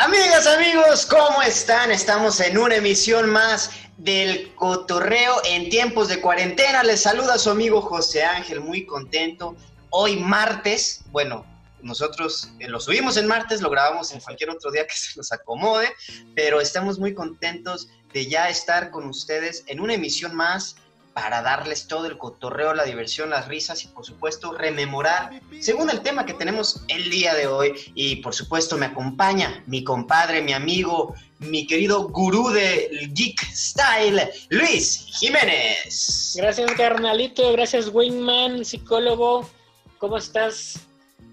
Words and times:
Amigas, 0.00 0.46
amigos, 0.46 1.06
¿cómo 1.06 1.42
están? 1.42 1.90
Estamos 1.90 2.38
en 2.38 2.56
una 2.56 2.76
emisión 2.76 3.28
más 3.30 3.72
del 3.96 4.54
Cotorreo 4.54 5.42
en 5.44 5.70
tiempos 5.70 6.06
de 6.06 6.20
cuarentena. 6.20 6.84
Les 6.84 7.02
saluda 7.02 7.36
su 7.36 7.50
amigo 7.50 7.82
José 7.82 8.22
Ángel, 8.22 8.60
muy 8.60 8.86
contento. 8.86 9.56
Hoy 9.90 10.16
martes, 10.16 11.00
bueno, 11.10 11.44
nosotros 11.82 12.52
eh, 12.60 12.68
lo 12.68 12.78
subimos 12.78 13.16
en 13.16 13.26
martes, 13.26 13.60
lo 13.60 13.70
grabamos 13.70 14.12
en 14.12 14.20
cualquier 14.20 14.50
otro 14.50 14.70
día 14.70 14.86
que 14.86 14.94
se 14.94 15.16
nos 15.16 15.32
acomode, 15.32 15.88
pero 16.36 16.60
estamos 16.60 17.00
muy 17.00 17.12
contentos 17.12 17.88
de 18.12 18.28
ya 18.28 18.48
estar 18.48 18.92
con 18.92 19.04
ustedes 19.08 19.64
en 19.66 19.80
una 19.80 19.94
emisión 19.94 20.32
más 20.32 20.76
para 21.20 21.42
darles 21.42 21.88
todo 21.88 22.06
el 22.06 22.16
cotorreo, 22.16 22.74
la 22.74 22.84
diversión, 22.84 23.30
las 23.30 23.48
risas 23.48 23.82
y 23.82 23.88
por 23.88 24.04
supuesto 24.04 24.52
rememorar 24.52 25.42
según 25.60 25.90
el 25.90 26.00
tema 26.00 26.24
que 26.24 26.32
tenemos 26.32 26.84
el 26.86 27.10
día 27.10 27.34
de 27.34 27.48
hoy. 27.48 27.74
Y 27.96 28.16
por 28.16 28.34
supuesto 28.34 28.76
me 28.76 28.86
acompaña 28.86 29.64
mi 29.66 29.82
compadre, 29.82 30.42
mi 30.42 30.52
amigo, 30.52 31.16
mi 31.40 31.66
querido 31.66 32.08
gurú 32.08 32.50
de 32.50 33.08
Geek 33.12 33.40
Style, 33.52 34.30
Luis 34.50 35.06
Jiménez. 35.18 36.34
Gracias 36.36 36.70
carnalito, 36.74 37.50
gracias 37.50 37.90
Wingman, 37.92 38.64
psicólogo, 38.64 39.50
¿cómo 39.98 40.18
estás? 40.18 40.86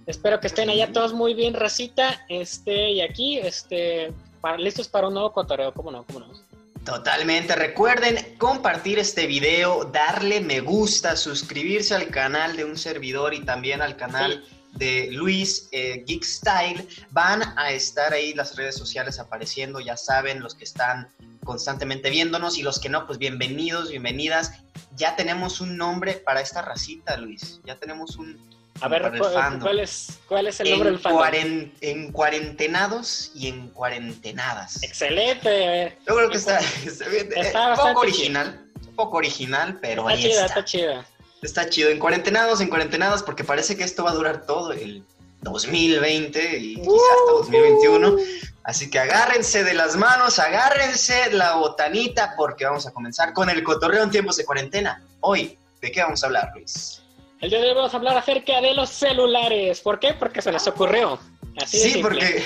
Espero 0.07 0.40
que 0.40 0.48
estén 0.48 0.71
allá 0.71 0.91
todos 0.91 1.13
muy 1.13 1.35
bien, 1.35 1.54
racita. 1.54 2.26
Este, 2.27 2.90
y 2.90 3.02
aquí, 3.02 3.38
este, 3.38 4.12
listos 4.57 4.88
para 4.88 5.09
un 5.09 5.13
nuevo 5.13 5.31
cotorreo, 5.31 5.71
¿cómo 5.73 5.91
no? 5.91 6.04
¿Cómo 6.05 6.21
no? 6.21 6.45
Totalmente. 6.85 7.55
Recuerden 7.55 8.35
compartir 8.38 8.99
este 8.99 9.26
video, 9.26 9.85
darle 9.85 10.39
me 10.39 10.59
gusta, 10.59 11.16
suscribirse 11.16 11.95
al 11.95 12.09
canal 12.09 12.55
de 12.55 12.63
un 12.63 12.77
servidor 12.77 13.34
y 13.34 13.43
también 13.43 13.82
al 13.82 13.98
canal 13.98 14.46
de 14.73 15.09
Luis 15.12 15.68
eh, 15.71 16.04
Geek 16.05 16.24
Style. 16.24 16.87
Van 17.09 17.41
a 17.57 17.71
estar 17.71 18.13
ahí 18.13 18.35
las 18.35 18.55
redes 18.55 18.77
sociales 18.77 19.18
apareciendo, 19.18 19.79
ya 19.79 19.98
saben, 19.98 20.41
los 20.41 20.54
que 20.54 20.63
están 20.63 21.07
constantemente 21.43 22.12
viéndonos 22.12 22.59
y 22.59 22.62
los 22.62 22.79
que 22.79 22.90
no, 22.90 23.07
pues 23.07 23.18
bienvenidos, 23.18 23.90
bienvenidas. 23.90 24.52
Ya 24.96 25.15
tenemos 25.15 25.62
un 25.62 25.77
nombre 25.77 26.13
para 26.13 26.40
esta 26.40 26.62
racita, 26.62 27.18
Luis. 27.18 27.62
Ya 27.65 27.77
tenemos 27.77 28.15
un, 28.18 28.40
a 28.81 28.87
ver, 28.90 29.12
¿cuál 29.62 29.79
es, 29.79 30.20
¿cuál 30.27 30.48
es 30.48 30.59
el 30.59 30.70
nombre 30.70 30.91
del 30.91 30.99
fandom? 30.99 31.71
en 31.81 32.12
cuarentenados 32.12 33.31
y 33.34 33.48
en 33.48 33.70
cuarentenadas. 33.70 34.84
Excelente. 34.84 35.98
Yo 36.05 36.15
creo 36.15 36.29
que 36.29 36.37
está, 36.37 36.59
está, 36.85 37.07
bien, 37.07 37.29
está 37.35 37.73
eh, 37.73 37.77
poco 37.77 38.01
original, 38.01 38.65
un 38.85 38.96
poco 38.96 39.18
original, 39.18 39.79
pero 39.81 40.09
está 40.09 40.13
ahí 40.13 40.23
chida, 40.23 40.46
está. 40.46 40.46
Está 40.46 40.65
chida. 40.65 41.05
Está 41.41 41.70
chido. 41.70 41.90
En 41.90 41.99
cuarentenados, 41.99 42.59
en 42.59 42.68
cuarentenadas, 42.68 43.23
porque 43.23 43.43
parece 43.43 43.77
que 43.77 43.84
esto 43.84 44.03
va 44.03 44.12
a 44.12 44.15
durar 44.15 44.46
todo 44.46 44.73
el 44.73 45.05
2020 45.41 46.57
y 46.57 46.76
quizás 46.76 46.90
hasta 47.20 47.31
2021. 47.31 48.18
Así 48.63 48.90
que 48.90 48.99
agárrense 48.99 49.63
de 49.63 49.73
las 49.73 49.96
manos, 49.96 50.40
agárrense 50.40 51.31
la 51.31 51.55
botanita, 51.55 52.34
porque 52.35 52.65
vamos 52.65 52.85
a 52.87 52.91
comenzar 52.91 53.31
con 53.31 53.49
el 53.49 53.63
cotorreo 53.63 54.03
en 54.03 54.09
tiempos 54.09 54.35
de 54.37 54.43
cuarentena. 54.43 55.01
Hoy, 55.21 55.57
¿de 55.81 55.91
qué 55.91 56.01
vamos 56.01 56.23
a 56.23 56.26
hablar, 56.26 56.51
Luis? 56.55 57.04
El 57.46 57.51
día 57.51 57.62
de 57.62 57.68
hoy 57.68 57.76
vamos 57.76 57.93
a 57.93 57.98
hablar 57.98 58.18
acerca 58.18 58.60
de 58.60 58.74
los 58.74 58.90
celulares. 58.90 59.79
¿Por 59.79 59.99
qué? 59.99 60.15
Porque 60.15 60.41
se 60.41 60.51
les 60.51 60.65
ocurrió. 60.65 61.20
Así 61.62 61.77
sí, 61.77 61.99
porque 62.02 62.41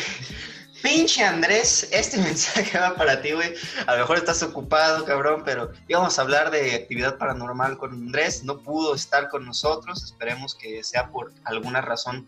pinche 0.83 1.23
Andrés, 1.23 1.88
este 1.94 2.17
mensaje 2.22 2.78
va 2.78 2.95
para 2.95 3.22
ti, 3.22 3.31
güey. 3.31 3.53
A 3.88 3.94
lo 3.94 4.00
mejor 4.00 4.17
estás 4.17 4.44
ocupado, 4.44 5.06
cabrón, 5.06 5.44
pero 5.45 5.72
íbamos 5.88 6.19
a 6.19 6.22
hablar 6.22 6.52
de 6.52 6.75
actividad 6.75 7.17
paranormal 7.17 7.78
con 7.78 7.94
Andrés. 7.94 8.44
No 8.44 8.59
pudo 8.59 8.94
estar 8.94 9.30
con 9.30 9.45
nosotros. 9.45 10.03
Esperemos 10.03 10.53
que 10.53 10.83
sea 10.83 11.08
por 11.08 11.31
alguna 11.45 11.80
razón 11.80 12.28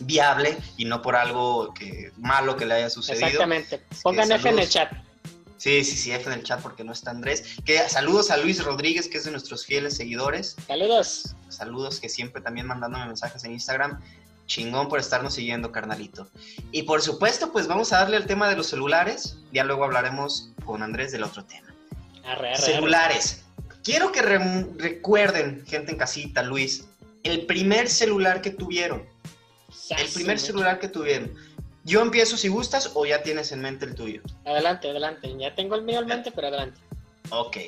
viable 0.00 0.58
y 0.76 0.86
no 0.86 1.00
por 1.00 1.14
algo 1.14 1.72
que 1.74 2.10
malo 2.16 2.56
que 2.56 2.66
le 2.66 2.74
haya 2.74 2.90
sucedido. 2.90 3.28
Exactamente. 3.28 3.80
Pongan 4.02 4.32
F 4.32 4.48
en 4.48 4.58
el 4.58 4.68
chat. 4.68 4.90
Sí, 5.56 5.84
sí, 5.84 5.96
sí, 5.96 6.12
F 6.12 6.30
en 6.30 6.38
el 6.38 6.44
chat 6.44 6.60
porque 6.60 6.84
no 6.84 6.92
está 6.92 7.10
Andrés. 7.10 7.56
Que 7.64 7.78
saludos 7.88 8.30
a 8.30 8.36
Luis 8.36 8.62
Rodríguez, 8.62 9.08
que 9.08 9.18
es 9.18 9.24
de 9.24 9.30
nuestros 9.30 9.64
fieles 9.64 9.96
seguidores. 9.96 10.56
Saludos. 10.66 11.34
Saludos, 11.48 12.00
que 12.00 12.08
siempre 12.08 12.42
también 12.42 12.66
mandándome 12.66 13.06
mensajes 13.06 13.44
en 13.44 13.52
Instagram. 13.52 14.00
Chingón 14.46 14.88
por 14.88 15.00
estarnos 15.00 15.34
siguiendo, 15.34 15.72
carnalito. 15.72 16.28
Y 16.70 16.82
por 16.82 17.00
supuesto, 17.00 17.50
pues 17.50 17.66
vamos 17.66 17.92
a 17.92 17.98
darle 18.00 18.16
al 18.16 18.26
tema 18.26 18.48
de 18.48 18.56
los 18.56 18.66
celulares. 18.66 19.38
Ya 19.52 19.64
luego 19.64 19.84
hablaremos 19.84 20.50
con 20.66 20.82
Andrés 20.82 21.12
del 21.12 21.22
otro 21.22 21.44
tema. 21.44 21.74
Arre, 22.24 22.56
celulares. 22.56 23.44
Quiero 23.82 24.12
que 24.12 24.22
recuerden, 24.22 25.64
gente 25.66 25.92
en 25.92 25.98
casita, 25.98 26.42
Luis, 26.42 26.86
el 27.22 27.46
primer 27.46 27.88
celular 27.88 28.42
que 28.42 28.50
tuvieron. 28.50 29.06
el 29.90 30.08
primer 30.08 30.38
celular 30.38 30.78
que 30.78 30.88
tuvieron 30.88 31.32
yo 31.84 32.00
empiezo 32.00 32.36
si 32.36 32.48
gustas 32.48 32.90
o 32.94 33.04
ya 33.04 33.22
tienes 33.22 33.52
en 33.52 33.60
mente 33.60 33.84
el 33.84 33.94
tuyo. 33.94 34.22
Adelante, 34.44 34.88
adelante. 34.88 35.32
Ya 35.38 35.54
tengo 35.54 35.74
el 35.74 35.82
mío 35.82 36.00
en 36.00 36.06
mente, 36.06 36.32
pero 36.32 36.48
adelante. 36.48 36.80
Ok. 37.30 37.58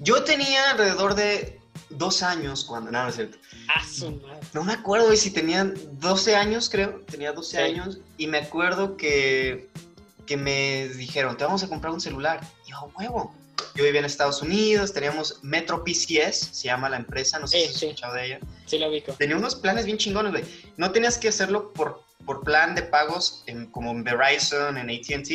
Yo 0.00 0.24
tenía 0.24 0.70
alrededor 0.70 1.14
de 1.14 1.60
dos 1.90 2.22
años 2.22 2.64
cuando... 2.64 2.90
No, 2.90 3.02
no 3.02 3.08
es 3.10 3.16
cierto. 3.16 3.38
Ah, 3.68 3.84
su 3.84 4.20
No 4.54 4.64
me 4.64 4.72
acuerdo 4.72 5.14
si 5.16 5.30
tenían 5.30 5.74
12 6.00 6.34
años, 6.34 6.70
creo. 6.70 7.02
Tenía 7.10 7.32
12 7.32 7.58
años 7.58 7.98
y 8.16 8.26
me 8.26 8.38
acuerdo 8.38 8.96
que, 8.96 9.68
que 10.26 10.36
me 10.36 10.88
dijeron, 10.88 11.36
te 11.36 11.44
vamos 11.44 11.62
a 11.62 11.68
comprar 11.68 11.92
un 11.92 12.00
celular. 12.00 12.40
Y 12.66 12.70
yo, 12.70 12.90
huevo. 12.98 13.34
Yo 13.74 13.84
vivía 13.84 14.00
en 14.00 14.06
Estados 14.06 14.42
Unidos, 14.42 14.92
teníamos 14.92 15.40
Metro 15.42 15.84
PCS, 15.84 16.50
se 16.52 16.64
llama 16.64 16.88
la 16.88 16.96
empresa, 16.96 17.38
no 17.38 17.46
sé 17.46 17.60
si 17.60 17.66
has 17.66 17.82
escuchado 17.82 18.14
de 18.14 18.26
ella. 18.26 18.40
Sí, 18.66 18.78
lo 18.78 18.88
ubico. 18.88 19.12
Tenía 19.12 19.36
unos 19.36 19.54
planes 19.54 19.84
bien 19.84 19.98
chingones, 19.98 20.32
güey. 20.32 20.44
No 20.76 20.90
tenías 20.90 21.16
que 21.18 21.28
hacerlo 21.28 21.72
por 21.72 22.02
por 22.28 22.44
plan 22.44 22.74
de 22.74 22.82
pagos 22.82 23.42
en, 23.46 23.70
como 23.70 23.90
en 23.90 24.04
Verizon, 24.04 24.76
en 24.76 24.90
ATT. 24.90 25.30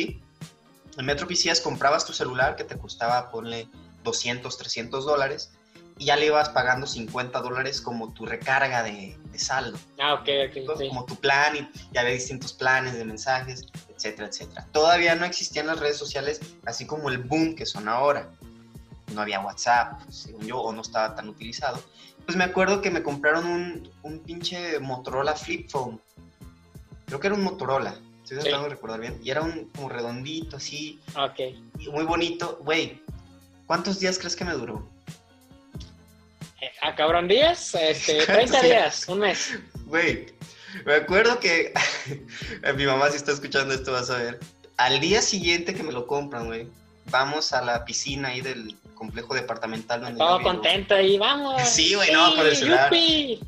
En 0.96 1.04
Metro 1.04 1.26
PCS 1.26 1.60
comprabas 1.60 2.06
tu 2.06 2.12
celular 2.12 2.54
que 2.54 2.62
te 2.62 2.78
costaba, 2.78 3.32
ponle 3.32 3.66
200, 4.04 4.56
300 4.56 5.04
dólares 5.04 5.50
y 5.98 6.04
ya 6.04 6.14
le 6.14 6.26
ibas 6.26 6.50
pagando 6.50 6.86
50 6.86 7.40
dólares 7.40 7.80
como 7.80 8.12
tu 8.12 8.26
recarga 8.26 8.84
de, 8.84 9.18
saldo. 9.34 9.76
Ah, 9.98 10.14
ok, 10.14 10.28
ok. 10.68 10.88
Como 10.88 11.04
tu 11.04 11.16
plan 11.16 11.56
y 11.56 11.68
ya 11.92 12.02
había 12.02 12.14
distintos 12.14 12.52
planes 12.52 12.94
de 12.94 13.04
mensajes, 13.04 13.66
etcétera, 13.88 14.28
etcétera. 14.28 14.68
Todavía 14.70 15.16
no 15.16 15.24
existían 15.24 15.66
las 15.66 15.80
redes 15.80 15.96
sociales 15.96 16.40
así 16.64 16.86
como 16.86 17.10
el 17.10 17.18
boom 17.18 17.56
que 17.56 17.66
son 17.66 17.88
ahora. 17.88 18.30
No 19.12 19.20
había 19.20 19.40
WhatsApp, 19.40 20.00
según 20.10 20.46
yo, 20.46 20.60
o 20.60 20.72
no 20.72 20.82
estaba 20.82 21.16
tan 21.16 21.28
utilizado. 21.28 21.82
Pues 22.24 22.36
me 22.36 22.44
acuerdo 22.44 22.80
que 22.80 22.92
me 22.92 23.02
compraron 23.02 23.46
un, 23.46 23.90
un 24.02 24.20
pinche 24.20 24.78
Motorola 24.78 25.34
Flip 25.34 25.68
Phone 25.68 26.00
creo 27.06 27.20
que 27.20 27.26
era 27.26 27.36
un 27.36 27.42
Motorola, 27.42 27.98
estoy 28.22 28.38
tratando 28.38 28.64
de 28.64 28.74
recordar 28.74 29.00
bien, 29.00 29.20
y 29.22 29.30
era 29.30 29.42
un 29.42 29.68
como 29.74 29.88
redondito 29.88 30.56
así, 30.56 31.00
ok, 31.16 31.56
muy 31.90 32.04
bonito, 32.04 32.58
güey, 32.62 33.00
¿cuántos 33.66 34.00
días 34.00 34.18
crees 34.18 34.36
que 34.36 34.44
me 34.44 34.52
duró? 34.52 34.88
Eh, 36.60 36.70
¿A 36.82 36.94
cabrón 36.94 37.28
días? 37.28 37.74
Este, 37.74 38.18
30 38.26 38.62
días, 38.62 39.08
un 39.08 39.20
mes. 39.20 39.58
Güey, 39.86 40.26
me 40.84 40.94
acuerdo 40.94 41.38
que 41.38 41.72
mi 42.76 42.86
mamá 42.86 43.10
si 43.10 43.16
está 43.16 43.32
escuchando 43.32 43.74
esto 43.74 43.92
vas 43.92 44.10
a 44.10 44.18
ver, 44.18 44.40
al 44.76 45.00
día 45.00 45.22
siguiente 45.22 45.74
que 45.74 45.82
me 45.82 45.92
lo 45.92 46.06
compran, 46.06 46.46
güey, 46.46 46.68
vamos 47.06 47.52
a 47.52 47.62
la 47.62 47.84
piscina 47.84 48.28
ahí 48.28 48.40
del 48.40 48.76
complejo 48.94 49.34
departamental 49.34 50.00
donde 50.00 50.18
Todo 50.18 50.42
contento 50.42 50.94
ahí, 50.94 51.18
vamos. 51.18 51.60
Sí, 51.68 51.94
güey, 51.94 52.12
no, 52.12 52.34
con 52.34 52.46
el 52.46 52.56
celular. 52.56 52.90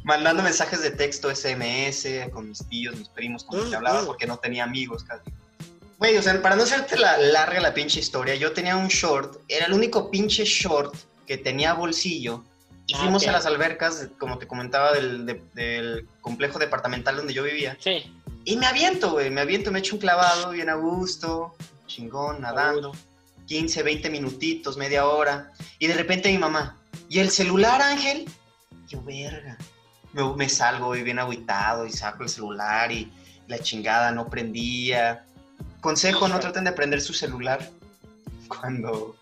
Mandando 0.04 0.42
mensajes 0.42 0.82
de 0.82 0.90
texto 0.90 1.34
SMS 1.34 2.30
con 2.32 2.48
mis 2.48 2.66
tíos, 2.68 2.96
mis 2.96 3.08
primos, 3.08 3.44
con 3.44 3.60
los 3.60 3.68
que 3.68 3.76
hablaba 3.76 4.04
porque 4.04 4.26
no 4.26 4.38
tenía 4.38 4.64
amigos 4.64 5.04
casi. 5.04 5.30
Güey, 5.98 6.16
o 6.18 6.22
sea, 6.22 6.40
para 6.42 6.56
no 6.56 6.64
hacerte 6.64 6.98
la 6.98 7.16
larga 7.16 7.60
la 7.60 7.72
pinche 7.72 8.00
historia, 8.00 8.34
yo 8.34 8.52
tenía 8.52 8.76
un 8.76 8.88
short, 8.88 9.40
era 9.48 9.66
el 9.66 9.72
único 9.72 10.10
pinche 10.10 10.44
short 10.44 10.94
que 11.26 11.38
tenía 11.38 11.72
bolsillo. 11.72 12.44
Y 12.88 12.94
ah, 12.94 12.98
fuimos 12.98 13.26
a 13.26 13.32
las 13.32 13.46
albercas, 13.46 14.08
como 14.18 14.38
te 14.38 14.46
comentaba, 14.46 14.92
del, 14.92 15.42
del 15.54 16.06
complejo 16.20 16.58
departamental 16.58 17.16
donde 17.16 17.34
yo 17.34 17.42
vivía. 17.42 17.76
Sí. 17.80 18.12
Y 18.44 18.56
me 18.56 18.66
aviento, 18.66 19.10
güey, 19.10 19.28
me 19.28 19.40
aviento, 19.40 19.72
me 19.72 19.80
echo 19.80 19.96
un 19.96 20.00
clavado 20.00 20.50
bien 20.50 20.68
a 20.68 20.74
gusto, 20.74 21.56
chingón, 21.86 22.42
nadando. 22.42 22.92
15, 23.46 23.82
20 23.82 24.10
minutitos, 24.10 24.76
media 24.76 25.06
hora. 25.06 25.52
Y 25.78 25.86
de 25.86 25.94
repente 25.94 26.30
mi 26.30 26.38
mamá, 26.38 26.78
¿y 27.08 27.20
el 27.20 27.30
celular, 27.30 27.80
Ángel? 27.80 28.28
Yo, 28.88 29.02
verga. 29.02 29.56
Me, 30.36 30.48
salgo 30.48 30.96
y 30.96 31.02
bien 31.02 31.18
aguitado 31.18 31.86
y 31.86 31.92
saco 31.92 32.22
el 32.22 32.30
celular 32.30 32.90
y 32.90 33.12
la 33.48 33.58
chingada 33.58 34.10
no 34.12 34.28
prendía. 34.28 35.26
Consejo, 35.80 36.26
no 36.26 36.40
traten 36.40 36.64
de 36.64 36.72
prender 36.72 37.02
su 37.02 37.12
celular 37.12 37.70
cuando, 38.48 39.14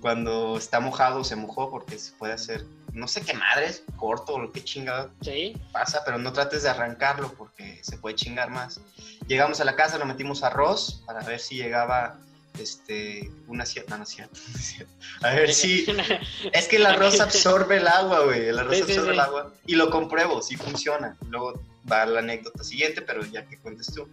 cuando 0.00 0.58
está 0.58 0.80
mojado 0.80 1.24
se 1.24 1.34
mojó 1.34 1.70
porque 1.70 1.98
se 1.98 2.12
puede 2.12 2.34
hacer, 2.34 2.66
no 2.92 3.08
sé 3.08 3.22
qué 3.22 3.32
madres, 3.32 3.84
corto 3.96 4.34
o 4.34 4.38
lo 4.38 4.52
que 4.52 4.62
chingada 4.62 5.10
¿Sí? 5.22 5.56
pasa, 5.72 6.02
pero 6.04 6.18
no 6.18 6.32
trates 6.32 6.62
de 6.64 6.68
arrancarlo 6.68 7.32
porque 7.32 7.80
se 7.82 7.96
puede 7.96 8.14
chingar 8.14 8.50
más. 8.50 8.80
Llegamos 9.26 9.60
a 9.60 9.64
la 9.64 9.76
casa, 9.76 9.96
lo 9.96 10.04
metimos 10.04 10.42
arroz 10.42 11.02
para 11.06 11.24
ver 11.24 11.40
si 11.40 11.56
llegaba 11.56 12.18
este, 12.58 13.30
una 13.46 13.66
cierta, 13.66 13.98
no, 13.98 14.04
A 15.22 15.34
ver 15.34 15.52
si, 15.52 15.86
es 16.52 16.68
que 16.68 16.76
el 16.76 16.86
arroz 16.86 17.20
absorbe 17.20 17.78
el 17.78 17.88
agua, 17.88 18.20
güey, 18.24 18.48
el 18.48 18.58
arroz 18.58 18.82
absorbe 18.82 19.12
el 19.12 19.20
agua 19.20 19.52
y 19.66 19.74
lo 19.74 19.90
compruebo, 19.90 20.40
si 20.42 20.56
funciona. 20.56 21.16
Luego 21.28 21.60
va 21.90 22.06
la 22.06 22.20
anécdota 22.20 22.62
siguiente, 22.62 23.02
pero 23.02 23.24
ya 23.24 23.44
que 23.46 23.58
cuentes 23.58 23.92
tú. 23.92 24.08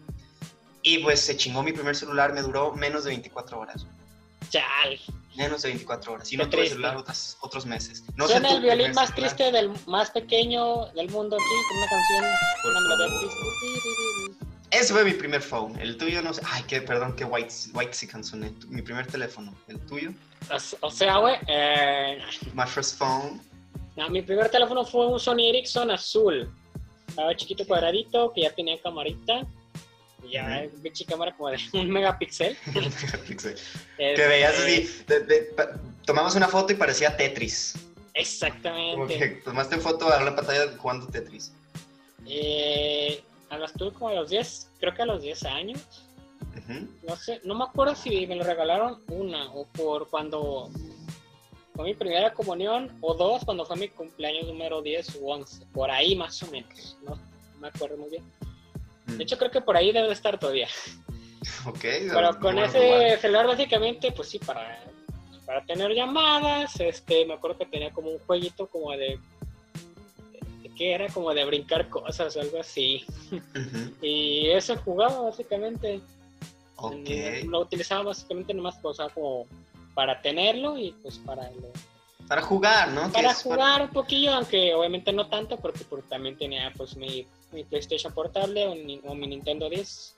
Y 0.82 1.00
pues 1.00 1.22
se 1.22 1.38
chingó 1.38 1.62
mi 1.62 1.72
primer 1.72 1.96
celular, 1.96 2.34
me 2.34 2.42
duró 2.42 2.74
menos 2.74 3.04
de 3.04 3.12
24 3.12 3.60
horas. 3.60 3.86
Chal. 4.50 5.00
Menos 5.36 5.62
de 5.62 5.70
24 5.70 6.14
horas. 6.14 6.28
Y 6.34 6.38
Qué 6.38 6.44
no 6.44 6.50
tuve 6.50 6.68
celular 6.68 6.98
otros, 6.98 7.38
otros 7.42 7.66
meses. 7.66 8.04
No 8.16 8.28
Suena 8.28 8.52
el 8.52 8.62
violín 8.62 8.92
más 8.94 9.10
celular. 9.10 9.36
triste 9.36 9.52
del 9.52 9.72
más 9.86 10.10
pequeño 10.10 10.88
del 10.88 11.10
mundo 11.10 11.38
aquí, 11.38 11.46
con 11.70 11.78
una 11.78 11.88
canción, 11.88 12.26
Por 12.64 12.72
una. 12.72 14.51
Ese 14.72 14.94
fue 14.94 15.04
mi 15.04 15.14
primer 15.14 15.42
phone. 15.42 15.80
El 15.82 15.98
tuyo 15.98 16.22
no 16.22 16.34
sé. 16.34 16.42
Ay, 16.50 16.64
que 16.64 16.82
perdón, 16.82 17.14
que 17.16 17.26
white, 17.26 17.54
white 17.74 17.94
soné. 18.24 18.54
Mi 18.70 18.82
primer 18.82 19.06
teléfono. 19.08 19.54
El 19.68 19.80
tuyo. 19.82 20.14
O- 20.50 20.88
O 20.88 20.92
sea, 20.92 21.18
güey, 21.18 21.36
eh, 21.48 22.20
My 22.54 22.66
first 22.66 22.98
phone. 22.98 23.42
no, 23.98 24.10
mi 24.10 24.22
primer 24.22 24.50
teléfono 24.50 24.86
fue 24.86 25.08
un 25.08 25.20
Sony 25.20 25.50
Ericsson 25.50 25.92
azul. 25.92 26.50
Estaba 27.08 27.36
chiquito 27.36 27.66
cuadradito, 27.68 28.32
que 28.34 28.42
ya 28.44 28.52
tenía 28.56 28.82
camarita. 28.82 29.46
Y 30.24 30.34
ya, 30.34 30.64
Ujú. 30.68 30.82
pinche 30.82 31.04
cámara 31.04 31.36
como 31.36 31.50
de 31.50 31.58
un 31.74 31.90
megapíxel. 31.90 32.56
que 33.28 33.56
Este, 33.98 34.28
veías 34.28 34.58
así. 34.58 35.04
de- 35.08 35.20
de- 35.22 35.42
pa- 35.58 35.72
tomabas 36.06 36.36
una 36.36 36.48
foto 36.48 36.72
y 36.72 36.76
parecía 36.78 37.18
Tetris. 37.18 37.74
Como 37.74 38.00
Exactamente. 38.14 39.18
que 39.20 39.28
tomaste 39.44 39.78
foto 39.78 40.08
a 40.14 40.22
la 40.24 40.36
pantalla 40.36 40.72
jugando 40.78 41.08
Tetris. 41.08 41.52
Eh, 42.26 43.22
a 43.52 43.58
las 43.58 43.74
tuve 43.74 43.92
como 43.92 44.10
a 44.10 44.14
los 44.14 44.30
10, 44.30 44.72
creo 44.80 44.94
que 44.94 45.02
a 45.02 45.06
los 45.06 45.22
10 45.22 45.44
años. 45.46 46.08
No 47.04 47.16
sé, 47.16 47.42
no 47.44 47.54
me 47.54 47.66
acuerdo 47.66 47.96
si 47.96 48.26
me 48.26 48.36
lo 48.36 48.44
regalaron 48.44 49.04
una 49.10 49.52
o 49.52 49.66
por 49.68 50.10
cuando 50.10 50.70
fue 51.76 51.86
mi 51.86 51.94
primera 51.94 52.34
comunión 52.34 52.98
o 53.02 53.14
dos 53.14 53.44
cuando 53.44 53.66
fue 53.66 53.76
mi 53.76 53.90
cumpleaños 53.90 54.48
número 54.48 54.82
10 54.82 55.16
u 55.22 55.30
11. 55.30 55.66
Por 55.68 55.92
ahí 55.92 56.16
más 56.16 56.42
o 56.44 56.48
menos. 56.48 56.98
No 57.04 57.18
me 57.60 57.68
acuerdo 57.68 57.98
muy 57.98 58.10
bien. 58.10 58.24
De 59.06 59.24
hecho, 59.24 59.38
creo 59.38 59.52
que 59.52 59.62
por 59.62 59.76
ahí 59.76 59.92
debe 59.92 60.08
de 60.08 60.14
estar 60.14 60.40
todavía. 60.40 60.68
Ok. 61.66 61.80
Pero 61.82 62.30
con 62.34 62.42
bueno, 62.42 62.66
ese 62.66 62.78
bueno. 62.78 63.18
celular 63.20 63.48
básicamente, 63.48 64.12
pues 64.12 64.30
sí, 64.30 64.38
para, 64.38 64.80
para 65.44 65.66
tener 65.66 65.92
llamadas, 65.92 66.80
este, 66.80 67.26
me 67.26 67.34
acuerdo 67.34 67.58
que 67.58 67.66
tenía 67.66 67.92
como 67.92 68.12
un 68.12 68.20
jueguito 68.20 68.68
como 68.68 68.92
de... 68.92 69.20
de 70.82 70.88
¿Qué 70.88 70.94
era? 70.94 71.08
Como 71.14 71.34
de 71.34 71.46
brincar 71.46 71.90
cosas 71.90 72.36
o 72.36 72.42
algo 72.42 72.60
así. 72.60 73.04
Y 74.02 74.48
eso 74.50 74.76
jugaba 74.78 75.22
básicamente. 75.22 76.02
Lo 77.48 77.60
utilizaba 77.60 78.04
básicamente 78.04 78.54
nomás 78.54 78.76
o 78.82 78.94
sea, 78.94 79.10
como 79.10 79.46
para 79.94 80.20
tenerlo 80.22 80.78
y 80.78 80.92
pues 81.04 81.20
para 81.20 81.44
lo- 81.52 81.72
Para 82.28 82.42
jugar, 82.42 82.90
¿no? 82.90 83.12
Para 83.12 83.34
jugar 83.36 83.82
un 83.84 83.90
poquillo, 83.90 84.34
aunque 84.34 84.74
obviamente 84.74 85.12
no 85.14 85.28
tanto 85.28 85.58
porque, 85.58 85.84
porque 85.90 86.08
también 86.10 86.38
tenía 86.38 86.72
pues 86.76 86.96
mi, 86.96 87.28
mi 87.52 87.64
PlayStation 87.64 88.12
portable 88.14 88.68
o, 88.68 88.74
ni- 88.76 89.02
o 89.06 89.14
mi 89.14 89.28
Nintendo 89.28 89.70
10. 89.70 90.16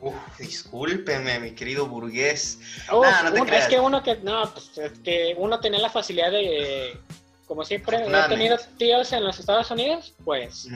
Uf, 0.00 0.14
discúlpeme, 0.38 1.38
mi 1.40 1.50
querido 1.52 1.86
burgués. 1.86 2.58
Uf, 2.92 3.02
Nah, 3.04 3.22
no 3.24 3.32
te 3.32 3.40
un- 3.40 3.46
creas. 3.46 3.64
es 3.64 3.68
que 3.68 3.80
uno 3.80 4.02
que 4.02 4.16
no, 4.16 4.50
pues 4.52 4.78
es 4.78 4.98
que 5.00 5.34
uno 5.38 5.58
tenía 5.60 5.80
la 5.80 5.90
facilidad 5.90 6.30
de 6.30 6.96
como 7.46 7.64
siempre 7.64 7.96
he 7.96 8.00
Afortunadamente. 8.00 8.36
tenido 8.36 8.58
tíos 8.76 9.12
en 9.12 9.24
los 9.24 9.38
Estados 9.38 9.70
Unidos, 9.70 10.14
pues 10.24 10.68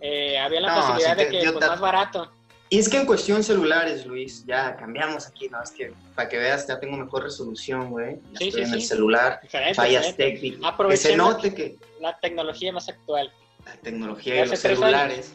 eh, 0.00 0.38
había 0.38 0.60
la 0.60 0.68
No, 0.74 0.82
facilidad 0.82 1.16
sí 1.18 1.24
de 1.24 1.30
que 1.30 1.52
pues, 1.52 1.66
más 1.68 1.80
barato. 1.80 2.30
Y 2.70 2.78
es 2.80 2.88
que 2.88 2.98
en 2.98 3.06
cuestión 3.06 3.42
celulares, 3.42 4.04
Luis, 4.04 4.44
ya 4.44 4.76
cambiamos 4.76 5.26
aquí, 5.26 5.48
¿no? 5.48 5.62
Es 5.62 5.70
que 5.70 5.92
para 6.14 6.28
que 6.28 6.36
veas, 6.36 6.66
ya 6.66 6.78
tengo 6.78 6.98
mejor 6.98 7.22
resolución, 7.22 7.88
güey. 7.90 8.16
Ya 8.32 8.38
Sí, 8.40 8.48
estoy 8.48 8.64
sí, 8.64 8.68
en 8.68 8.74
el 8.74 8.82
celular, 8.82 9.40
Excelente, 9.42 9.74
fallas 9.74 10.16
técnicas. 10.16 10.74
Que 10.90 10.96
se 10.98 11.16
note 11.16 11.54
que 11.54 11.76
la 12.00 12.18
tecnología 12.18 12.72
más 12.72 12.88
actual. 12.88 13.32
la 13.64 13.72
tecnología 13.76 14.36
y 14.36 14.38
Hace 14.40 14.50
los 14.50 14.60
celulares. 14.60 15.32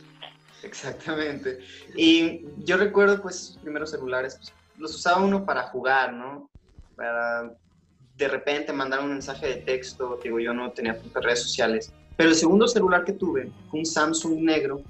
Exactamente. 0.61 1.59
Y 1.95 2.41
yo 2.59 2.77
recuerdo, 2.77 3.21
pues, 3.21 3.57
primeros 3.61 3.91
celulares, 3.91 4.35
pues, 4.37 4.53
los 4.77 4.95
usaba 4.95 5.21
uno 5.21 5.45
para 5.45 5.63
jugar, 5.63 6.13
¿no? 6.13 6.49
Para 6.95 7.51
de 8.17 8.27
repente 8.27 8.71
mandar 8.71 8.99
un 9.01 9.09
mensaje 9.09 9.47
de 9.47 9.55
texto, 9.55 10.19
digo, 10.23 10.39
yo 10.39 10.53
no 10.53 10.71
tenía 10.71 10.97
redes 11.15 11.41
sociales. 11.41 11.91
Pero 12.15 12.29
el 12.29 12.35
segundo 12.35 12.67
celular 12.67 13.05
que 13.05 13.13
tuve 13.13 13.51
fue 13.69 13.79
un 13.79 13.85
Samsung 13.85 14.39
negro, 14.41 14.81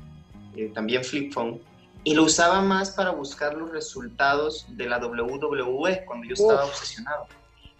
eh, 0.55 0.71
también 0.73 1.03
flip 1.03 1.33
phone, 1.33 1.61
y 2.03 2.13
lo 2.15 2.23
usaba 2.23 2.61
más 2.61 2.91
para 2.91 3.11
buscar 3.11 3.55
los 3.55 3.71
resultados 3.71 4.65
de 4.69 4.87
la 4.87 4.97
WWE 4.97 6.03
cuando 6.05 6.27
yo 6.27 6.33
estaba 6.33 6.65
Uf. 6.65 6.71
obsesionado. 6.71 7.27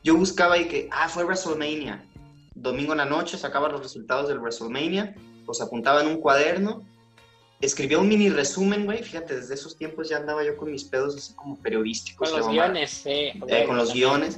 Yo 0.02 0.16
buscaba 0.16 0.58
y 0.58 0.68
que, 0.68 0.88
ah, 0.92 1.10
fue 1.10 1.24
WrestleMania. 1.26 2.06
Domingo 2.56 2.94
en 2.94 3.00
la 3.00 3.06
noche 3.06 3.38
sacaba 3.38 3.70
los 3.70 3.82
resultados 3.82 4.30
del 4.30 4.40
WrestleMania, 4.40 5.16
los 5.46 5.62
apuntaba 5.62 6.02
en 6.02 6.08
un 6.08 6.18
cuaderno, 6.18 6.86
escribía 7.60 8.00
un 8.00 8.08
mini 8.08 8.30
resumen, 8.30 8.86
güey. 8.86 9.04
Fíjate, 9.04 9.36
desde 9.36 9.56
esos 9.56 9.78
tiempos 9.78 10.10
ya 10.10 10.18
andaba 10.18 10.44
yo 10.44 10.56
con 10.56 10.72
mis 10.72 10.84
pedos 10.84 11.16
así 11.18 11.34
como 11.34 11.58
periodísticos. 11.58 12.30
Con 12.30 12.40
los 12.40 12.50
guiones, 12.50 13.06
eh, 13.06 13.34
Eh, 13.48 13.66
con 13.66 13.78
los 13.78 13.94
guiones. 13.94 14.38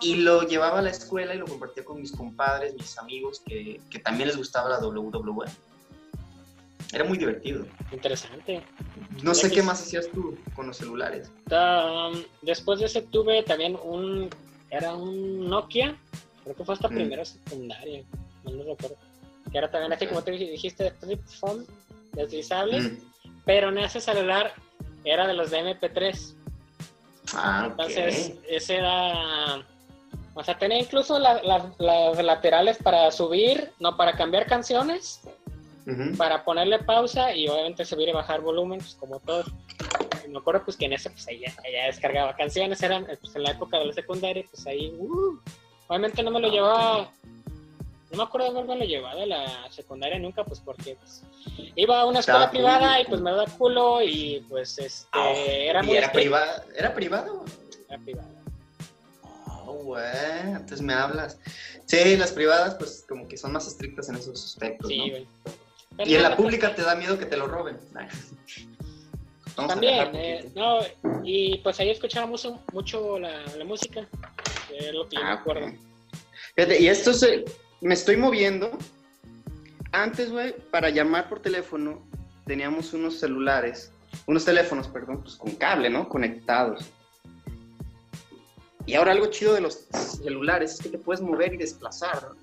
Y 0.00 0.16
lo 0.16 0.42
llevaba 0.42 0.78
a 0.78 0.82
la 0.82 0.90
escuela 0.90 1.34
y 1.34 1.38
lo 1.38 1.46
compartía 1.46 1.84
con 1.84 2.00
mis 2.00 2.12
compadres, 2.12 2.74
mis 2.74 2.96
amigos, 2.98 3.42
que, 3.46 3.80
que 3.90 3.98
también 3.98 4.28
les 4.28 4.36
gustaba 4.36 4.68
la 4.70 4.78
WWE. 4.78 5.46
Era 6.92 7.04
muy 7.04 7.18
divertido. 7.18 7.66
Interesante. 7.92 8.62
No 9.22 9.34
sé 9.34 9.50
qué 9.50 9.62
más 9.62 9.80
hacías 9.80 10.08
tú 10.10 10.36
con 10.56 10.66
los 10.66 10.76
celulares. 10.78 11.30
Um, 11.50 12.22
después 12.42 12.80
de 12.80 12.86
ese 12.86 13.02
tuve 13.02 13.42
también 13.44 13.78
un, 13.82 14.28
era 14.70 14.94
un 14.94 15.48
Nokia, 15.48 15.96
creo 16.42 16.56
que 16.56 16.64
fue 16.64 16.74
hasta 16.74 16.88
Mm. 16.88 16.94
primero 16.94 17.24
secundaria, 17.24 18.02
no 18.44 18.50
lo 18.52 18.64
recuerdo. 18.74 18.96
Que 19.52 19.58
era 19.58 19.70
también 19.70 19.92
así 19.92 20.06
como 20.06 20.22
te 20.22 20.32
dijiste, 20.32 20.84
de 20.84 20.90
flip 20.92 21.20
phone, 21.38 21.64
deslizable, 22.12 22.80
Mm. 22.80 22.98
pero 23.44 23.68
en 23.68 23.78
ese 23.78 24.00
celular 24.00 24.52
era 25.04 25.26
de 25.28 25.34
los 25.34 25.50
de 25.50 25.58
MP3. 25.60 26.34
Ah. 27.34 27.66
Entonces, 27.70 28.32
ese 28.48 28.76
era. 28.76 29.64
O 30.34 30.44
sea, 30.44 30.56
tenía 30.58 30.78
incluso 30.78 31.18
la- 31.18 31.42
la- 31.42 31.70
las 31.78 32.22
laterales 32.24 32.78
para 32.78 33.10
subir, 33.10 33.72
no 33.80 33.96
para 33.96 34.12
cambiar 34.16 34.46
canciones, 34.46 35.20
para 36.16 36.44
ponerle 36.44 36.78
pausa 36.78 37.34
y 37.34 37.48
obviamente 37.48 37.84
subir 37.84 38.08
y 38.08 38.12
bajar 38.12 38.40
volumen, 38.40 38.78
pues 38.78 38.94
como 38.94 39.18
todo. 39.20 39.44
Y 40.24 40.28
me 40.28 40.38
acuerdo 40.38 40.62
pues 40.64 40.76
que 40.76 40.84
en 40.84 40.92
ese 40.92 41.10
pues 41.10 41.26
ella, 41.28 41.52
ella 41.64 41.86
descargaba 41.86 42.36
canciones, 42.36 42.80
eran 42.82 43.06
pues, 43.06 43.34
en 43.34 43.42
la 43.42 43.50
época 43.52 43.78
de 43.78 43.86
la 43.86 43.92
secundaria, 43.92 44.44
pues 44.50 44.64
ahí, 44.68 44.94
uh, 44.98 45.36
obviamente 45.88 46.22
no 46.22 46.30
me 46.30 46.38
lo 46.38 46.46
Ah, 46.46 46.50
llevaba, 46.52 47.10
no 48.12 48.16
me 48.18 48.22
acuerdo 48.22 48.52
de 48.52 48.58
haberme 48.60 48.76
lo 48.76 48.84
llevado 48.84 49.22
a 49.22 49.26
la 49.26 49.70
secundaria 49.70 50.18
nunca, 50.20 50.44
pues 50.44 50.60
porque 50.60 50.96
pues, 50.96 51.24
iba 51.74 52.00
a 52.00 52.04
una 52.06 52.20
escuela 52.20 52.50
privada 52.50 53.00
y 53.00 53.04
pues 53.06 53.20
me 53.20 53.30
daba 53.32 53.46
culo 53.46 54.00
y 54.02 54.44
pues 54.48 54.78
este, 54.78 55.08
Ah, 55.12 55.32
era 55.34 55.82
¿Y 55.82 55.86
muy 55.86 55.96
era 55.96 56.12
privado? 56.12 56.62
¿Era 56.76 56.94
privado? 56.94 57.44
Era 57.88 57.98
privada. 57.98 58.28
Oh, 59.70 59.84
güey, 59.84 60.02
antes 60.52 60.82
me 60.82 60.92
hablas. 60.92 61.38
Sí, 61.84 62.16
las 62.16 62.32
privadas, 62.32 62.74
pues 62.74 63.04
como 63.08 63.28
que 63.28 63.36
son 63.36 63.52
más 63.52 63.68
estrictas 63.68 64.08
en 64.08 64.16
esos 64.16 64.44
aspectos, 64.44 64.88
Sí, 64.88 65.12
Y 66.04 66.14
en 66.16 66.22
la 66.22 66.36
pública 66.36 66.74
te 66.74 66.82
da 66.82 66.96
miedo 66.96 67.16
que 67.18 67.26
te 67.26 67.36
lo 67.36 67.46
roben. 67.46 67.78
Vamos 69.56 69.72
También, 69.72 70.10
eh, 70.14 70.50
no, 70.54 70.80
y 71.22 71.58
pues 71.58 71.78
ahí 71.80 71.90
escuchábamos 71.90 72.48
mucho, 72.72 73.18
la, 73.18 73.44
la 73.56 73.64
música, 73.64 74.08
lo 74.92 75.08
que 75.08 75.16
yo 75.16 75.22
me 75.22 75.28
Ah, 75.28 75.34
acuerdo. 75.34 75.72
Fíjate, 76.56 76.80
y 76.80 76.88
esto 76.88 77.12
se, 77.12 77.44
me 77.80 77.94
estoy 77.94 78.16
moviendo. 78.16 78.76
Antes, 79.92 80.30
güey, 80.30 80.54
para 80.70 80.90
llamar 80.90 81.28
por 81.28 81.40
teléfono, 81.40 82.04
teníamos 82.46 82.92
unos 82.92 83.18
celulares, 83.20 83.92
unos 84.26 84.44
teléfonos, 84.44 84.88
perdón, 84.88 85.22
pues 85.22 85.36
con 85.36 85.52
cable, 85.56 85.90
¿no? 85.90 86.08
Conectados. 86.08 86.84
Y 88.86 88.94
ahora 88.94 89.12
algo 89.12 89.26
chido 89.26 89.54
de 89.54 89.60
los 89.60 89.86
celulares 90.22 90.74
es 90.74 90.80
que 90.80 90.88
te 90.88 90.98
puedes 90.98 91.20
mover 91.20 91.54
y 91.54 91.56
desplazar, 91.58 92.22
¿no? 92.22 92.36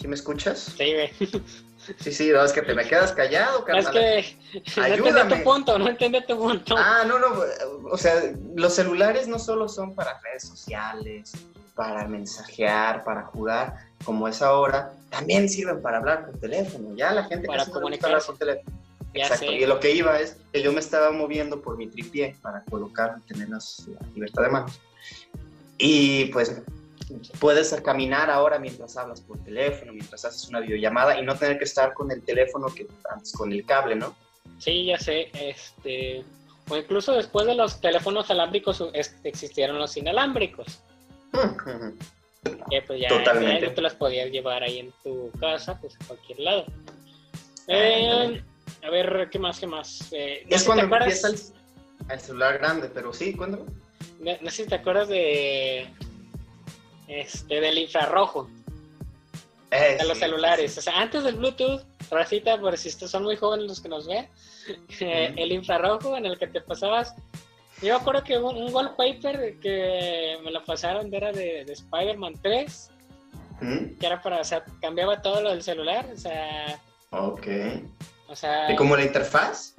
¿Sí 0.00 0.08
me 0.08 0.14
escuchas? 0.14 0.72
Sí, 0.76 0.92
güey. 0.92 1.10
Sí, 2.00 2.12
sí, 2.12 2.30
no, 2.32 2.42
es 2.42 2.52
que 2.52 2.62
te 2.62 2.74
me 2.74 2.86
quedas 2.86 3.12
callado, 3.12 3.58
Es 3.58 3.86
carnal. 3.86 3.92
que 3.92 4.36
no 4.76 4.84
entendí 4.86 4.92
Ayúdame. 5.10 5.36
tu 5.36 5.44
punto, 5.44 5.78
no 5.78 5.88
entendí 5.88 6.26
tu 6.26 6.38
punto. 6.38 6.74
Ah, 6.78 7.04
no, 7.06 7.18
no, 7.18 7.26
o 7.90 7.98
sea, 7.98 8.14
los 8.54 8.74
celulares 8.74 9.28
no 9.28 9.38
solo 9.38 9.68
son 9.68 9.94
para 9.94 10.18
redes 10.20 10.44
sociales, 10.44 11.32
para 11.74 12.06
mensajear, 12.08 13.04
para 13.04 13.24
jugar, 13.24 13.74
como 14.04 14.28
es 14.28 14.40
ahora, 14.40 14.92
también 15.10 15.48
sirven 15.48 15.82
para 15.82 15.98
hablar 15.98 16.24
por 16.26 16.38
teléfono. 16.38 16.94
Ya 16.96 17.12
la 17.12 17.24
gente 17.24 17.46
Para 17.46 17.58
casi 17.60 17.70
no 17.72 17.74
comunicarse. 17.74 18.26
por 18.28 18.38
teléfono. 18.38 18.78
Ya 19.14 19.22
Exacto, 19.22 19.46
sé. 19.46 19.52
y 19.54 19.66
lo 19.66 19.80
que 19.80 19.92
iba 19.92 20.18
es 20.20 20.36
que 20.52 20.62
yo 20.62 20.72
me 20.72 20.80
estaba 20.80 21.10
moviendo 21.12 21.60
por 21.62 21.76
mi 21.76 21.86
tripié 21.86 22.36
para 22.42 22.64
colocar, 22.64 23.20
tener 23.26 23.48
la 23.48 23.58
libertad 24.14 24.42
de 24.42 24.48
manos. 24.48 24.80
Y 25.78 26.26
pues 26.26 26.62
puedes 27.38 27.72
caminar 27.82 28.30
ahora 28.30 28.58
mientras 28.58 28.96
hablas 28.96 29.20
por 29.20 29.38
teléfono, 29.44 29.92
mientras 29.92 30.24
haces 30.24 30.48
una 30.48 30.60
videollamada 30.60 31.18
y 31.18 31.24
no 31.24 31.36
tener 31.36 31.58
que 31.58 31.64
estar 31.64 31.94
con 31.94 32.10
el 32.10 32.22
teléfono 32.22 32.66
que 32.68 32.86
antes 33.10 33.32
con 33.32 33.52
el 33.52 33.64
cable, 33.64 33.96
¿no? 33.96 34.14
Sí, 34.58 34.86
ya 34.86 34.98
sé. 34.98 35.30
Este, 35.34 36.24
o 36.68 36.76
incluso 36.76 37.12
después 37.12 37.46
de 37.46 37.54
los 37.54 37.80
teléfonos 37.80 38.30
alámbricos 38.30 38.82
existieron 39.24 39.78
los 39.78 39.96
inalámbricos. 39.96 40.80
Que 42.70 42.82
pues 42.82 43.00
ya, 43.00 43.08
Totalmente. 43.08 43.68
ya 43.68 43.74
tú 43.74 43.80
las 43.80 43.94
podías 43.94 44.30
llevar 44.30 44.62
ahí 44.62 44.78
en 44.78 44.92
tu 45.02 45.30
casa, 45.40 45.78
pues 45.80 45.96
a 46.00 46.06
cualquier 46.06 46.40
lado. 46.40 46.66
Eh, 47.68 48.42
A 48.84 48.90
ver, 48.90 49.28
¿qué 49.30 49.38
más? 49.38 49.58
¿Qué 49.58 49.66
más? 49.66 50.12
Eh, 50.12 50.44
es 50.48 50.64
cuando 50.64 50.84
empieza 50.84 51.28
el, 51.28 52.20
celular 52.20 52.58
grande, 52.58 52.90
pero 52.92 53.12
sí, 53.14 53.34
cuéntame. 53.34 53.64
No, 54.20 54.32
no, 54.42 54.50
sé 54.50 54.64
si 54.64 54.68
te 54.68 54.74
acuerdas 54.74 55.08
de. 55.08 55.88
Este, 57.08 57.60
del 57.60 57.78
infrarrojo. 57.78 58.48
Eh, 59.70 59.96
de 59.98 60.06
los 60.06 60.18
celulares. 60.18 60.76
O 60.76 60.82
sea, 60.82 61.00
antes 61.00 61.24
del 61.24 61.36
Bluetooth, 61.36 61.82
racita, 62.10 62.60
por 62.60 62.76
si 62.76 62.90
son 62.90 63.24
muy 63.24 63.36
jóvenes 63.36 63.66
los 63.66 63.80
que 63.80 63.88
nos 63.88 64.06
ven, 64.06 64.28
eh, 65.00 65.34
el 65.34 65.52
infrarrojo 65.52 66.16
en 66.16 66.26
el 66.26 66.38
que 66.38 66.46
te 66.46 66.60
pasabas. 66.60 67.14
Yo 67.80 67.96
acuerdo 67.96 68.22
que 68.22 68.38
un, 68.38 68.72
wallpaper 68.72 69.58
que 69.60 70.38
me 70.44 70.50
lo 70.50 70.62
pasaron 70.64 71.12
era 71.12 71.32
de, 71.32 71.64
de 71.64 71.72
Spider-Man 71.72 72.34
3, 72.40 72.90
que 73.98 74.06
era 74.06 74.22
para, 74.22 74.40
o 74.40 74.44
sea, 74.44 74.64
cambiaba 74.80 75.20
todo 75.20 75.40
lo 75.40 75.50
del 75.50 75.62
celular, 75.62 76.08
o 76.12 76.16
sea. 76.16 76.80
Ok. 77.10 77.46
O 78.28 78.36
sea. 78.36 78.72
¿Y 78.72 78.76
como 78.76 78.96
la 78.96 79.04
interfaz? 79.04 79.74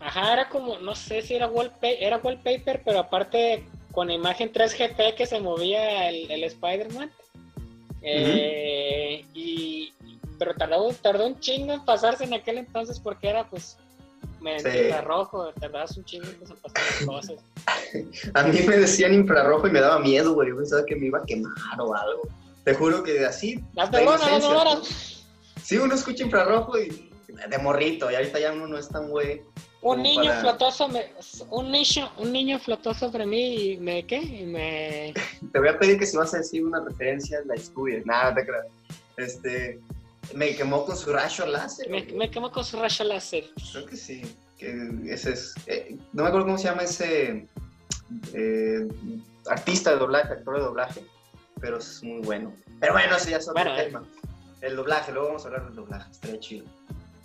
Ajá, 0.00 0.32
era 0.32 0.48
como, 0.48 0.78
no 0.78 0.94
sé 0.94 1.20
si 1.22 1.34
era 1.34 1.46
wallpaper, 1.46 1.96
era 2.02 2.18
wallpaper, 2.18 2.82
pero 2.84 3.00
aparte 3.00 3.64
con 3.92 4.10
imagen 4.10 4.52
3GP 4.52 5.14
que 5.14 5.26
se 5.26 5.40
movía 5.40 6.08
el, 6.08 6.30
el 6.30 6.44
Spider-Man. 6.44 7.10
Eh, 8.02 9.24
y, 9.34 9.92
pero 10.38 10.54
tardó, 10.54 10.90
tardó 11.02 11.26
un 11.26 11.38
chingo 11.38 11.74
en 11.74 11.84
pasarse 11.84 12.24
en 12.24 12.32
aquel 12.32 12.58
entonces 12.58 12.98
porque 12.98 13.28
era 13.28 13.44
pues 13.44 13.76
medio 14.40 14.84
infrarrojo, 14.84 15.52
tardabas 15.60 15.96
un 15.98 16.04
chingo 16.06 16.26
en 16.28 16.36
pasar 16.36 16.82
las 16.82 17.06
cosas. 17.06 17.36
a 18.34 18.42
mí 18.44 18.58
me 18.66 18.78
decían 18.78 19.12
infrarrojo 19.12 19.68
y 19.68 19.70
me 19.70 19.80
daba 19.80 19.98
miedo, 19.98 20.32
güey. 20.32 20.48
Yo 20.48 20.56
pensaba 20.56 20.84
que 20.86 20.96
me 20.96 21.06
iba 21.06 21.18
a 21.18 21.24
quemar 21.24 21.52
o 21.78 21.94
algo. 21.94 22.22
Te 22.64 22.74
juro 22.74 23.02
que 23.02 23.26
así. 23.26 23.62
Sí, 25.62 25.76
uno 25.76 25.94
escucha 25.94 26.24
infrarrojo 26.24 26.78
y 26.78 27.09
de 27.48 27.58
morrito, 27.58 28.10
y 28.10 28.14
ahorita 28.14 28.38
ya 28.38 28.52
uno 28.52 28.66
no 28.66 28.78
es 28.78 28.88
tan 28.88 29.10
güey. 29.10 29.42
Un 29.82 30.02
niño 30.02 30.32
flotó 30.40 30.68
un 31.50 31.70
niño, 31.70 32.12
un 32.18 32.32
niño 32.32 32.58
flotó 32.58 32.92
sobre 32.92 33.24
mí 33.24 33.72
y 33.72 33.76
me 33.78 34.06
qué? 34.06 34.18
Y 34.18 34.44
me 34.44 35.14
Te 35.52 35.58
voy 35.58 35.68
a 35.68 35.78
pedir 35.78 35.98
que 35.98 36.06
si 36.06 36.16
vas 36.16 36.34
a 36.34 36.38
decir 36.38 36.64
una 36.64 36.80
referencia 36.84 37.40
la 37.46 37.54
estudies. 37.54 38.04
Nada, 38.04 38.34
te 38.34 38.44
creo. 38.44 38.62
Este 39.16 39.80
me 40.34 40.54
quemó 40.54 40.84
con 40.84 40.96
su 40.96 41.12
rayo 41.12 41.46
láser. 41.46 41.88
Me, 41.88 42.30
quemó 42.30 42.50
con 42.50 42.64
su 42.64 42.78
rayo 42.78 43.04
láser. 43.04 43.44
Creo 43.72 43.86
que 43.86 43.96
sí. 43.96 44.22
Que 44.58 44.90
ese 45.06 45.32
es. 45.32 45.54
Eh, 45.66 45.96
no 46.12 46.22
me 46.22 46.28
acuerdo 46.28 46.46
cómo 46.46 46.58
se 46.58 46.64
llama 46.64 46.82
ese 46.82 47.48
eh, 48.34 48.88
artista 49.46 49.92
de 49.92 49.96
doblaje, 49.96 50.34
actor 50.34 50.56
de 50.56 50.62
doblaje, 50.62 51.04
pero 51.60 51.78
es 51.78 52.02
muy 52.02 52.20
bueno. 52.20 52.52
Pero 52.80 52.92
bueno, 52.92 53.16
ese 53.16 53.30
ya 53.30 53.38
es 53.38 53.48
otro 53.48 53.74
eh. 53.74 53.84
tema. 53.84 54.04
El 54.60 54.76
doblaje, 54.76 55.12
luego 55.12 55.28
vamos 55.28 55.44
a 55.44 55.48
hablar 55.48 55.64
del 55.64 55.74
doblaje, 55.74 56.10
estaría 56.10 56.38
chido. 56.38 56.66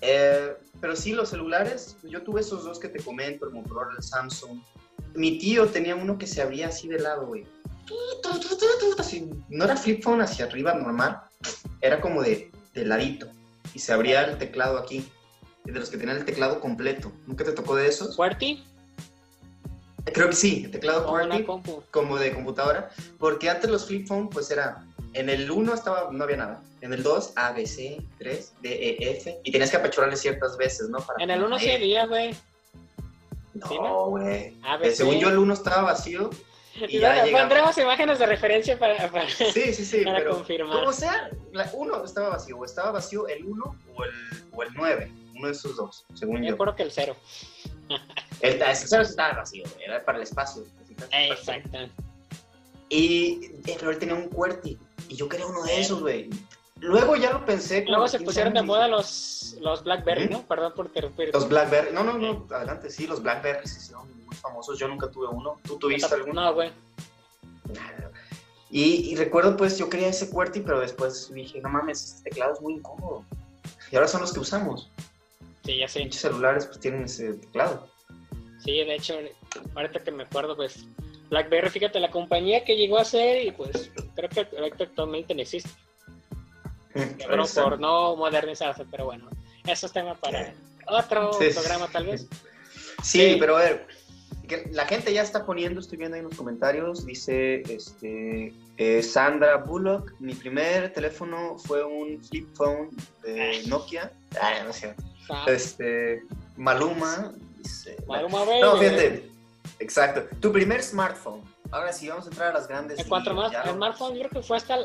Eh, 0.08 0.56
pero 0.80 0.96
sí, 0.96 1.14
los 1.14 1.30
celulares, 1.30 1.98
yo 2.04 2.22
tuve 2.22 2.42
esos 2.42 2.64
dos 2.64 2.80
que 2.80 2.90
te 2.90 3.04
comento, 3.04 3.46
el 3.46 3.54
Motorola, 3.54 3.96
el 3.98 4.04
Samsung. 4.04 4.62
Mi 5.16 5.40
tío 5.40 5.68
tenía 5.68 5.96
uno 5.96 6.18
que 6.18 6.28
se 6.28 6.42
abría 6.42 6.68
así 6.68 6.88
de 6.88 7.00
lado, 7.00 7.26
güey. 7.26 7.46
no 9.50 9.66
era 9.66 9.78
flip 9.78 10.04
phone 10.04 10.22
hacia 10.22 10.46
arriba 10.46 10.74
normal, 10.74 11.22
era 11.82 12.02
como 12.02 12.22
de, 12.22 12.52
de 12.74 12.86
ladito. 12.86 13.28
Y 13.74 13.80
se 13.80 13.94
abría 13.94 14.24
el 14.26 14.38
teclado 14.38 14.78
aquí. 14.78 15.08
De 15.64 15.80
los 15.80 15.90
que 15.90 15.98
tenían 15.98 16.18
el 16.18 16.26
teclado 16.26 16.60
completo. 16.60 17.12
¿Nunca 17.26 17.44
te 17.44 17.52
tocó 17.52 17.76
de 17.76 17.88
esos? 17.88 18.16
¿QWERTY? 18.16 18.64
Creo 20.14 20.30
que 20.30 20.36
sí, 20.36 20.64
el 20.66 20.72
teclado 20.72 21.06
QWERTY, 21.08 21.46
como 21.92 22.18
de 22.18 22.34
computadora. 22.34 22.90
Porque 23.18 23.50
antes 23.50 23.70
los 23.70 23.86
flip 23.88 24.08
phone, 24.08 24.30
pues 24.30 24.52
era 24.52 24.86
en 25.16 25.30
el 25.30 25.50
1 25.50 25.74
estaba, 25.74 26.10
no 26.12 26.24
había 26.24 26.38
nada. 26.38 26.62
En 26.82 26.94
el 26.94 27.02
2, 27.02 27.34
A, 27.36 27.54
B, 27.54 27.66
C, 27.66 28.02
3, 28.20 28.54
D, 28.62 28.70
E, 28.70 29.12
F. 29.12 29.40
Y 29.44 29.52
tenías 29.52 29.72
que 29.72 29.78
apachurrarle 29.78 30.18
ciertas 30.18 30.58
veces, 30.58 30.90
¿no? 30.90 31.00
en 31.18 31.32
el 31.32 31.42
1 31.44 31.60
sí 31.60 31.72
había, 31.72 32.06
güey. 32.06 32.36
No, 33.54 34.10
güey. 34.10 34.54
Eh, 34.82 34.92
según 34.92 35.18
yo, 35.20 35.30
el 35.30 35.38
1 35.38 35.54
estaba 35.54 35.84
vacío. 35.84 36.30
Y 36.90 37.00
ya 37.00 37.24
pondremos 37.32 37.78
imágenes 37.78 38.20
de 38.20 38.26
referencia 38.26 38.78
para, 38.78 39.10
para, 39.10 39.30
sí, 39.30 39.74
sí, 39.74 39.86
sí, 39.86 40.02
para 40.04 40.26
confirmar. 40.26 40.76
Como 40.76 40.92
sea, 40.92 41.30
la 41.54 41.70
1 41.72 42.04
estaba 42.04 42.28
vacío. 42.28 42.58
O 42.58 42.66
estaba 42.66 42.92
vacío 42.92 43.30
el 43.30 43.46
1 43.46 43.80
o 43.96 44.04
el, 44.04 44.12
o 44.52 44.64
el 44.64 44.70
9. 44.74 45.12
Uno 45.36 45.48
de 45.48 45.54
esos 45.54 45.78
dos, 45.78 46.06
según 46.14 46.40
yo. 46.40 46.48
Yo 46.48 46.52
recuerdo 46.52 46.76
que 46.76 46.84
el 46.84 46.92
0. 46.92 47.16
0 48.42 49.02
estaba 49.02 49.34
vacío, 49.34 49.64
era 49.86 50.04
para 50.04 50.18
el 50.18 50.24
espacio. 50.24 50.64
Exacto. 51.12 51.78
Y 52.90 53.52
el 53.66 53.80
Flor 53.80 53.98
tenía 53.98 54.16
un 54.16 54.30
QWERTY. 54.30 54.78
Y 55.10 55.16
yo 55.16 55.28
quería 55.28 55.46
uno 55.46 55.64
de 55.64 55.80
esos, 55.80 56.02
güey. 56.02 56.30
Luego 56.80 57.16
ya 57.16 57.32
lo 57.32 57.46
pensé. 57.46 57.86
Luego 57.88 58.08
se 58.08 58.20
pusieron 58.20 58.54
de 58.54 58.62
moda 58.62 58.88
los, 58.88 59.56
los 59.62 59.84
Blackberry, 59.84 60.28
¿no? 60.30 60.44
Perdón 60.44 60.74
por 60.76 60.88
interrumpir. 60.88 61.32
Los 61.34 61.48
Blackberry. 61.48 61.94
No, 61.94 62.04
no, 62.04 62.18
no, 62.18 62.48
adelante. 62.52 62.90
Sí, 62.90 63.08
los 63.08 63.22
Blackberry 63.22 63.68
sí 63.68 63.80
son 63.80 64.08
muy 64.26 64.36
famosos. 64.36 64.78
Yo 64.78 64.88
nunca 64.88 65.10
tuve 65.10 65.28
uno. 65.28 65.60
¿Tú 65.64 65.78
tuviste 65.78 66.14
alguno? 66.14 66.42
No, 66.42 66.54
güey. 66.54 66.72
Y, 68.70 69.12
y, 69.12 69.16
recuerdo, 69.16 69.56
pues, 69.56 69.78
yo 69.78 69.90
quería 69.90 70.10
ese 70.10 70.30
QWERTY, 70.30 70.62
pero 70.62 70.82
después 70.82 71.32
dije, 71.34 71.62
no 71.62 71.70
mames, 71.70 72.04
este 72.04 72.30
teclado 72.30 72.54
es 72.54 72.62
muy 72.62 72.74
incómodo. 72.74 73.24
Y 73.92 73.96
ahora 73.96 74.08
son 74.08 74.22
los 74.22 74.34
que 74.34 74.40
usamos. 74.42 74.92
Sí, 75.66 75.78
ya 75.80 75.88
sé. 75.88 76.04
Muchos 76.04 76.22
celulares, 76.22 76.66
pues, 76.66 76.80
tienen 76.80 77.04
ese 77.04 77.34
teclado. 77.34 77.90
Sí, 78.64 78.72
de 78.72 78.96
hecho, 78.96 79.18
ahorita 79.76 80.04
que 80.04 80.12
me 80.12 80.24
acuerdo, 80.24 80.56
pues, 80.56 80.86
BlackBerry, 81.30 81.70
fíjate, 81.70 82.00
la 82.00 82.12
compañía 82.12 82.64
que 82.64 82.76
llegó 82.76 82.98
a 82.98 83.06
ser 83.06 83.46
y 83.46 83.52
pues 83.52 83.92
creo 84.16 84.30
que 84.30 84.84
actualmente 84.84 85.34
no 85.36 85.42
existe. 85.42 85.70
Pero 86.94 87.44
por 87.46 87.80
no 87.80 88.16
modernizarse, 88.16 88.86
pero 88.90 89.06
bueno, 89.06 89.30
eso 89.68 89.86
es 89.86 89.92
tema 89.92 90.16
para 90.16 90.54
otro 90.88 91.32
programa 91.32 91.88
tal 91.92 92.06
vez. 92.08 92.28
Sí, 93.04 93.36
pero 93.40 93.58
a 93.58 93.60
ver, 93.60 93.88
la 94.72 94.86
gente 94.86 95.14
ya 95.14 95.22
está 95.22 95.46
poniendo, 95.46 95.80
estoy 95.80 95.98
viendo 95.98 96.16
ahí 96.16 96.22
en 96.22 96.30
los 96.30 96.36
comentarios, 96.36 97.06
dice 97.06 97.62
este, 97.70 98.54
eh, 98.78 99.04
Sandra 99.04 99.58
Bullock, 99.58 100.14
mi 100.20 100.34
primer 100.34 100.92
teléfono 100.92 101.60
fue 101.60 101.84
un 101.84 102.24
flip 102.24 102.48
phone 102.56 102.90
de 103.22 103.62
Nokia. 103.68 104.12
Ay, 104.42 104.64
no 104.66 104.74
sé. 104.74 104.96
Este, 105.48 106.24
Maluma, 106.58 107.34
dice... 107.58 107.98
Maluma, 108.08 108.46
No, 108.62 108.78
fíjate, 108.78 109.30
Exacto. 109.80 110.28
Tu 110.40 110.52
primer 110.52 110.82
smartphone. 110.82 111.42
Ahora 111.72 111.92
sí, 111.92 112.08
vamos 112.08 112.26
a 112.26 112.30
entrar 112.30 112.50
a 112.52 112.54
las 112.54 112.68
grandes. 112.68 113.00
En 113.00 113.10
cuanto 113.10 113.34
más, 113.34 113.52
el 113.54 113.74
smartphone 113.74 114.16
yo 114.16 114.30
creo 114.30 114.42
que 114.42 114.48
fue 114.48 114.58
hasta, 114.58 114.78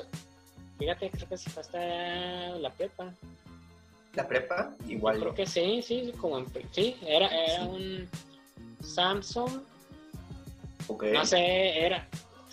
fíjate, 0.79 1.11
creo 1.11 1.29
que 1.29 1.37
fue 1.37 1.61
hasta 1.61 1.79
la 2.59 2.71
prepa. 2.71 3.13
¿La 4.15 4.27
prepa? 4.27 4.75
Igual. 4.89 5.17
Yo 5.17 5.21
creo 5.23 5.35
que 5.35 5.47
sí, 5.47 5.83
sí, 5.83 6.13
como 6.21 6.39
en, 6.39 6.47
sí, 6.73 6.97
era, 7.03 7.29
era 7.29 7.63
un 7.65 8.09
Samsung. 8.83 9.63
Ok. 10.89 11.05
No 11.13 11.25
sé, 11.25 11.87
era, 11.87 12.09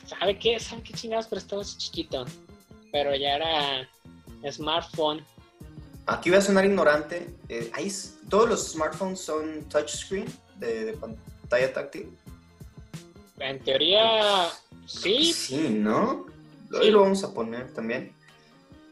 ¿sabe 0.06 0.38
qué? 0.38 0.60
¿Sabe 0.60 0.84
qué 0.84 0.94
chingados? 0.94 1.28
Pero 1.28 1.40
estaba 1.40 1.64
chiquito. 1.64 2.26
Pero 2.92 3.16
ya 3.16 3.36
era 3.36 3.90
smartphone. 4.52 5.26
Aquí 6.08 6.30
voy 6.30 6.40
a 6.40 6.42
sonar 6.42 6.66
ignorante. 6.66 7.28
Eh, 7.50 7.70
ahí, 7.74 7.92
todos 8.30 8.50
los 8.50 8.72
smartphones 8.72 9.20
son 9.20 9.64
touchscreen 9.70 10.26
de, 10.56 10.86
de 10.86 10.94
pantalla 10.94 11.74
táctil. 11.74 12.18
En 13.40 13.60
teoría, 13.60 14.48
sí. 14.86 15.32
Sí, 15.34 15.70
¿no? 15.70 16.26
Hoy 16.74 16.92
lo 16.92 17.02
vamos 17.02 17.24
a 17.24 17.34
poner 17.34 17.74
también. 17.74 18.14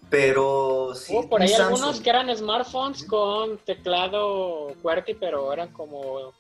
Pero 0.10 0.94
sí. 0.94 1.16
por 1.30 1.42
ahí 1.42 1.52
algunos 1.54 2.00
que 2.00 2.10
eran 2.10 2.36
smartphones 2.36 3.04
con 3.06 3.58
teclado 3.60 4.74
QWERTY, 4.82 5.16
pero 5.16 5.52
eran 5.52 5.70
como, 5.70 6.34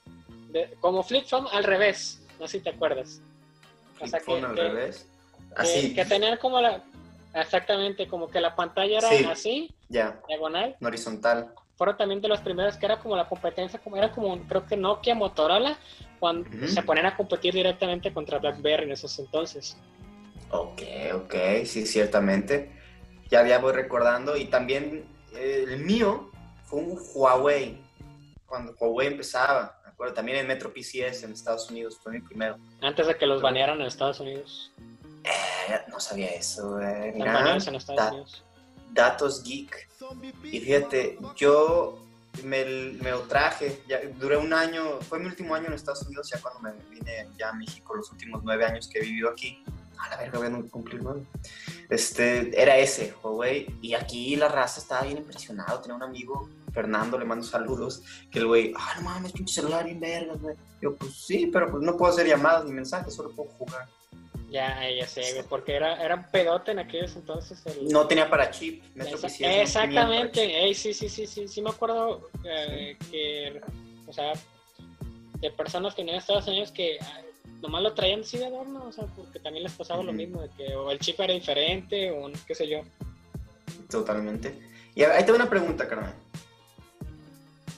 como 0.79 1.03
flip 1.03 1.25
phone 1.25 1.47
al 1.51 1.63
revés. 1.63 2.21
No 2.39 2.47
sé 2.47 2.59
si 2.59 2.63
te 2.63 2.69
acuerdas. 2.69 3.21
Flip 3.95 4.21
phone 4.23 4.45
al 4.45 4.55
revés. 4.55 5.07
Así. 5.55 5.95
Que, 5.95 6.05
tenían 6.05 6.37
como 6.37 6.61
la. 6.61 6.83
Exactamente, 7.35 8.07
como 8.07 8.29
que 8.29 8.41
la 8.41 8.55
pantalla 8.55 8.97
era 8.97 9.31
así. 9.31 9.69
Diagonal. 9.89 10.75
Horizontal 10.81 11.53
fueron 11.77 11.97
también 11.97 12.21
de 12.21 12.27
los 12.27 12.39
primeros 12.39 12.77
que 12.77 12.85
era 12.85 12.99
como 12.99 13.15
la 13.15 13.27
competencia, 13.27 13.79
como 13.79 13.97
era 13.97 14.11
como 14.11 14.37
creo 14.47 14.65
que 14.65 14.77
Nokia, 14.77 15.15
Motorola, 15.15 15.77
cuando 16.19 16.49
se 16.67 16.81
ponían 16.81 17.05
a 17.05 17.17
competir 17.17 17.53
directamente 17.53 18.13
contra 18.13 18.39
BlackBerry 18.39 18.85
en 18.85 18.91
esos 18.91 19.17
entonces. 19.19 19.77
Ok, 20.51 20.81
ok, 21.13 21.35
sí, 21.65 21.85
ciertamente. 21.85 22.71
Ya, 23.29 23.45
ya 23.45 23.59
voy 23.59 23.73
recordando. 23.73 24.37
Y 24.37 24.45
también 24.45 25.05
eh, 25.33 25.65
el 25.67 25.79
mío 25.79 26.31
fue 26.63 26.79
un 26.79 26.99
Huawei, 27.13 27.81
cuando 28.45 28.73
Huawei 28.79 29.07
empezaba. 29.07 29.81
Me 29.83 29.89
acuerdo, 29.89 30.13
también 30.13 30.37
en 30.37 30.47
Metro 30.47 30.71
PCS 30.73 31.23
en 31.23 31.31
Estados 31.33 31.69
Unidos, 31.69 31.99
fue 32.01 32.13
mi 32.13 32.21
primero. 32.21 32.57
Antes 32.81 33.07
de 33.07 33.17
que 33.17 33.25
los 33.25 33.41
banearan 33.41 33.81
en 33.81 33.87
Estados 33.87 34.19
Unidos. 34.19 34.71
Eh, 35.25 35.81
no 35.87 35.99
sabía 35.99 36.29
eso. 36.29 36.79
Eh. 36.79 37.13
en 37.15 37.75
Estados 37.75 38.11
Unidos 38.11 38.45
datos 38.95 39.43
geek. 39.43 39.87
Y 40.43 40.59
fíjate, 40.61 41.19
yo 41.35 41.99
me, 42.43 42.65
me, 42.65 43.11
lo 43.11 43.21
traje, 43.21 43.83
ya, 43.87 43.99
duré 44.19 44.37
un 44.37 44.53
año, 44.53 44.99
fue 45.01 45.19
mi 45.19 45.25
último 45.25 45.53
año 45.53 45.67
en 45.67 45.73
Estados 45.73 46.03
Unidos, 46.03 46.29
ya 46.33 46.39
cuando 46.41 46.61
me 46.61 46.71
vine 46.89 47.27
ya 47.37 47.49
a 47.49 47.53
México, 47.53 47.95
los 47.95 48.11
últimos 48.11 48.41
nueve 48.43 48.65
años 48.65 48.87
que 48.87 48.99
he 48.99 49.01
vivido 49.01 49.29
aquí. 49.29 49.63
A 49.97 50.09
la 50.09 50.17
verga, 50.17 50.39
voy 50.39 50.47
a 50.47 50.69
cumplir 50.69 51.01
nueve. 51.01 51.23
Este, 51.89 52.61
era 52.61 52.77
ese, 52.77 53.13
Huawei. 53.23 53.77
Y 53.81 53.93
aquí 53.93 54.35
la 54.35 54.49
raza 54.49 54.81
estaba 54.81 55.03
bien 55.03 55.17
impresionado. 55.19 55.79
Tenía 55.79 55.95
un 55.95 56.03
amigo 56.03 56.49
Fernando, 56.73 57.17
le 57.17 57.23
mando 57.23 57.45
saludos, 57.45 58.03
que 58.29 58.39
el 58.39 58.47
güey, 58.47 58.73
ah, 58.77 58.95
no 58.97 59.03
mames, 59.03 59.31
pinche 59.31 59.53
celular 59.53 59.87
y 59.87 59.93
verga, 59.93 60.33
güey. 60.33 60.57
Yo, 60.81 60.95
pues 60.95 61.13
sí, 61.13 61.47
pero 61.51 61.71
pues 61.71 61.81
no 61.81 61.95
puedo 61.95 62.11
hacer 62.11 62.27
llamadas 62.27 62.65
ni 62.65 62.73
mensajes, 62.73 63.13
solo 63.13 63.31
puedo 63.31 63.49
jugar. 63.51 63.87
Ya, 64.49 64.89
ya 64.89 65.07
sé, 65.07 65.43
porque 65.49 65.73
era, 65.75 66.01
era 66.03 66.15
un 66.15 66.23
pedote 66.31 66.71
en 66.71 66.79
aquellos 66.79 67.15
entonces. 67.15 67.65
El... 67.65 67.87
No 67.89 68.07
tenía 68.07 68.29
para 68.29 68.51
chip, 68.51 68.83
Metro 68.93 69.17
Esa- 69.17 69.27
no 69.27 69.47
Exactamente, 69.47 70.63
ey, 70.63 70.73
sí, 70.73 70.93
sí, 70.93 71.09
sí, 71.09 71.25
sí, 71.27 71.47
sí 71.47 71.61
me 71.61 71.71
acuerdo 71.71 72.29
eh, 72.43 72.95
que, 73.11 73.59
o 74.07 74.13
sea, 74.13 74.33
de 75.39 75.51
personas 75.51 75.95
que 75.95 76.03
en 76.03 76.09
Estados 76.09 76.47
Unidos 76.47 76.71
que 76.71 76.97
ah, 77.01 77.21
nomás 77.61 77.81
lo 77.81 77.93
traían 77.93 78.21
así 78.21 78.37
de 78.37 78.45
adorno, 78.45 78.85
o 78.87 78.91
sea, 78.91 79.05
porque 79.07 79.39
también 79.39 79.63
les 79.63 79.73
pasaba 79.73 80.03
lo 80.03 80.13
mismo, 80.13 80.41
de 80.41 80.49
que 80.51 80.75
o 80.75 80.91
el 80.91 80.99
chip 80.99 81.19
era 81.19 81.33
diferente 81.33 82.11
o 82.11 82.31
qué 82.47 82.55
sé 82.55 82.67
yo. 82.67 82.81
Totalmente. 83.89 84.57
Y 84.93 85.03
a- 85.03 85.15
ahí 85.15 85.23
tengo 85.25 85.37
una 85.37 85.49
pregunta, 85.49 85.87
carnal. 85.87 86.13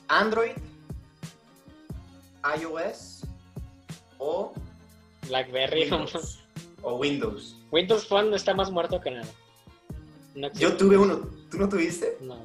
¿Android, 0.10 0.52
iOS 2.60 3.22
o 4.20 4.54
BlackBerry, 5.28 5.90
Windows? 5.92 6.40
O 6.88 6.96
Windows. 6.96 7.56
Windows 7.72 8.08
Phone 8.08 8.34
está 8.34 8.54
más 8.54 8.72
muerto 8.72 9.02
que 9.02 9.12
nada. 9.12 9.28
No. 10.36 10.52
Yo 10.54 10.78
tuve 10.78 10.98
uno, 10.98 11.30
¿tú 11.52 11.58
no 11.58 11.68
tuviste? 11.68 12.18
No. 12.22 12.38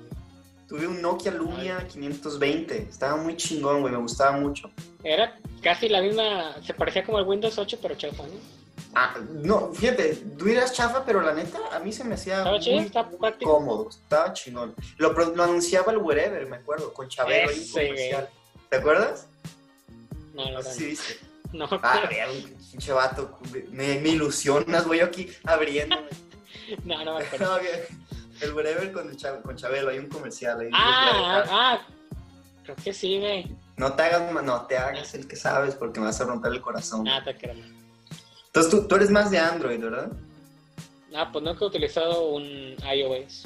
Tuve 0.67 0.87
un 0.87 1.01
Nokia 1.01 1.31
Lumia 1.33 1.87
520. 1.87 2.89
Estaba 2.91 3.17
muy 3.17 3.37
chingón, 3.37 3.83
güey, 3.83 3.93
me 3.93 4.01
gustaba 4.01 4.37
mucho. 4.39 4.71
Era 5.05 5.39
casi 5.63 5.89
la 5.89 6.01
misma, 6.01 6.57
se 6.65 6.75
parecía 6.75 7.05
como 7.05 7.19
el 7.19 7.27
Windows 7.27 7.57
8, 7.57 7.79
pero 7.81 7.95
chafa, 7.95 8.25
¿no? 8.25 8.63
Ah, 8.95 9.15
no, 9.31 9.73
fíjate, 9.73 10.17
tú 10.39 10.49
eras 10.49 10.73
chafa, 10.73 11.05
pero 11.05 11.23
la 11.23 11.35
neta, 11.35 11.59
a 11.73 11.79
mí 11.79 11.93
se 11.93 12.05
me 12.05 12.15
hacía 12.15 12.39
Estaba 12.39 12.59
chido, 12.59 12.81
muy 12.81 13.33
cómodo, 13.43 13.89
estaba 13.91 14.33
chingón. 14.33 14.75
Lo, 14.99 15.15
anunciaba 15.43 15.93
el 15.93 15.99
Wherever, 15.99 16.47
me 16.47 16.57
acuerdo, 16.57 16.93
con 16.93 17.09
Chabelo 17.09 17.51
Ese, 17.51 17.89
comercial. 17.89 18.29
¿Te 18.71 18.77
acuerdas? 18.77 19.29
No, 20.35 20.45
No 20.47 20.53
no, 20.53 20.63
si 20.63 20.87
viste. 20.87 21.32
no. 21.59 21.69
Ah, 21.83 22.01
un 22.33 22.43
pinche 22.71 22.93
vato, 22.93 23.39
me, 23.71 24.01
me 24.01 24.09
ilusionas, 24.11 24.87
voy 24.87 24.99
yo 24.99 25.07
aquí 25.07 25.29
abriéndome. 25.45 26.09
no, 26.85 27.05
no 27.05 27.19
me 27.19 27.25
acuerdo. 27.25 27.59
No, 28.41 28.47
el 28.49 28.55
Wherever 28.55 28.91
con, 28.91 29.09
el 29.09 29.17
Cha- 29.17 29.41
con 29.41 29.55
Chabelo, 29.55 29.91
hay 29.91 29.99
un 29.99 30.09
comercial 30.09 30.59
ahí. 30.59 30.69
Ah, 30.73 31.13
ah, 31.15 31.45
ah, 31.49 31.81
creo 32.65 32.75
que 32.75 32.93
sí, 32.93 33.21
güey. 33.21 33.55
No 33.77 33.93
te 33.95 34.03
hagas, 34.03 34.33
no 34.43 34.63
te 34.67 34.77
hagas 34.77 35.15
el 35.15 35.29
que 35.29 35.37
sabes 35.37 35.77
porque 35.77 36.01
me 36.01 36.07
vas 36.07 36.21
a 36.21 36.25
romper 36.25 36.51
el 36.51 36.61
corazón. 36.61 37.05
Nada, 37.05 37.23
te 37.23 37.37
creo. 37.37 37.55
Entonces 38.47 38.71
tú, 38.71 38.89
tú 38.89 38.97
eres 38.97 39.11
más 39.11 39.31
de 39.31 39.39
Android, 39.39 39.79
¿verdad? 39.79 40.11
Ah, 41.15 41.31
pues 41.31 41.45
nunca 41.45 41.65
he 41.65 41.69
utilizado 41.69 42.31
un 42.31 42.75
iOS. 42.93 43.45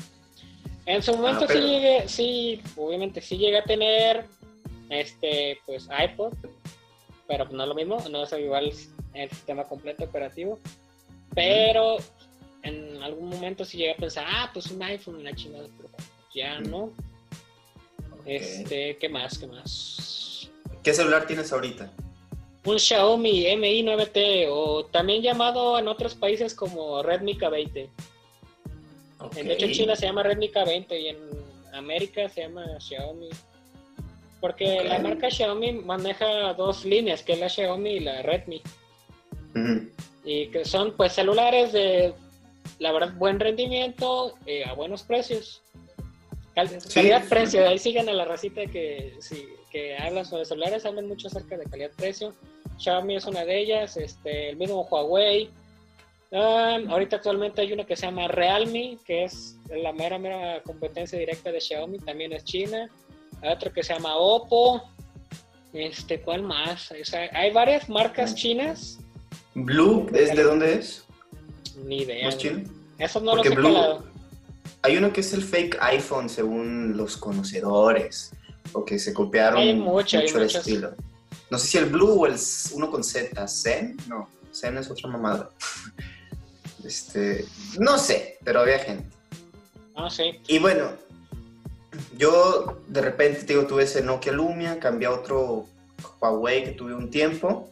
En 0.86 1.02
su 1.02 1.14
momento 1.14 1.44
Ah, 1.44 1.46
pero- 1.46 1.60
sí 1.60 1.66
llegué, 1.66 2.08
sí, 2.08 2.62
obviamente 2.76 3.20
sí 3.20 3.36
llegué 3.36 3.58
a 3.58 3.64
tener 3.64 4.24
este, 4.88 5.58
pues 5.66 5.88
iPod, 5.90 6.32
pero 7.26 7.46
no 7.46 7.62
es 7.62 7.68
lo 7.68 7.74
mismo, 7.74 7.98
no 8.10 8.22
es 8.22 8.32
igual 8.32 8.72
el 9.14 9.30
sistema 9.30 9.64
completo 9.64 10.04
operativo. 10.04 10.58
Pero 11.34 11.96
en 12.62 13.02
algún 13.02 13.28
momento 13.28 13.64
sí 13.64 13.78
llegué 13.78 13.92
a 13.92 13.96
pensar, 13.96 14.24
ah, 14.28 14.50
pues 14.52 14.70
un 14.70 14.82
iPhone, 14.82 15.16
una 15.16 15.34
chingada, 15.34 15.68
pero 15.76 15.90
ya 16.34 16.60
no. 16.60 16.92
Este, 18.24 18.96
¿qué 18.98 19.08
más? 19.08 19.38
¿Qué 19.38 19.46
más? 19.46 20.50
¿Qué 20.82 20.92
celular 20.92 21.26
tienes 21.26 21.52
ahorita? 21.52 21.92
Un 22.64 22.78
Xiaomi 22.80 23.56
Mi 23.56 23.82
9T 23.84 24.48
o 24.50 24.86
también 24.86 25.22
llamado 25.22 25.78
en 25.78 25.86
otros 25.86 26.16
países 26.16 26.54
como 26.54 27.02
Redmi 27.02 27.38
K20. 27.38 27.88
De 29.32 29.52
hecho, 29.52 29.66
en. 29.66 29.72
China 29.72 29.96
se 29.96 30.06
llama 30.06 30.24
Redmi 30.24 30.50
K20 30.50 31.00
y 31.00 31.08
en 31.08 31.18
América 31.72 32.28
se 32.28 32.42
llama 32.42 32.64
Xiaomi. 32.80 33.28
Porque 34.40 34.84
la 34.84 34.98
marca 34.98 35.30
Xiaomi 35.30 35.72
maneja 35.72 36.52
dos 36.54 36.84
líneas, 36.84 37.22
que 37.22 37.32
es 37.32 37.40
la 37.40 37.48
Xiaomi 37.48 37.90
y 37.90 38.00
la 38.00 38.22
Redmi. 38.22 38.62
Y 40.24 40.48
que 40.48 40.64
son 40.64 40.94
pues 40.96 41.12
celulares 41.12 41.72
de, 41.72 42.12
la 42.78 42.92
verdad, 42.92 43.14
buen 43.14 43.40
rendimiento 43.40 44.34
eh, 44.44 44.64
a 44.64 44.74
buenos 44.74 45.02
precios. 45.02 45.62
Cal- 46.54 46.68
Sí. 46.68 46.94
Calidad-precio, 46.94 47.66
ahí 47.68 47.78
siguen 47.78 48.08
a 48.08 48.12
la 48.12 48.24
racita 48.24 48.66
que, 48.66 49.14
sí, 49.20 49.46
que 49.70 49.96
hablan 49.96 50.24
sobre 50.26 50.44
celulares, 50.44 50.84
hablan 50.84 51.06
mucho 51.08 51.28
acerca 51.28 51.56
de 51.56 51.64
calidad-precio. 51.64 52.34
Xiaomi 52.78 53.16
es 53.16 53.24
una 53.26 53.44
de 53.44 53.58
ellas, 53.60 53.96
este, 53.96 54.50
el 54.50 54.56
mismo 54.56 54.82
Huawei. 54.90 55.48
Um, 56.30 56.90
ahorita 56.90 57.16
actualmente 57.16 57.60
hay 57.62 57.72
uno 57.72 57.86
que 57.86 57.94
se 57.96 58.06
llama 58.06 58.26
Realme, 58.28 58.98
que 59.06 59.24
es 59.24 59.56
la 59.70 59.92
mera, 59.92 60.18
mera 60.18 60.60
competencia 60.62 61.18
directa 61.18 61.52
de 61.52 61.60
Xiaomi, 61.60 61.98
también 62.00 62.32
es 62.32 62.44
China. 62.44 62.90
Hay 63.42 63.52
otro 63.52 63.72
que 63.72 63.82
se 63.82 63.94
llama 63.94 64.16
Oppo. 64.16 64.82
Este, 65.72 66.20
¿cuál 66.20 66.42
más? 66.42 66.90
O 66.90 67.04
sea, 67.04 67.28
hay 67.32 67.52
varias 67.52 67.88
marcas 67.88 68.34
chinas. 68.34 68.98
Blue, 69.54 70.06
¿es 70.14 70.34
de 70.34 70.42
dónde 70.42 70.74
es? 70.74 71.04
Ni 71.84 71.98
idea. 71.98 72.24
¿No 72.24 72.28
es 72.30 72.38
chino? 72.38 72.62
Eso 72.98 73.20
no 73.20 73.32
Porque 73.32 73.50
los 73.50 73.58
he 73.58 73.60
Blue, 73.60 74.04
hay 74.82 74.96
uno 74.96 75.12
que 75.12 75.20
es 75.20 75.32
el 75.32 75.42
fake 75.42 75.78
iPhone 75.80 76.28
según 76.28 76.96
los 76.96 77.16
conocedores, 77.16 78.32
o 78.72 78.84
que 78.84 78.98
se 78.98 79.12
copiaron 79.12 79.60
Hay 79.60 79.74
mucho, 79.74 80.18
hay 80.18 80.26
el 80.26 80.32
muchos. 80.34 80.54
estilo. 80.54 80.94
No 81.50 81.58
sé 81.58 81.66
si 81.66 81.78
el 81.78 81.86
Blue 81.86 82.20
o 82.22 82.26
el 82.26 82.36
uno 82.72 82.90
con 82.90 83.02
Z, 83.02 83.48
Zen, 83.48 83.96
no, 84.08 84.28
Zen 84.52 84.78
es 84.78 84.90
otra 84.90 85.08
mamada. 85.08 85.50
Este, 86.84 87.44
no 87.80 87.98
sé, 87.98 88.38
pero 88.44 88.60
había 88.60 88.78
gente. 88.78 89.08
No 89.96 90.08
sé. 90.08 90.40
Y 90.46 90.60
bueno, 90.60 90.92
yo 92.16 92.78
de 92.88 93.00
repente 93.02 93.40
te 93.44 93.52
digo, 93.54 93.66
tuve 93.66 93.84
ese 93.84 94.02
Nokia 94.02 94.32
Lumia, 94.32 94.78
cambié 94.80 95.08
a 95.08 95.12
otro 95.12 95.66
Huawei 96.20 96.64
que 96.64 96.72
tuve 96.72 96.94
un 96.94 97.10
tiempo, 97.10 97.68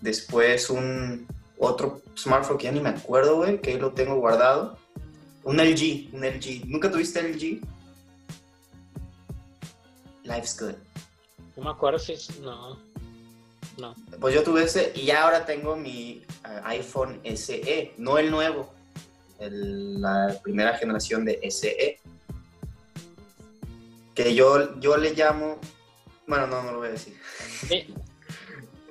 después 0.00 0.70
un 0.70 1.26
otro 1.58 2.00
smartphone 2.16 2.58
que 2.58 2.64
ya 2.64 2.72
ni 2.72 2.80
me 2.80 2.90
acuerdo, 2.90 3.36
güey, 3.36 3.60
que 3.60 3.70
ahí 3.72 3.78
lo 3.78 3.92
tengo 3.92 4.16
guardado. 4.16 4.78
Un 5.44 5.56
LG, 5.56 6.10
un 6.14 6.24
LG. 6.24 6.66
¿Nunca 6.66 6.90
tuviste 6.90 7.22
LG? 7.22 7.60
Life's 10.24 10.56
good. 10.58 10.74
No 11.56 11.64
me 11.64 11.70
acuerdo 11.70 11.98
si 11.98 12.12
es... 12.12 12.38
No. 12.40 12.78
No. 13.78 13.94
Pues 14.20 14.34
yo 14.34 14.42
tuve 14.42 14.64
ese 14.64 14.92
y 14.94 15.06
ya 15.06 15.24
ahora 15.24 15.46
tengo 15.46 15.76
mi 15.76 16.22
eh, 16.44 16.60
iPhone 16.64 17.20
SE, 17.24 17.92
no 17.96 18.18
el 18.18 18.30
nuevo, 18.30 18.70
el- 19.38 20.00
la 20.00 20.36
primera 20.42 20.76
generación 20.76 21.24
de 21.24 21.40
SE. 21.50 21.98
Que 24.14 24.34
yo, 24.34 24.78
yo 24.80 24.96
le 24.96 25.14
llamo. 25.14 25.58
Bueno, 26.26 26.46
no, 26.46 26.62
no 26.62 26.72
lo 26.72 26.78
voy 26.78 26.88
a 26.88 26.92
decir. 26.92 27.16
Sí. 27.68 27.94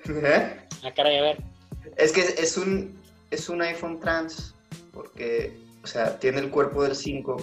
¿Eh? 0.10 0.60
Ah, 0.84 0.92
caray, 0.96 1.18
a 1.18 1.22
ver. 1.22 1.44
Es 1.98 2.12
que 2.12 2.22
es 2.22 2.58
un, 2.58 3.00
es 3.32 3.50
un 3.50 3.62
iPhone 3.62 4.00
trans, 4.00 4.56
porque, 4.94 5.58
o 5.84 5.88
sea, 5.88 6.18
tiene 6.20 6.40
el 6.40 6.50
cuerpo 6.50 6.84
del 6.84 6.96
5, 6.96 7.38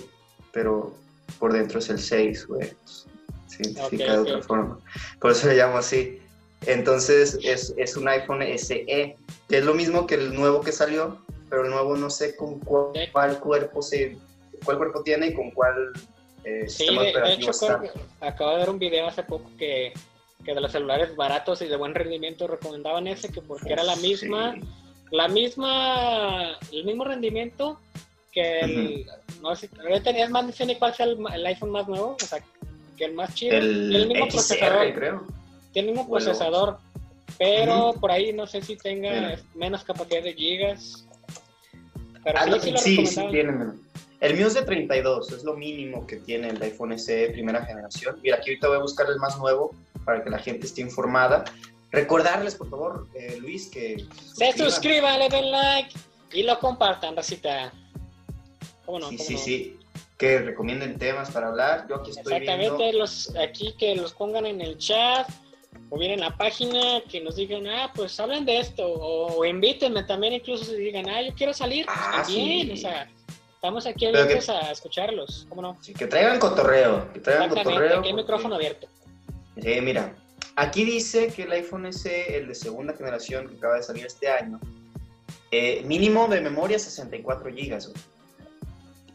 pero 0.52 0.94
por 1.38 1.52
dentro 1.52 1.78
es 1.78 1.88
el 1.90 1.98
6, 1.98 2.46
güey. 2.46 2.72
Se 3.46 3.62
identifica 3.62 4.04
Ok, 4.04 4.10
de 4.10 4.18
ok. 4.18 4.26
otra 4.26 4.42
forma. 4.42 4.78
Por 5.20 5.30
eso 5.32 5.46
le 5.48 5.56
llamo 5.56 5.78
así. 5.78 6.20
Entonces 6.66 7.38
es, 7.44 7.74
es 7.76 7.96
un 7.96 8.08
iPhone 8.08 8.42
SE, 8.58 8.84
que 8.86 9.16
es 9.48 9.64
lo 9.64 9.74
mismo 9.74 10.06
que 10.06 10.14
el 10.14 10.34
nuevo 10.34 10.62
que 10.62 10.72
salió, 10.72 11.20
pero 11.50 11.64
el 11.64 11.70
nuevo 11.70 11.96
no 11.96 12.10
sé 12.10 12.34
con 12.34 12.58
cuál, 12.60 12.92
cuál 13.12 13.38
cuerpo 13.38 13.82
se, 13.82 14.16
cuál 14.64 14.78
cuerpo 14.78 15.02
tiene 15.02 15.28
y 15.28 15.34
con 15.34 15.50
cuál 15.50 15.92
eh, 16.46 16.64
Sí, 16.68 16.86
de, 16.96 17.32
hecho, 17.32 17.50
creo 17.52 17.80
que 17.82 17.90
acabo 18.20 18.52
de 18.52 18.56
ver 18.58 18.70
un 18.70 18.78
video 18.78 19.06
hace 19.08 19.22
poco 19.22 19.50
que, 19.58 19.92
que 20.44 20.54
de 20.54 20.60
los 20.60 20.72
celulares 20.72 21.14
baratos 21.16 21.60
y 21.62 21.66
de 21.66 21.76
buen 21.76 21.94
rendimiento 21.94 22.46
recomendaban 22.46 23.06
ese, 23.08 23.30
que 23.30 23.42
porque 23.42 23.72
era 23.72 23.82
la 23.82 23.96
misma, 23.96 24.54
Sí. 24.54 24.60
la 25.10 25.28
misma, 25.28 26.56
el 26.72 26.84
mismo 26.84 27.04
rendimiento 27.04 27.78
que 28.32 28.60
el, 28.60 29.06
no 29.42 29.54
sé, 29.56 29.68
ahorita 29.80 30.10
es 30.10 30.30
más, 30.30 30.44
no 30.44 30.52
sé 30.52 30.66
ni 30.66 30.76
cuál 30.76 30.94
sea 30.94 31.06
el, 31.06 31.18
el 31.34 31.46
iPhone 31.46 31.70
más 31.70 31.88
nuevo, 31.88 32.16
o 32.20 32.24
sea, 32.24 32.38
que 32.96 33.04
el 33.04 33.14
más 33.14 33.34
chido, 33.34 33.56
El, 33.56 33.94
el 33.94 34.08
mismo 34.08 34.26
XR, 34.26 34.32
procesador, 34.32 34.94
creo. 34.94 35.26
tiene 35.72 35.88
el 35.90 35.94
mismo 35.96 36.10
procesador, 36.10 36.78
pero 37.38 37.94
por 38.00 38.10
ahí 38.10 38.32
no 38.32 38.46
sé 38.46 38.62
si 38.62 38.76
tenga 38.76 39.36
menos 39.54 39.84
capacidad 39.84 40.22
de 40.22 40.32
gigas. 40.34 41.02
Pero 42.24 42.38
Ah, 42.40 42.44
sí, 42.44 42.58
sí 42.60 42.74
sí, 42.78 43.06
sí 43.06 43.20
recomendaban. 43.20 43.30
tiene 43.32 43.52
menos. 43.52 43.74
El 44.26 44.36
mío 44.36 44.48
es 44.48 44.54
de 44.54 44.62
32, 44.62 45.30
es 45.32 45.44
lo 45.44 45.54
mínimo 45.54 46.04
que 46.06 46.16
tiene 46.16 46.48
el 46.48 46.60
iPhone 46.60 46.98
SE 46.98 47.30
primera 47.30 47.64
generación. 47.64 48.18
Mira, 48.22 48.36
aquí 48.38 48.50
ahorita 48.50 48.66
voy 48.68 48.78
a 48.78 48.80
buscar 48.80 49.06
el 49.08 49.18
más 49.18 49.38
nuevo 49.38 49.72
para 50.04 50.24
que 50.24 50.30
la 50.30 50.38
gente 50.40 50.66
esté 50.66 50.80
informada. 50.80 51.44
Recordarles, 51.92 52.56
por 52.56 52.68
favor, 52.68 53.06
eh, 53.14 53.36
Luis, 53.40 53.68
que 53.68 53.98
Se 54.00 54.04
suscriban. 54.52 54.58
suscriban, 54.72 55.18
le 55.20 55.28
den 55.28 55.50
like 55.52 55.90
y 56.32 56.42
lo 56.42 56.58
compartan, 56.58 57.14
racita. 57.14 57.72
¿Cómo 58.84 58.98
no? 58.98 59.10
Sí, 59.10 59.16
¿Cómo 59.16 59.28
sí, 59.28 59.34
no? 59.34 59.38
sí. 59.40 59.78
Que 60.18 60.38
recomienden 60.40 60.98
temas 60.98 61.30
para 61.30 61.48
hablar. 61.48 61.86
Yo 61.88 61.96
aquí 61.96 62.10
estoy 62.10 62.32
Exactamente, 62.32 62.76
viendo. 62.78 62.98
los, 62.98 63.32
aquí 63.36 63.74
que 63.78 63.94
los 63.94 64.12
pongan 64.12 64.46
en 64.46 64.60
el 64.60 64.76
chat 64.78 65.28
o 65.90 65.98
bien 65.98 66.10
en 66.12 66.20
la 66.20 66.36
página, 66.36 67.00
que 67.08 67.20
nos 67.20 67.36
digan, 67.36 67.66
ah, 67.68 67.92
pues 67.94 68.18
hablen 68.18 68.44
de 68.44 68.58
esto, 68.58 68.82
o, 68.84 69.44
invítenme 69.44 70.02
también, 70.02 70.32
incluso 70.32 70.64
si 70.64 70.74
digan, 70.74 71.08
ah, 71.08 71.22
yo 71.22 71.32
quiero 71.34 71.52
salir, 71.52 71.86
pues 71.86 71.96
Ah, 72.00 72.22
también, 72.24 72.66
sí. 72.68 72.72
o 72.72 72.76
sea, 72.76 73.08
Estamos 73.66 73.86
aquí 73.86 74.06
abiertos 74.06 74.48
a 74.48 74.70
escucharlos, 74.70 75.44
¿cómo 75.48 75.60
no? 75.60 75.76
Sí, 75.80 75.92
que 75.92 76.06
traigan 76.06 76.38
cotorreo, 76.38 77.12
que 77.12 77.18
traigan 77.18 77.48
cotorreo. 77.48 77.98
aquí 77.98 78.08
hay 78.10 78.14
micrófono 78.14 78.54
abierto. 78.54 78.86
Sí, 79.60 79.80
mira, 79.80 80.14
aquí 80.54 80.84
dice 80.84 81.32
que 81.34 81.42
el 81.42 81.50
iPhone 81.50 81.92
SE, 81.92 82.38
el 82.38 82.46
de 82.46 82.54
segunda 82.54 82.94
generación 82.94 83.48
que 83.48 83.56
acaba 83.56 83.74
de 83.74 83.82
salir 83.82 84.06
este 84.06 84.28
año, 84.28 84.60
eh, 85.50 85.82
mínimo 85.84 86.28
de 86.28 86.42
memoria 86.42 86.78
64 86.78 87.50
GB. 87.50 87.92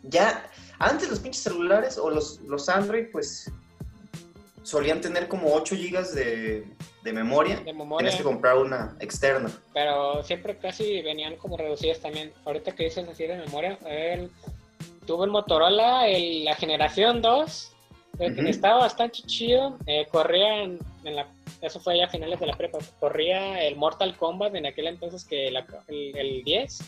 Ya, 0.03 0.45
antes 0.79 1.09
los 1.09 1.19
pinches 1.21 1.43
celulares 1.43 1.97
o 1.97 2.09
los, 2.09 2.41
los 2.41 2.67
Android, 2.67 3.05
pues 3.09 3.49
solían 4.63 4.99
tener 4.99 5.29
como 5.29 5.53
8 5.53 5.75
GB 5.75 6.07
de, 6.09 6.65
de 7.03 7.13
memoria. 7.13 7.57
De 7.57 7.73
Tienes 7.73 8.15
que 8.15 8.23
comprar 8.23 8.57
una 8.57 8.95
externa. 8.99 9.49
pero 9.73 10.23
siempre 10.23 10.55
casi 10.57 11.01
venían 11.01 11.35
como 11.35 11.57
reducidas 11.57 11.99
también. 11.99 12.31
Ahorita 12.45 12.73
que 12.73 12.83
dices 12.85 13.07
así 13.07 13.25
de 13.25 13.37
memoria, 13.37 13.77
el, 13.85 14.29
tuve 15.07 15.25
el 15.25 15.31
Motorola, 15.31 16.07
el- 16.07 16.45
la 16.45 16.55
generación 16.55 17.21
2, 17.21 17.71
el 18.19 18.35
que 18.35 18.41
Ujú. 18.41 18.49
estaba 18.49 18.79
bastante 18.81 19.21
chido, 19.23 19.77
eh, 19.87 20.05
corría 20.11 20.63
en, 20.63 20.79
en 21.03 21.15
la, 21.15 21.27
eso 21.61 21.79
fue 21.79 21.97
ya 21.97 22.05
a 22.05 22.09
finales 22.09 22.39
de 22.39 22.45
la 22.47 22.53
prepa, 22.57 22.77
corría 22.99 23.63
el 23.65 23.75
Mortal 23.77 24.15
Kombat 24.17 24.53
en 24.55 24.65
aquel 24.67 24.87
entonces 24.87 25.25
que 25.25 25.49
la- 25.49 25.65
el, 25.87 26.15
el 26.17 26.43
10, 26.43 26.79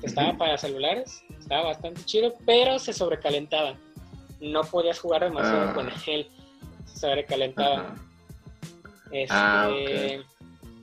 que 0.00 0.06
estaba 0.06 0.36
para 0.38 0.56
celulares, 0.58 1.22
estaba 1.40 1.64
bastante 1.64 2.02
chido, 2.04 2.34
pero 2.46 2.78
se 2.78 2.92
sobrecalentaba. 2.92 3.74
No 4.40 4.62
podías 4.62 4.98
jugar 4.98 5.24
demasiado 5.24 5.70
Ah. 5.70 5.74
con 5.74 5.90
él, 6.06 6.30
se 6.86 6.98
sobrecalentaba. 7.00 7.96
Este, 9.12 9.28
Ah, 9.30 9.70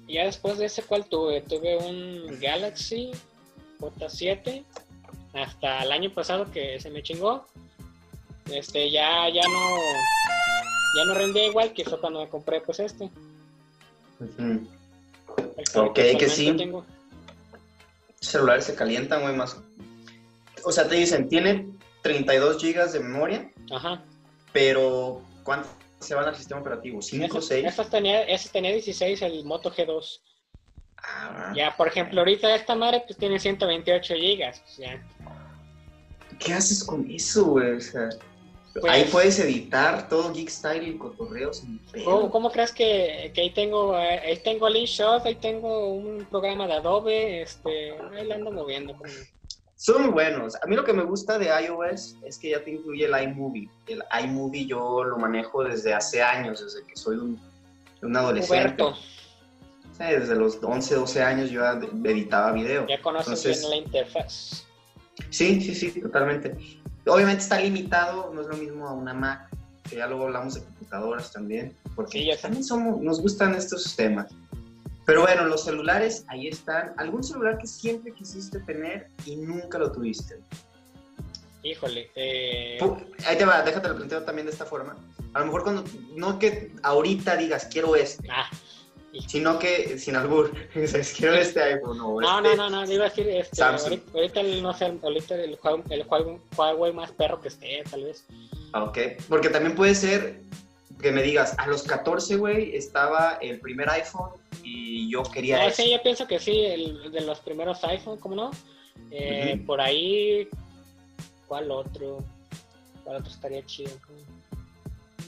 Ya 0.08 0.24
después 0.26 0.58
de 0.58 0.66
ese, 0.66 0.84
¿cuál 0.84 1.06
tuve? 1.06 1.42
Tuve 1.42 1.78
un 1.78 2.40
Galaxy 2.40 3.12
J7 3.80 4.64
hasta 5.34 5.84
el 5.84 5.92
año 5.92 6.14
pasado 6.14 6.50
que 6.52 6.80
se 6.80 6.90
me 6.90 7.04
chingó. 7.04 7.46
Este, 8.52 8.90
ya, 8.90 9.28
ya 9.30 9.42
no, 9.44 9.78
ya 10.98 11.06
no 11.06 11.14
rendía 11.14 11.48
igual 11.48 11.74
que 11.74 11.84
fue 11.84 12.00
cuando 12.00 12.22
me 12.22 12.30
compré 12.30 12.62
pues 12.62 12.80
este. 12.80 13.10
Ujú. 14.20 14.68
el 15.58 15.70
que 15.72 15.80
Ok, 15.80 15.94
que 16.20 16.30
sí. 16.30 16.54
tengo. 16.56 16.86
celulares 18.22 18.66
se 18.66 18.76
calientan, 18.76 19.22
güey, 19.22 19.36
más. 19.36 19.58
O 20.64 20.72
sea, 20.72 20.88
te 20.88 20.96
dicen, 20.96 21.28
tiene 21.30 21.68
32 22.02 22.62
GB 22.64 22.92
de 22.94 23.00
memoria, 23.02 23.52
Ajá. 23.72 24.02
pero 24.54 25.22
¿cuánto 25.44 25.68
se 26.00 26.16
van 26.16 26.26
al 26.26 26.36
sistema 26.36 26.62
operativo? 26.62 27.00
¿5 27.00 27.36
o 27.36 27.40
Ese, 27.40 27.48
6? 27.62 27.66
ese 27.68 27.86
tenía, 27.86 28.24
ese 28.24 28.50
tenía 28.50 28.72
16, 28.72 29.22
el 29.22 29.44
Moto 29.46 29.72
G2. 29.72 30.22
Ah, 31.04 31.54
Ya, 31.56 31.76
por 31.76 31.88
ejemplo, 31.88 32.20
ahorita 32.22 32.54
esta 32.56 32.76
madre 32.76 33.04
pues 33.06 33.18
tiene 33.18 33.40
128 33.40 34.16
gigas. 34.16 34.60
pues, 34.62 34.78
ya. 34.78 35.04
¿Qué 36.40 36.54
haces 36.54 36.84
con 36.84 37.10
eso, 37.10 37.46
güey? 37.46 37.74
O 37.74 37.82
sea, 37.82 38.10
Pues- 38.74 38.86
ahí 38.94 39.06
puedes 39.12 39.40
editar 39.40 40.08
todo 40.08 40.32
Geek 40.34 40.50
Style 40.50 40.88
y 40.88 40.98
cotorreo 40.98 41.52
sin 41.52 41.80
pedo. 41.92 42.06
¿Cómo, 42.06 42.30
cómo 42.32 42.52
crees 42.52 42.72
que, 42.72 43.32
que 43.34 43.42
ahí 43.42 43.50
tengo 43.52 43.98
eh, 43.98 44.20
ahí 44.20 44.38
tengo 44.38 44.68
el 44.68 44.76
InShot, 44.76 45.26
ahí 45.26 45.36
tengo 45.36 45.90
un 45.90 46.26
programa 46.30 46.68
de 46.68 46.74
Adobe, 46.74 47.42
este, 47.42 47.92
ahí 48.16 48.28
lo 48.28 48.36
ando 48.36 48.52
moviendo. 48.52 48.96
Son 49.78 50.12
buenos. 50.12 50.56
A 50.56 50.66
mí 50.66 50.76
lo 50.76 50.84
que 50.84 50.92
me 50.92 51.04
gusta 51.04 51.38
de 51.38 51.46
iOS 51.66 52.16
es 52.26 52.40
que 52.40 52.50
ya 52.50 52.64
te 52.64 52.72
incluye 52.72 53.06
el 53.06 53.24
iMovie. 53.30 53.70
El 53.88 54.04
iMovie 54.24 54.66
yo 54.66 55.04
lo 55.04 55.18
manejo 55.18 55.64
desde 55.64 55.94
hace 55.94 56.22
años, 56.24 56.64
desde 56.64 56.86
que 56.88 56.96
soy 56.96 57.18
un, 57.18 57.40
un 58.02 58.18
adolescente. 58.18 58.84
Sí, 59.96 60.04
desde 60.04 60.36
los 60.36 60.58
11, 60.62 60.96
12 60.96 61.22
años 61.24 61.50
yo 61.52 61.64
editaba 61.64 62.52
video. 62.54 62.88
ya 62.88 63.00
conoces 63.02 63.28
Entonces- 63.46 63.60
bien 63.60 63.70
la 63.70 63.78
interfaz. 63.78 64.64
Sí, 65.30 65.62
sí, 65.62 65.76
sí, 65.76 66.02
totalmente. 66.02 66.56
Obviamente 67.06 67.44
está 67.44 67.60
limitado, 67.60 68.34
no 68.34 68.42
es 68.42 68.48
lo 68.48 68.58
mismo 68.58 68.88
a 68.88 68.94
una 68.94 69.14
Mac, 69.14 69.48
que 69.88 69.98
ya 69.98 70.08
luego 70.08 70.26
hablamos 70.26 70.56
de 70.56 70.62
computadoras 70.64 71.32
también, 71.32 71.76
porque 71.96 72.20
Sí, 72.20 72.26
ya 72.26 72.38
también 72.38 72.64
somos, 72.64 73.00
nos 73.02 73.22
gustan 73.22 73.54
estos 73.56 73.96
temas. 73.96 74.28
Pero 75.08 75.22
bueno, 75.22 75.46
los 75.46 75.64
celulares, 75.64 76.26
ahí 76.28 76.50
están. 76.50 76.94
¿Algún 76.98 77.24
celular 77.24 77.58
que 77.58 77.66
siempre 77.66 78.12
quisiste 78.12 78.60
tener 78.60 79.08
y 79.26 79.38
nunca 79.38 79.80
lo 79.80 79.90
tuviste? 79.90 80.42
Híjole, 81.64 82.12
eh, 82.14 82.78
Ahí 83.26 83.38
te 83.38 83.46
va, 83.46 83.62
déjate 83.62 83.88
lo 83.88 83.96
planteo 83.96 84.24
también 84.24 84.48
de 84.48 84.52
esta 84.52 84.66
forma. 84.66 84.98
A 85.34 85.40
lo 85.40 85.46
mejor 85.46 85.64
cuando, 85.64 85.86
no 86.14 86.38
que 86.38 86.74
ahorita 86.84 87.38
digas 87.38 87.70
quiero 87.72 87.96
este, 87.96 88.28
ah, 88.30 88.50
sino 89.28 89.58
que 89.60 89.98
sin 89.98 90.18
albur, 90.18 90.52
dices 90.76 91.16
quiero 91.18 91.36
este 91.36 91.64
iPhone 91.64 92.02
o 92.02 92.20
no, 92.20 92.42
este. 92.42 92.58
no, 92.58 92.70
no, 92.70 92.86
no, 92.86 92.92
iba 92.92 93.06
a 93.06 93.10
decir, 93.10 93.30
este, 93.30 93.56
Samsung. 93.56 94.02
ahorita, 94.14 94.42
el, 94.42 94.62
no 94.62 94.74
sé, 94.74 94.94
ahorita 95.02 95.36
el, 95.36 95.58
el 95.90 96.06
Huawei, 96.06 96.38
Huawei 96.58 96.92
más 96.92 97.12
perro 97.14 97.40
que 97.40 97.48
esté, 97.48 97.82
tal 97.90 98.04
vez. 98.04 98.26
Ah, 98.74 98.84
Ok, 98.84 98.98
porque 99.30 99.50
también 99.50 99.74
puede 99.74 99.96
ser 99.96 100.42
que 101.02 101.12
me 101.12 101.22
digas, 101.22 101.54
a 101.58 101.68
los 101.68 101.84
14, 101.84 102.36
güey, 102.38 102.76
estaba 102.76 103.38
el 103.42 103.60
primer 103.60 103.90
iPhone 103.90 104.32
y 104.64 105.10
yo 105.12 105.24
quería 105.24 105.64
No, 105.64 105.70
sí, 105.72 105.92
yo 105.92 106.02
pienso 106.02 106.28
que 106.28 106.40
sí, 106.40 106.60
el 106.66 107.12
de 107.12 107.22
los 107.22 107.40
primeros 107.40 107.84
iPhone, 107.84 108.18
¿cómo 108.20 108.36
no? 108.36 108.52
Eh. 109.12 109.62
Por 109.66 109.80
ahí, 109.80 110.48
¿cuál 111.48 111.70
otro? 111.72 112.24
¿Cuál 113.04 113.18
otro 113.18 113.32
estaría 113.32 113.66
chido? 113.66 113.92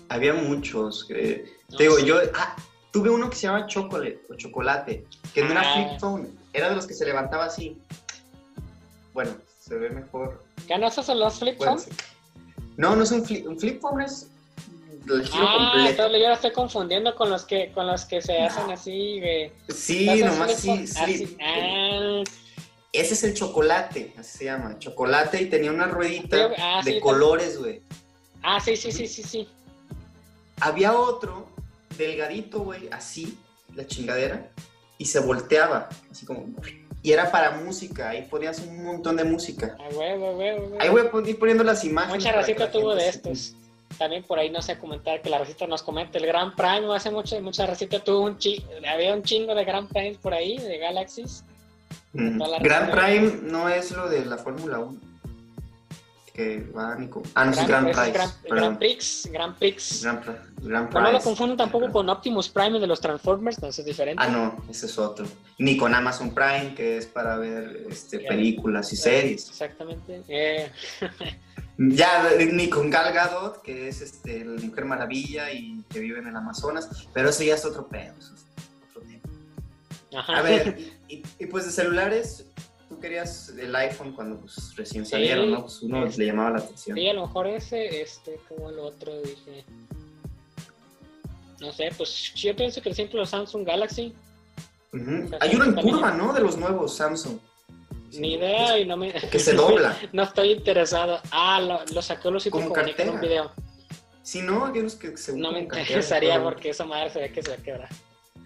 Había 0.10 0.34
muchos. 0.34 1.06
que- 1.06 1.46
No, 1.70 1.78
te 1.78 1.84
digo, 1.84 1.98
sí. 1.98 2.06
yo 2.06 2.18
ah, 2.34 2.56
tuve 2.92 3.10
uno 3.12 3.30
que 3.30 3.36
se 3.36 3.44
llama 3.44 3.68
Chocolate 3.68 4.22
o 4.30 4.34
Chocolate, 4.36 5.06
que 5.34 5.44
no 5.44 5.52
era 5.52 5.62
Ah. 5.62 5.74
flip 5.74 6.00
phone, 6.00 6.40
era 6.52 6.70
de 6.70 6.76
los 6.76 6.88
que 6.88 6.96
se 6.96 7.06
levantaba 7.06 7.46
así. 7.46 7.78
Bueno, 9.14 9.32
se 9.60 9.76
ve 9.76 9.90
mejor. 9.92 10.44
¿Qué 10.68 10.78
no 10.78 10.88
esos 10.88 11.06
son 11.06 11.20
los 11.20 11.38
flip 11.40 11.58
Puede 11.58 11.72
phone? 11.72 11.80
ser. 11.80 11.94
No, 12.78 12.96
no 12.96 13.04
es 13.04 13.12
un 13.12 13.24
flip, 13.24 13.46
un 13.48 13.60
flip 13.60 13.80
phone, 13.82 14.02
es 14.02 14.30
el 15.16 15.28
giro 15.28 15.46
Ah, 15.48 15.58
completo. 15.72 15.90
entonces 15.90 16.22
yo 16.22 16.28
lo 16.28 16.34
estoy 16.34 16.52
confundiendo 16.52 17.16
con 17.16 17.30
los 17.30 17.44
que 17.46 17.72
con 17.72 17.88
los 17.88 18.06
que 18.06 18.22
se 18.22 18.40
hacen 18.42 18.70
así 18.72 19.20
de 19.20 19.52
Sí, 19.74 20.06
¿Los 20.06 20.32
nomás 20.32 20.56
sí. 20.56 20.86
Ah, 21.42 22.24
Ese 22.92 23.14
es 23.14 23.24
el 23.24 23.34
chocolate, 23.34 24.14
así 24.18 24.38
se 24.40 24.46
llama. 24.46 24.78
Chocolate 24.80 25.42
y 25.42 25.46
tenía 25.46 25.72
una 25.72 25.86
ruedita 25.88 26.52
ah, 26.58 26.82
de 26.84 26.94
sí, 26.94 27.00
colores, 27.00 27.58
güey. 27.60 27.82
ah, 28.44 28.60
sí, 28.60 28.76
sí, 28.76 28.92
sí, 28.92 29.08
sí, 29.08 29.24
sí. 29.24 29.48
Había 30.62 30.94
otro 30.98 31.48
delgadito, 31.98 32.60
güey, 32.60 32.90
así, 32.92 33.38
la 33.76 33.86
chingadera, 33.88 34.50
y 34.98 35.06
se 35.06 35.20
volteaba, 35.20 35.88
así 36.12 36.26
como. 36.26 36.46
Y 37.02 37.14
era 37.14 37.32
para 37.32 37.52
música, 37.52 38.10
ahí 38.10 38.24
ponías 38.30 38.60
un 38.60 38.84
montón 38.84 39.16
de 39.16 39.24
música. 39.24 39.78
Ah, 39.80 39.88
huevo, 39.94 40.32
huevo, 40.38 40.64
huevo. 40.66 40.78
Ahí 40.82 40.90
voy 40.90 41.02
a 41.02 41.30
ir 41.30 41.40
poniendo 41.40 41.64
las 41.64 41.86
imágenes. 41.86 42.18
Mucha 42.26 42.34
racita 42.36 42.70
tuvo 42.70 42.94
de 42.96 43.08
estos. 43.08 43.56
También 44.00 44.24
por 44.24 44.40
ahí 44.40 44.50
no 44.50 44.62
sé 44.62 44.80
comentar 44.80 45.22
que 45.22 45.30
la 45.30 45.38
racita 45.40 45.68
nos 45.68 45.84
comente. 45.84 46.18
El 46.18 46.26
Gran 46.26 46.56
Prime 46.56 46.96
hace 46.96 47.12
mucho, 47.12 47.40
mucha 47.42 47.68
racita 47.68 48.00
tuvo 48.02 48.22
un 48.22 48.38
chi 48.38 48.64
había 48.90 49.14
un 49.14 49.22
chingo 49.24 49.54
de 49.54 49.66
Gran 49.66 49.88
Prime 49.88 50.18
por 50.22 50.34
ahí, 50.34 50.58
de 50.58 50.78
Galaxies. 50.78 51.44
Mm. 52.14 52.42
Grand. 52.62 52.92
Prime 52.92 53.40
no 53.44 53.68
es 53.68 53.92
lo 53.92 54.08
de 54.10 54.26
la 54.26 54.38
Fórmula 54.38 54.80
1. 54.80 54.98
Que 56.34 56.62
va 56.76 56.96
Nico. 56.96 57.22
Ah, 57.36 57.44
no, 57.44 57.52
es 57.52 57.68
Grand 57.68 57.90
es 57.90 57.98
Prix. 57.98 58.40
Grand 58.50 58.78
Prix, 58.80 59.30
Grand 59.34 59.56
Prix. 59.58 60.02
Grand, 60.04 60.24
Pri- 60.24 60.34
Grand 60.62 60.94
No, 60.94 61.00
no 61.02 61.06
lo 61.08 61.12
Prize. 61.12 61.24
confunden 61.26 61.58
tampoco 61.58 61.92
con 61.92 62.10
Optimus 62.10 62.48
Prime 62.48 62.80
de 62.80 62.88
los 62.88 63.02
Transformers, 63.02 63.58
entonces 63.58 63.80
es 63.80 63.86
diferente. 63.86 64.24
Ah, 64.26 64.30
no, 64.30 64.64
ese 64.70 64.86
es 64.86 64.98
otro. 64.98 65.26
Ni 65.58 65.76
con 65.76 65.94
Amazon 65.94 66.34
Prime, 66.34 66.74
que 66.74 66.98
es 66.98 67.06
para 67.06 67.36
ver 67.36 67.86
este, 67.90 68.20
películas 68.20 68.94
y 68.94 68.96
series. 68.96 69.50
Exactamente. 69.50 70.24
Eh, 70.30 70.72
Ya, 71.82 72.30
ni 72.52 72.70
con 72.70 72.90
Gal 72.90 73.14
Gadot, 73.14 73.62
que 73.62 73.88
es 73.88 74.02
este, 74.02 74.44
la 74.44 74.60
Mujer 74.62 74.84
Maravilla 74.84 75.50
y 75.52 75.82
que 75.90 76.00
vive 76.00 76.20
en 76.20 76.28
el 76.28 76.36
Amazonas, 76.36 77.08
pero 77.14 77.30
eso 77.30 77.42
ya 77.44 77.56
es 77.56 77.64
otro 77.64 77.88
pedo. 77.88 78.14
eso 78.20 78.34
es 78.36 78.46
otro 78.90 79.02
tema. 79.08 80.20
ajá. 80.20 80.38
A 80.40 80.42
ver, 80.42 80.78
y, 81.08 81.24
y 81.40 81.46
pues 81.46 81.66
de 81.66 81.72
celulares, 81.72 82.46
tú 82.90 83.00
querías 83.00 83.50
el 83.58 83.74
iPhone 83.78 84.12
cuando 84.14 84.42
pues, 84.42 84.76
recién 84.76 85.06
Sí. 85.06 85.12
salieron, 85.12 85.52
¿no? 85.52 85.62
Pues 85.62 85.82
uno 85.82 86.06
le 86.06 86.26
llamaba 86.26 86.50
la 86.52 86.58
atención. 86.58 86.98
Sí, 86.98 87.08
a 87.08 87.14
lo 87.14 87.28
mejor 87.28 87.48
ese, 87.48 88.02
este, 88.02 88.42
como 88.50 88.70
el 88.72 88.80
otro, 88.80 89.22
dije. 89.22 89.64
No 91.62 91.72
sé, 91.72 91.92
pues 91.98 92.34
yo 92.36 92.54
pienso 92.58 92.82
que 92.82 92.94
siempre 92.94 93.18
los 93.18 93.30
Samsung 93.30 93.66
Galaxy. 93.66 94.14
Hay 95.40 95.56
uno 95.56 95.66
en 95.66 95.76
curva, 95.76 96.12
¿no? 96.12 96.34
De 96.34 96.42
los 96.42 96.58
nuevos 96.58 96.96
Samsung. 96.98 97.38
Ni 98.14 98.34
idea 98.34 98.78
y 98.78 98.86
no 98.86 98.98
me. 98.98 99.12
Que 99.12 99.40
se 99.40 99.54
dobla. 99.54 99.98
no 100.14 100.24
estoy 100.24 100.52
interesado. 100.52 101.20
Ah, 101.32 101.60
lo, 101.62 101.80
lo 101.94 102.02
sacó 102.02 102.32
Lucito 102.32 102.58
Como 102.58 102.76
en 102.76 103.10
un 103.10 103.22
video. 103.22 103.52
Si 104.22 104.42
no, 104.42 104.68
hay 104.68 104.80
unos 104.80 104.96
que 104.96 105.18
se 105.18 105.34
No 105.34 105.52
me 105.52 105.60
interesaría 105.60 106.34
pero 106.34 106.44
porque 106.44 106.70
esa 106.70 106.86
madre 106.86 107.10
se 107.10 107.20
ve 107.20 107.32
que 107.32 107.42
se 107.42 107.50
va 107.50 107.56
a 107.56 107.64
quebrar. 107.64 107.90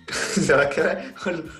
se 0.11 0.53
va 0.53 0.63
a 0.63 0.69
quedar 0.69 1.13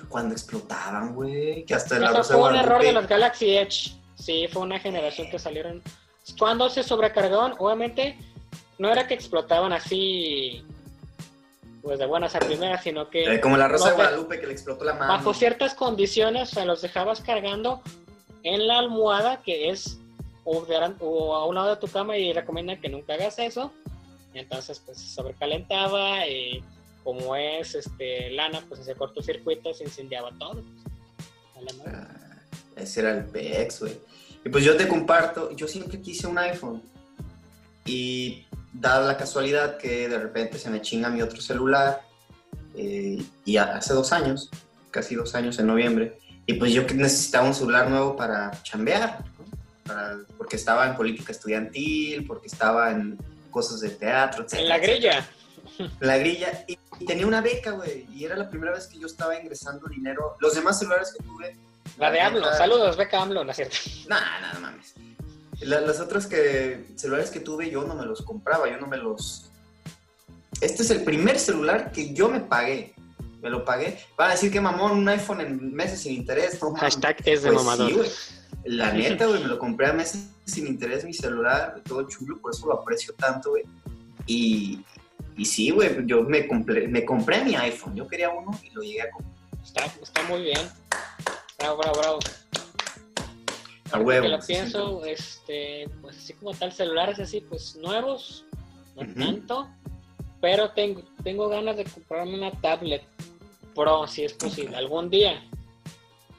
cuando 0.08 0.34
explotaban, 0.34 1.14
güey. 1.14 1.64
Que 1.64 1.74
hasta 1.74 1.96
Eso 1.96 2.14
de 2.14 2.24
fue 2.24 2.50
un 2.50 2.56
error 2.56 2.82
de 2.82 2.92
los 2.92 3.06
Galaxy 3.06 3.56
Edge. 3.56 3.92
Sí, 4.14 4.48
fue 4.50 4.62
una 4.62 4.78
generación 4.78 5.28
que 5.30 5.38
salieron. 5.38 5.82
Cuando 6.38 6.70
se 6.70 6.82
sobrecargaban, 6.82 7.54
obviamente, 7.58 8.16
no 8.78 8.90
era 8.90 9.06
que 9.06 9.14
explotaban 9.14 9.72
así, 9.72 10.64
pues 11.84 11.98
de 11.98 12.06
buenas 12.06 12.34
a 12.34 12.38
primeras, 12.40 12.82
sino 12.82 13.10
que 13.10 13.34
Eh, 13.34 13.40
como 13.40 13.56
la 13.58 13.68
Rosa 13.68 13.90
de 13.90 13.94
Guadalupe 13.96 14.40
que 14.40 14.46
le 14.46 14.52
explotó 14.54 14.84
la 14.84 14.94
mano. 14.94 15.12
bajo 15.12 15.34
ciertas 15.34 15.74
condiciones, 15.74 16.50
o 16.50 16.54
sea, 16.54 16.64
los 16.64 16.80
dejabas 16.82 17.20
cargando 17.20 17.82
en 18.42 18.66
la 18.66 18.78
almohada, 18.78 19.42
que 19.42 19.68
es 19.70 19.98
o, 20.44 20.64
de- 20.64 20.94
o 21.00 21.34
a 21.36 21.46
un 21.46 21.54
lado 21.54 21.68
de 21.70 21.76
tu 21.76 21.86
cama 21.88 22.16
y 22.16 22.32
recomiendan 22.32 22.80
que 22.80 22.88
nunca 22.88 23.14
hagas 23.14 23.38
eso. 23.38 23.70
Entonces 24.32 24.80
pues 24.84 24.98
se 24.98 25.14
sobrecalentaba 25.14 26.26
y 26.26 26.62
como 27.04 27.36
es 27.36 27.74
este 27.74 28.30
lana, 28.30 28.62
pues 28.68 28.80
ese 28.80 28.94
cortocircuito 28.94 29.72
se 29.74 29.84
incendiaba 29.84 30.30
todo. 30.38 30.62
A 31.56 31.60
la 31.60 31.72
madre. 31.74 31.92
Ah, 31.94 32.38
ese 32.76 33.00
era 33.00 33.10
el 33.12 33.24
PX, 33.26 33.80
güey. 33.80 33.98
Y 34.44 34.48
pues 34.48 34.64
yo 34.64 34.76
te 34.76 34.88
comparto, 34.88 35.50
yo 35.52 35.68
siempre 35.68 36.00
quise 36.00 36.26
un 36.26 36.38
iPhone. 36.38 36.82
Y 37.86 38.44
dada 38.74 39.06
la 39.06 39.16
casualidad 39.16 39.78
que 39.78 40.08
de 40.08 40.18
repente 40.18 40.58
se 40.58 40.68
me 40.68 40.82
chinga 40.82 41.08
mi 41.08 41.22
otro 41.22 41.40
celular, 41.40 42.02
eh, 42.74 43.22
y 43.44 43.56
hace 43.56 43.94
dos 43.94 44.12
años, 44.12 44.50
casi 44.90 45.14
dos 45.14 45.34
años 45.34 45.58
en 45.58 45.66
noviembre, 45.68 46.18
y 46.46 46.54
pues 46.54 46.72
yo 46.72 46.82
necesitaba 46.82 47.46
un 47.46 47.54
celular 47.54 47.88
nuevo 47.88 48.16
para 48.16 48.50
chambear, 48.62 49.20
¿no? 49.38 49.44
Para- 49.84 50.18
porque 50.36 50.56
estaba 50.56 50.86
en 50.86 50.96
política 50.96 51.32
estudiantil, 51.32 52.26
porque 52.26 52.48
estaba 52.48 52.90
en 52.90 53.16
cosas 53.50 53.80
de 53.80 53.90
teatro, 53.90 54.44
etc. 54.44 54.54
En 54.54 54.68
la 54.68 54.78
grilla. 54.78 55.26
La 56.00 56.18
grilla, 56.18 56.64
y, 56.68 56.78
y 57.00 57.04
tenía 57.06 57.26
una 57.26 57.40
beca, 57.40 57.70
güey, 57.70 58.06
y 58.12 58.24
era 58.24 58.36
la 58.36 58.48
primera 58.50 58.72
vez 58.72 58.86
que 58.86 58.98
yo 58.98 59.06
estaba 59.06 59.38
ingresando 59.40 59.86
dinero. 59.88 60.36
Los 60.40 60.54
demás 60.54 60.78
celulares 60.78 61.14
que 61.16 61.22
tuve... 61.24 61.56
La 61.98 62.10
de 62.10 62.20
AMLO. 62.20 62.52
Saludos, 62.54 62.96
beca 62.96 63.22
AMLO, 63.22 63.44
¿no 63.44 63.50
es 63.50 63.56
cierto? 63.56 63.76
Nah, 64.08 64.40
nada 64.40 64.58
mames. 64.60 64.94
La- 65.60 65.80
las 65.80 66.00
otras 66.00 66.26
que 66.26 66.84
celulares 66.96 67.30
que 67.30 67.40
tuve 67.40 67.70
yo 67.70 67.84
no 67.84 67.94
me 67.94 68.04
los 68.04 68.22
compraba, 68.22 68.68
yo 68.70 68.78
no 68.78 68.86
me 68.86 68.96
los. 68.96 69.50
Este 70.60 70.82
es 70.82 70.90
el 70.90 71.02
primer 71.04 71.38
celular 71.38 71.92
que 71.92 72.12
yo 72.12 72.28
me 72.28 72.40
pagué. 72.40 72.94
Me 73.42 73.50
lo 73.50 73.64
pagué. 73.64 73.98
Van 74.16 74.28
a 74.30 74.32
decir 74.32 74.50
que 74.50 74.60
mamón, 74.60 74.92
un 74.92 75.08
iPhone 75.08 75.40
en 75.42 75.74
meses 75.74 76.00
sin 76.00 76.14
interés. 76.14 76.60
No. 76.62 76.74
Hashtag 76.74 77.16
es 77.26 77.42
de 77.42 77.50
Pues 77.52 77.62
mamador. 77.64 77.88
sí, 77.88 77.94
güey. 77.96 78.10
La 78.64 78.90
neta, 78.92 79.26
güey, 79.26 79.42
me 79.42 79.48
lo 79.48 79.58
compré 79.58 79.88
a 79.88 79.92
meses 79.92 80.28
sin 80.46 80.66
interés 80.66 81.04
mi 81.04 81.12
celular, 81.12 81.80
todo 81.86 82.06
chulo, 82.08 82.38
por 82.40 82.52
eso 82.54 82.66
lo 82.66 82.74
aprecio 82.74 83.12
tanto, 83.14 83.50
güey. 83.50 83.64
Y, 84.26 84.82
y 85.36 85.44
sí, 85.44 85.70
güey, 85.70 86.06
yo 86.06 86.22
me 86.22 86.46
compré, 86.46 86.88
me 86.88 87.04
compré 87.04 87.44
mi 87.44 87.54
iPhone. 87.56 87.94
Yo 87.94 88.06
quería 88.08 88.30
uno 88.30 88.58
y 88.62 88.70
lo 88.70 88.82
llegué 88.82 89.02
a 89.02 89.10
comprar. 89.10 89.34
Está, 89.62 89.84
está 90.02 90.22
muy 90.24 90.42
bien. 90.42 90.60
Bravo, 91.58 91.78
bravo, 91.78 91.98
bravo. 92.00 92.18
A 93.92 93.98
huevo. 93.98 94.22
que 94.24 94.28
lo 94.30 94.40
sí, 94.40 94.52
pienso, 94.54 95.04
este, 95.04 95.88
pues 96.00 96.16
así 96.18 96.32
como 96.34 96.52
tal, 96.54 96.72
celulares 96.72 97.18
así, 97.20 97.40
pues 97.40 97.76
nuevos, 97.76 98.44
no 98.96 99.02
tanto, 99.24 99.68
pero 100.40 100.70
tengo, 100.70 101.02
tengo 101.22 101.48
ganas 101.48 101.76
de 101.76 101.84
comprarme 101.84 102.34
una 102.34 102.50
tablet 102.60 103.02
Pro, 103.74 104.06
si 104.06 104.24
es 104.24 104.32
posible, 104.34 104.76
algún 104.76 105.10
día. 105.10 105.42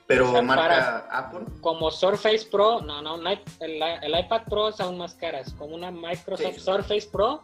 Pero 0.07 0.29
O 0.29 0.31
sea, 0.33 0.41
marca 0.41 0.63
para- 0.63 0.97
Apple. 1.19 1.45
Como 1.61 1.91
Surface 1.91 2.45
Pro, 2.49 2.81
no, 2.81 3.01
no, 3.01 3.15
el, 3.59 3.81
el 3.81 4.19
iPad 4.19 4.43
Pro 4.49 4.69
es 4.69 4.79
aún 4.79 4.97
más 4.97 5.15
caras, 5.15 5.53
como 5.57 5.75
una 5.75 5.91
Microsoft 5.91 6.55
Sí. 6.55 6.59
Surface 6.61 7.07
Pro, 7.11 7.43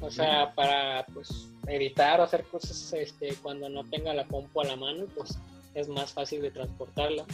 o 0.00 0.10
sea, 0.10 0.52
para 0.54 1.04
pues 1.12 1.48
editar 1.66 2.20
o 2.20 2.24
hacer 2.24 2.44
cosas 2.44 2.92
este, 2.92 3.34
cuando 3.42 3.68
no 3.68 3.84
tenga 3.84 4.14
la 4.14 4.24
compu 4.26 4.60
a 4.60 4.64
la 4.64 4.76
mano, 4.76 5.06
pues 5.16 5.38
es 5.74 5.88
más 5.88 6.12
fácil 6.12 6.42
de 6.42 6.50
transportarla. 6.50 7.24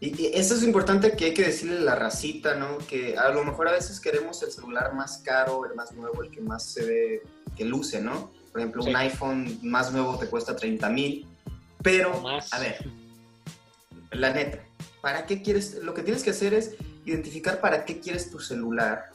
Y, 0.00 0.22
y 0.22 0.26
eso 0.34 0.54
es 0.54 0.62
importante 0.62 1.12
que 1.12 1.26
hay 1.26 1.34
que 1.34 1.44
decirle 1.46 1.78
a 1.78 1.80
la 1.82 1.94
racita, 1.96 2.54
¿no? 2.54 2.78
Que 2.78 3.16
a 3.18 3.30
lo 3.30 3.44
mejor 3.44 3.68
a 3.68 3.72
veces 3.72 3.98
queremos 4.00 4.42
el 4.42 4.52
celular 4.52 4.94
más 4.94 5.18
caro, 5.18 5.66
el 5.66 5.74
más 5.74 5.92
nuevo, 5.92 6.22
el 6.22 6.30
que 6.30 6.40
más 6.40 6.62
se 6.64 6.84
ve, 6.84 7.22
que 7.56 7.64
luce, 7.64 8.00
¿no? 8.00 8.30
Por 8.52 8.60
ejemplo, 8.60 8.82
Sí. 8.82 8.90
un 8.90 8.96
iPhone 8.96 9.58
más 9.62 9.92
nuevo 9.92 10.16
te 10.18 10.26
cuesta 10.26 10.54
30 10.54 10.88
mil. 10.88 11.26
Pero, 11.82 12.20
más. 12.20 12.52
a 12.52 12.60
ver, 12.60 12.76
la 14.12 14.32
neta, 14.32 14.58
¿para 15.00 15.26
qué 15.26 15.42
quieres? 15.42 15.74
Lo 15.82 15.94
que 15.94 16.02
tienes 16.02 16.22
que 16.22 16.30
hacer 16.30 16.54
es 16.54 16.74
identificar 17.04 17.60
para 17.60 17.84
qué 17.84 18.00
quieres 18.00 18.30
tu 18.30 18.38
celular 18.40 19.10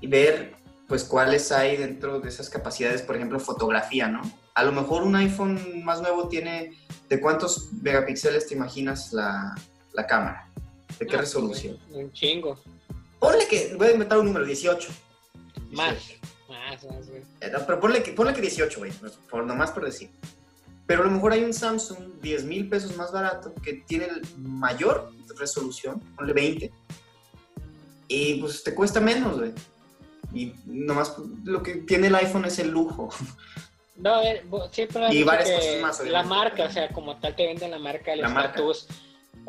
y 0.00 0.06
ver, 0.06 0.54
pues, 0.86 1.04
cuáles 1.04 1.52
hay 1.52 1.76
dentro 1.76 2.20
de 2.20 2.28
esas 2.28 2.48
capacidades, 2.48 3.02
por 3.02 3.16
ejemplo, 3.16 3.38
fotografía, 3.40 4.08
¿no? 4.08 4.22
A 4.54 4.64
lo 4.64 4.72
mejor 4.72 5.02
un 5.02 5.16
iPhone 5.16 5.84
más 5.84 6.00
nuevo 6.00 6.28
tiene, 6.28 6.72
¿de 7.08 7.20
cuántos 7.20 7.72
megapíxeles 7.82 8.46
te 8.48 8.54
imaginas 8.54 9.12
la, 9.12 9.54
la 9.98 10.06
cámara? 10.06 10.48
¿De 10.98 11.06
qué 11.06 11.16
Ah, 11.16 11.20
resolución? 11.20 11.76
Un 11.92 12.12
chingo. 12.12 12.58
Ponle 13.18 13.46
que, 13.48 13.74
voy 13.76 13.88
a 13.88 13.92
inventar 13.92 14.18
un 14.18 14.26
número, 14.26 14.44
18. 14.46 14.88
Más. 15.72 15.90
18. 15.94 16.20
Más, 16.48 16.84
más, 16.84 17.08
güey. 17.08 17.22
Eh, 17.40 17.50
no, 17.52 17.58
pero 17.66 17.80
ponle 17.80 18.02
que, 18.02 18.12
ponle 18.12 18.32
que 18.32 18.40
18, 18.40 18.78
güey, 18.78 18.92
pues, 18.92 19.12
por, 19.28 19.44
nomás 19.44 19.70
por 19.72 19.84
decir. 19.84 20.10
Pero 20.86 21.02
a 21.02 21.06
lo 21.06 21.10
mejor 21.10 21.32
hay 21.32 21.42
un 21.44 21.52
Samsung 21.52 21.98
10 22.22 22.44
mil 22.44 22.68
pesos 22.68 22.96
más 22.96 23.12
barato 23.12 23.52
que 23.62 23.74
tiene 23.86 24.06
el 24.06 24.22
mayor 24.38 25.10
resolución, 25.36 26.00
ponle 26.16 26.32
20, 26.32 26.72
y 28.08 28.40
pues 28.40 28.62
te 28.64 28.74
cuesta 28.74 29.00
menos, 29.00 29.36
güey. 29.38 29.52
Y 30.32 30.54
nomás 30.64 31.14
lo 31.44 31.62
que 31.62 31.76
tiene 31.76 32.06
el 32.06 32.14
iPhone 32.14 32.44
es 32.46 32.58
el 32.58 32.70
lujo. 32.70 33.10
No, 33.96 34.22
eh, 34.22 34.42
bo- 34.48 34.68
siempre 34.72 35.12
Y 35.12 35.24
varias 35.24 35.50
cosas 35.50 35.80
más, 35.82 36.06
La 36.06 36.22
marca, 36.22 36.64
o 36.64 36.70
sea, 36.70 36.88
como 36.90 37.16
tal 37.18 37.34
te 37.34 37.46
venden 37.46 37.72
la 37.72 37.78
marca, 37.78 38.12
el 38.12 38.20
La 38.20 38.28
marca. 38.28 38.62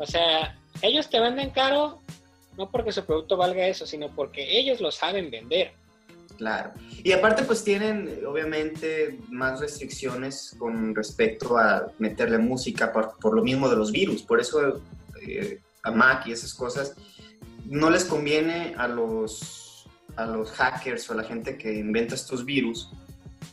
O 0.00 0.06
sea, 0.06 0.56
ellos 0.80 1.10
te 1.10 1.20
venden 1.20 1.50
caro 1.50 2.00
no 2.56 2.70
porque 2.70 2.90
su 2.90 3.04
producto 3.04 3.36
valga 3.36 3.66
eso, 3.66 3.86
sino 3.86 4.08
porque 4.08 4.58
ellos 4.58 4.80
lo 4.80 4.90
saben 4.90 5.30
vender. 5.30 5.72
Claro. 6.38 6.72
Y 7.04 7.12
aparte 7.12 7.42
pues 7.44 7.62
tienen 7.62 8.20
obviamente 8.26 9.18
más 9.28 9.60
restricciones 9.60 10.56
con 10.58 10.94
respecto 10.94 11.58
a 11.58 11.92
meterle 11.98 12.38
música 12.38 12.92
por, 12.92 13.18
por 13.18 13.34
lo 13.34 13.42
mismo 13.42 13.68
de 13.68 13.76
los 13.76 13.92
virus. 13.92 14.22
Por 14.22 14.40
eso 14.40 14.80
eh, 15.22 15.60
a 15.82 15.90
Mac 15.90 16.26
y 16.26 16.32
esas 16.32 16.54
cosas 16.54 16.94
no 17.66 17.90
les 17.90 18.04
conviene 18.04 18.74
a 18.78 18.88
los, 18.88 19.86
a 20.16 20.24
los 20.24 20.50
hackers 20.52 21.08
o 21.10 21.12
a 21.12 21.16
la 21.16 21.24
gente 21.24 21.58
que 21.58 21.74
inventa 21.74 22.14
estos 22.14 22.44
virus 22.44 22.90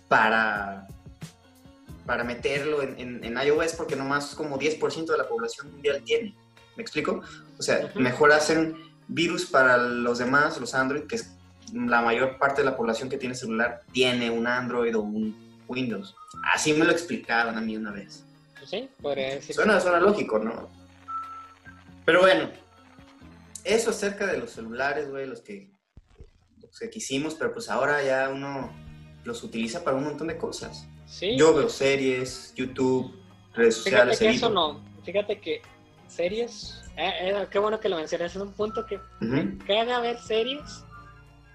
para, 0.07 0.87
para 2.07 2.23
meterlo 2.23 2.81
en, 2.81 2.99
en- 2.99 3.23
en 3.23 3.37
iOS 3.45 3.73
porque 3.73 3.95
nomás 3.95 4.33
como 4.33 4.57
10% 4.57 5.05
de 5.05 5.17
la 5.17 5.27
población 5.27 5.71
mundial 5.71 6.01
tiene. 6.03 6.33
¿Me 6.75 6.81
explico? 6.81 7.21
O 7.59 7.61
sea, 7.61 7.91
mejor 7.95 8.31
hacen 8.31 8.75
virus 9.07 9.45
para 9.45 9.77
los 9.77 10.17
demás, 10.17 10.59
los 10.59 10.73
Android, 10.73 11.03
que 11.03 11.17
es 11.17 11.33
la 11.73 12.01
mayor 12.01 12.37
parte 12.39 12.61
de 12.61 12.65
la 12.65 12.75
población 12.77 13.09
que 13.09 13.17
tiene 13.17 13.35
celular 13.35 13.81
tiene 13.91 14.29
un 14.31 14.47
Android 14.47 14.95
o 14.97 15.01
un 15.01 15.61
Windows. 15.67 16.15
Así 16.53 16.73
me 16.73 16.85
lo 16.85 16.91
explicaron 16.91 17.57
a 17.57 17.61
mí 17.61 17.75
una 17.75 17.91
vez. 17.91 18.23
Pues 18.57 18.69
Sí, 18.69 18.89
podría 19.01 19.35
decir. 19.35 19.53
Suena, 19.53 19.79
suena 19.81 19.99
lógico, 19.99 20.39
¿no? 20.39 20.69
Pero 22.05 22.21
bueno, 22.21 22.49
eso 23.65 23.89
acerca 23.89 24.25
de 24.27 24.37
los 24.37 24.51
celulares, 24.51 25.09
güey, 25.09 25.25
los 25.27 25.41
que, 25.41 25.69
los 26.61 26.79
que 26.79 26.89
quisimos, 26.89 27.35
pero 27.35 27.51
pues 27.53 27.69
ahora 27.69 28.01
ya 28.03 28.29
uno 28.29 28.71
los 29.25 29.43
utiliza 29.43 29.83
para 29.83 29.97
un 29.97 30.05
montón 30.05 30.27
de 30.27 30.37
cosas. 30.37 30.85
Sí, 31.07 31.37
Yo 31.37 31.53
veo 31.53 31.69
series, 31.69 32.53
YouTube, 32.55 33.11
redes 33.53 33.75
fíjate 33.83 34.11
sociales, 34.11 34.19
que 34.19 34.29
eso 34.29 34.49
no. 34.49 34.81
Fíjate 35.03 35.39
que 35.39 35.61
series. 36.07 36.83
eh, 36.97 37.11
eh, 37.21 37.47
qué 37.49 37.59
bueno 37.59 37.79
que 37.79 37.89
lo 37.89 37.95
mencionas. 37.95 38.35
Es 38.35 38.41
un 38.41 38.53
punto 38.53 38.85
que 38.85 38.99
Ujú, 39.21 39.57
caga 39.65 39.99
ver 40.01 40.19
series 40.19 40.83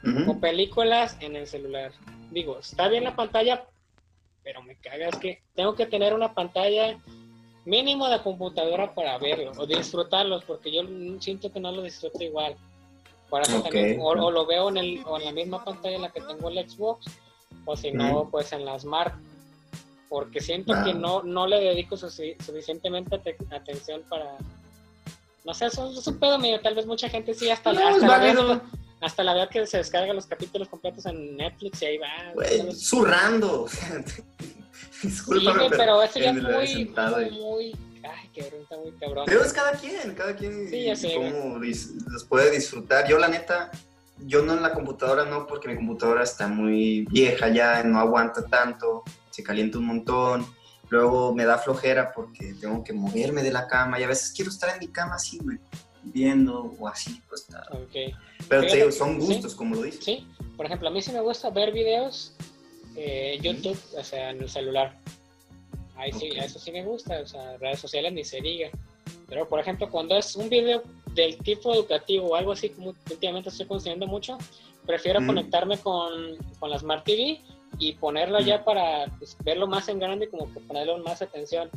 ujú. 0.03 0.33
o 0.33 0.41
películas 0.41 1.17
en 1.21 1.37
el 1.37 1.47
celular. 1.47 1.93
Digo, 2.31 2.59
está 2.59 2.88
bien 2.88 3.05
la 3.05 3.15
pantalla, 3.15 3.67
pero 4.43 4.62
me 4.62 4.77
caga 4.77 5.09
es 5.09 5.17
que 5.19 5.43
tengo 5.55 5.75
que 5.75 5.87
tener 5.87 6.15
una 6.15 6.35
pantalla 6.35 6.99
mínimo 7.67 8.09
de 8.09 8.21
computadora 8.23 8.95
para 8.95 9.19
verlo 9.19 9.53
o 9.57 9.67
disfrutarlos, 9.67 10.45
porque 10.45 10.73
yo 10.73 10.83
siento 11.21 11.53
que 11.53 11.61
no 11.61 11.71
lo 11.71 11.83
disfruto 11.83 12.25
igual. 12.25 12.57
Por 13.29 13.43
eso 13.43 13.62
también, 13.62 13.99
o, 14.01 14.09
o 14.11 14.31
lo 14.31 14.47
veo 14.47 14.69
en, 14.71 14.79
el, 14.79 15.03
o 15.07 15.19
en 15.19 15.25
la 15.27 15.33
misma 15.33 15.62
pantalla 15.62 15.97
en 15.97 16.03
la 16.03 16.11
que 16.11 16.21
tengo 16.23 16.49
el 16.49 16.69
Xbox, 16.69 17.07
o 17.65 17.77
si 17.77 17.93
no, 17.93 18.29
pues 18.31 18.53
en 18.53 18.65
la 18.65 18.79
Smart. 18.79 19.15
Porque 20.12 20.42
siento 20.42 20.75
Ah. 20.75 20.85
que 20.85 20.92
no, 20.92 21.22
no 21.22 21.46
le 21.46 21.59
dedico 21.59 21.96
sufi- 21.96 22.37
suficientemente 22.44 23.16
ate- 23.16 23.35
atención 23.51 24.03
para... 24.11 24.27
No 25.42 25.55
sé, 25.55 25.64
eso 25.66 25.90
es 25.90 26.07
un 26.07 26.18
pedo 26.18 26.38
mío. 26.38 26.61
Tal 26.61 26.75
vez 26.75 26.85
mucha 26.85 27.09
gente 27.09 27.33
sí, 27.33 27.48
hasta, 27.48 27.72
No, 27.72 27.88
hasta 27.88 28.07
la 28.07 28.18
vez- 28.18 28.61
hasta 29.01 29.25
la 29.25 29.33
verdad 29.33 29.48
que 29.48 29.66
se 29.66 29.79
descarga 29.79 30.12
los 30.12 30.27
capítulos 30.27 30.68
completos 30.68 31.07
en 31.07 31.35
Netflix 31.38 31.81
y 31.81 31.87
ahí 31.87 31.96
va. 31.98 32.09
Güey, 32.35 32.72
zurrando. 32.75 33.66
Sí, 35.01 35.11
pero 35.70 36.03
eso 36.03 36.18
ya 36.20 36.31
es 36.31 36.35
muy, 36.42 36.85
muy, 36.87 37.31
muy, 37.31 37.77
ay, 38.05 38.29
qué 38.33 38.40
está 38.42 38.77
muy 38.77 38.92
cabrón. 38.92 39.25
Pero 39.27 39.42
es 39.42 39.53
cada 39.53 39.72
quien, 39.72 40.14
cada 40.14 40.37
quien 40.37 40.68
Sí, 40.68 40.85
ya 40.85 40.94
sé, 40.94 41.14
cómo 41.14 41.59
dis- 41.59 41.90
los 42.09 42.25
puede 42.25 42.51
disfrutar. 42.53 43.09
Yo 43.09 43.18
la 43.18 43.27
neta, 43.29 43.70
yo 44.18 44.42
no 44.42 44.53
en 44.53 44.62
la 44.62 44.72
computadora 44.72 45.25
no, 45.25 45.46
porque 45.48 45.68
mi 45.68 45.75
computadora 45.77 46.22
está 46.22 46.46
muy 46.46 47.05
vieja 47.11 47.48
ya, 47.48 47.83
no 47.83 47.98
aguanta 47.98 48.46
tanto, 48.46 49.03
se 49.33 49.42
calienta 49.42 49.79
un 49.79 49.87
montón. 49.87 50.47
Luego 50.90 51.35
me 51.35 51.45
da 51.45 51.59
flojera 51.59 52.12
porque 52.14 52.55
tengo 52.61 52.85
que 52.85 52.92
moverme 52.92 53.42
de 53.42 53.51
la 53.51 53.66
cama 53.66 53.99
y 53.99 54.03
a 54.03 54.07
veces 54.07 54.33
quiero 54.37 54.51
estar 54.51 54.71
en 54.75 54.79
mi 54.79 54.88
cama 54.88 55.14
así, 55.14 55.38
güey, 55.38 55.59
viendo 56.03 56.75
o 56.79 56.87
así, 56.87 57.21
pues 57.29 57.49
nada. 57.51 57.66
Ok. 57.73 58.14
Pero 58.49 58.66
te 58.66 58.77
digo, 58.77 58.92
son 58.92 59.21
sí. 59.21 59.27
gustos, 59.27 59.55
como 59.55 59.75
lo 59.77 59.83
dices. 59.83 60.05
Sí, 60.05 60.27
por 60.57 60.66
ejemplo, 60.66 60.88
a 60.88 60.90
mí 60.90 61.01
sí 61.01 61.11
me 61.12 61.21
gusta 61.21 61.49
ver 61.51 61.73
videos 61.73 62.35
eh, 62.95 63.38
YouTube, 63.40 63.79
o 63.97 64.05
sea, 64.05 64.31
en 64.31 64.42
el 64.42 64.51
celular. 64.51 64.99
Ahí 65.97 66.12
sí, 66.12 66.31
Ok. 66.33 66.38
eso 66.45 66.59
sí 66.59 66.71
me 66.73 66.85
gusta, 66.85 67.21
o 67.21 67.27
sea, 67.27 67.57
redes 67.59 67.79
sociales 67.81 68.12
ni 68.12 68.25
se 68.25 68.40
diga. 68.40 68.68
Pero, 69.29 69.49
por 69.49 69.61
ejemplo, 69.61 69.88
cuando 69.90 70.16
es 70.16 70.37
un 70.37 70.51
video 70.51 70.83
del 71.14 71.38
tipo 71.38 71.73
educativo 71.73 72.29
o 72.29 72.37
algo 72.37 72.53
así 72.53 72.68
como 72.71 72.95
últimamente 73.11 73.49
estoy 73.49 73.66
consumiendo 73.66 74.07
mucho, 74.07 74.37
prefiero 74.85 75.21
Mm. 75.23 75.27
conectarme 75.27 75.79
con, 75.79 76.37
con 76.59 76.68
la 76.71 76.79
Smart 76.79 77.05
TV 77.05 77.40
y 77.79 77.95
ponerlo 77.95 78.41
Mm. 78.41 78.45
ya 78.45 78.65
para 78.65 79.07
pues, 79.19 79.37
verlo 79.45 79.67
más 79.67 79.89
en 79.89 79.99
grande 79.99 80.27
y 80.27 80.29
como 80.29 80.53
que 80.53 80.61
ponerle 80.61 80.99
más 80.99 81.23
atención. 81.23 81.69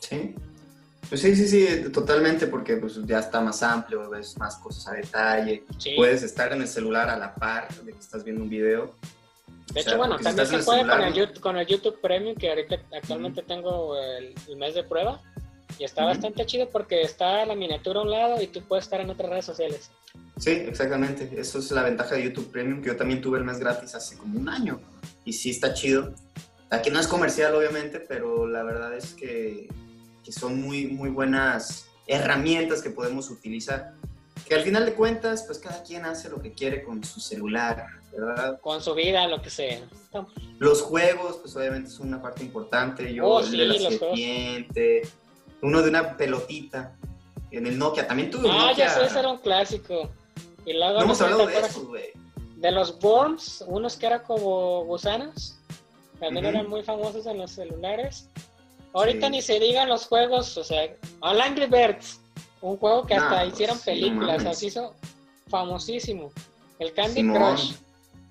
Sí. 0.00 0.34
Pues 1.08 1.20
sí, 1.20 1.36
sí, 1.36 1.46
sí, 1.46 1.90
totalmente, 1.92 2.46
porque 2.46 2.76
pues 2.76 2.98
ya 3.04 3.18
está 3.18 3.40
más 3.40 3.62
amplio, 3.62 4.08
ves 4.08 4.38
más 4.38 4.56
cosas 4.56 4.88
a 4.88 4.92
detalle. 4.92 5.62
Sí. 5.78 5.92
Puedes 5.94 6.22
estar 6.22 6.52
en 6.52 6.62
el 6.62 6.68
celular 6.68 7.10
a 7.10 7.18
la 7.18 7.34
par 7.34 7.68
de 7.82 7.92
que 7.92 7.98
estás 7.98 8.24
viendo 8.24 8.42
un 8.42 8.48
video. 8.48 8.94
De 9.74 9.80
O 9.80 9.82
sea, 9.82 9.92
hecho, 9.92 9.98
bueno, 9.98 10.16
si 10.18 10.24
también 10.24 10.46
se 10.46 10.58
puede 10.60 10.78
celular, 10.80 10.98
con, 10.98 11.08
el. 11.08 11.14
YouTube, 11.14 11.40
con 11.40 11.56
el 11.58 11.66
YouTube 11.66 12.00
Premium, 12.00 12.34
que 12.34 12.48
ahorita 12.48 12.76
actualmente 12.96 13.42
tengo 13.42 13.96
el, 13.98 14.34
el 14.48 14.56
mes 14.56 14.74
de 14.74 14.84
prueba. 14.84 15.20
Y 15.78 15.84
está 15.84 16.04
bastante 16.04 16.44
chido 16.46 16.68
porque 16.70 17.02
está 17.02 17.44
la 17.46 17.54
miniatura 17.54 18.00
a 18.00 18.02
un 18.02 18.10
lado 18.10 18.42
y 18.42 18.46
tú 18.46 18.62
puedes 18.62 18.84
estar 18.84 19.00
en 19.00 19.10
otras 19.10 19.28
redes 19.30 19.44
sociales. 19.44 19.90
Sí, 20.38 20.50
exactamente. 20.50 21.30
Eso 21.36 21.58
es 21.58 21.70
la 21.72 21.82
ventaja 21.82 22.14
de 22.14 22.24
YouTube 22.24 22.50
Premium, 22.50 22.80
que 22.82 22.88
yo 22.88 22.96
también 22.96 23.20
tuve 23.20 23.38
el 23.38 23.44
mes 23.44 23.58
gratis 23.58 23.94
hace 23.94 24.16
como 24.16 24.38
un 24.38 24.48
año. 24.48 24.80
Y 25.24 25.32
sí 25.32 25.50
está 25.50 25.72
chido. 25.74 26.12
Aquí 26.70 26.90
no 26.90 26.98
es 27.00 27.06
comercial, 27.06 27.54
obviamente, 27.54 28.00
pero 28.00 28.46
la 28.46 28.62
verdad 28.62 28.94
es 28.96 29.14
que, 29.14 29.68
que 30.24 30.32
son 30.32 30.60
muy, 30.60 30.86
muy 30.86 31.10
buenas 31.10 31.86
herramientas 32.06 32.82
que 32.82 32.90
podemos 32.90 33.30
utilizar. 33.30 33.92
Que 34.48 34.54
al 34.54 34.62
final 34.62 34.84
de 34.86 34.94
cuentas, 34.94 35.44
pues 35.44 35.58
cada 35.58 35.82
quien 35.82 36.04
hace 36.04 36.28
lo 36.28 36.40
que 36.40 36.52
quiere 36.52 36.82
con 36.82 37.04
su 37.04 37.20
celular, 37.20 37.86
¿verdad? 38.10 38.58
Con 38.60 38.82
su 38.82 38.94
vida, 38.94 39.26
lo 39.28 39.40
que 39.40 39.50
sea. 39.50 39.80
Los 40.58 40.82
juegos, 40.82 41.36
pues 41.42 41.54
obviamente 41.56 41.90
son 41.90 42.08
una 42.08 42.20
parte 42.20 42.42
importante. 42.42 43.12
Yo, 43.14 43.26
Oh, 43.26 43.40
el 43.40 43.46
sí, 43.46 43.56
de 43.58 43.66
la 43.66 43.90
serpiente, 43.90 45.02
uno 45.60 45.82
de 45.82 45.90
una 45.90 46.16
pelotita. 46.16 46.96
En 47.50 47.66
el 47.66 47.78
Nokia, 47.78 48.06
también 48.08 48.30
tuve 48.30 48.46
un 48.48 48.50
Ah, 48.54 48.68
Nokia. 48.70 48.86
ya 48.86 48.94
sé, 48.94 49.04
ese 49.04 49.18
era 49.18 49.28
un 49.28 49.38
clásico. 49.38 50.10
Y 50.64 50.72
luego, 50.72 50.98
No 50.98 51.04
hemos 51.04 51.20
hablado 51.20 51.46
de 51.46 51.58
eso, 51.60 51.86
güey. 51.86 52.10
De 52.62 52.70
los 52.70 52.96
Worms, 53.02 53.64
unos 53.66 53.96
que 53.96 54.06
eran 54.06 54.22
como 54.22 54.84
gusanos. 54.84 55.56
También 56.20 56.46
Ujú. 56.46 56.54
eran 56.54 56.70
muy 56.70 56.82
famosos 56.82 57.26
en 57.26 57.38
los 57.38 57.50
celulares. 57.50 58.28
Ahorita 58.94 59.26
Sí. 59.26 59.32
ni 59.32 59.42
se 59.42 59.58
digan 59.58 59.88
los 59.88 60.06
juegos, 60.06 60.56
o 60.56 60.62
sea, 60.64 60.88
All 61.20 61.40
Angry 61.40 61.66
Birds, 61.66 62.20
un 62.60 62.76
juego 62.76 63.04
que 63.04 63.14
hasta 63.14 63.36
Nah, 63.36 63.44
hicieron 63.46 63.78
películas, 63.80 64.38
mames. 64.38 64.56
así 64.56 64.66
hizo 64.68 64.94
famosísimo. 65.48 66.30
El 66.78 66.92
Candy 66.92 67.14
Simón. 67.22 67.54
Crush. 67.56 67.72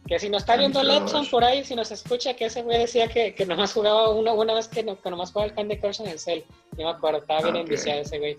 Que 0.08 0.20
si 0.20 0.30
nos 0.30 0.41
está 0.44 0.54
Candy 0.54 0.72
viendo 0.72 0.84
Letson 0.84 1.28
por 1.30 1.44
ahí, 1.44 1.63
si 1.63 1.76
nos 1.76 1.91
escucha, 1.91 2.34
que 2.34 2.46
ese 2.46 2.63
güey 2.63 2.80
decía 2.80 3.08
que, 3.08 3.36
que 3.36 3.46
nomás 3.46 3.74
jugaba 3.74 4.10
una, 4.10 4.34
una 4.34 4.54
vez 4.54 4.67
que, 4.67 4.82
no, 4.84 5.00
que 5.00 5.10
nomás 5.10 5.32
jugaba 5.32 5.50
el 5.50 5.56
Candy 5.56 5.78
Crush 5.78 6.02
en 6.02 6.08
el 6.08 6.20
cel. 6.20 6.44
Yo 6.78 6.86
me 6.86 6.89
acuerdo, 6.91 7.20
estaba 7.20 7.41
bien 7.41 7.56
Ok. 7.56 7.62
enviciado 7.63 8.02
ese 8.02 8.17
güey. 8.20 8.38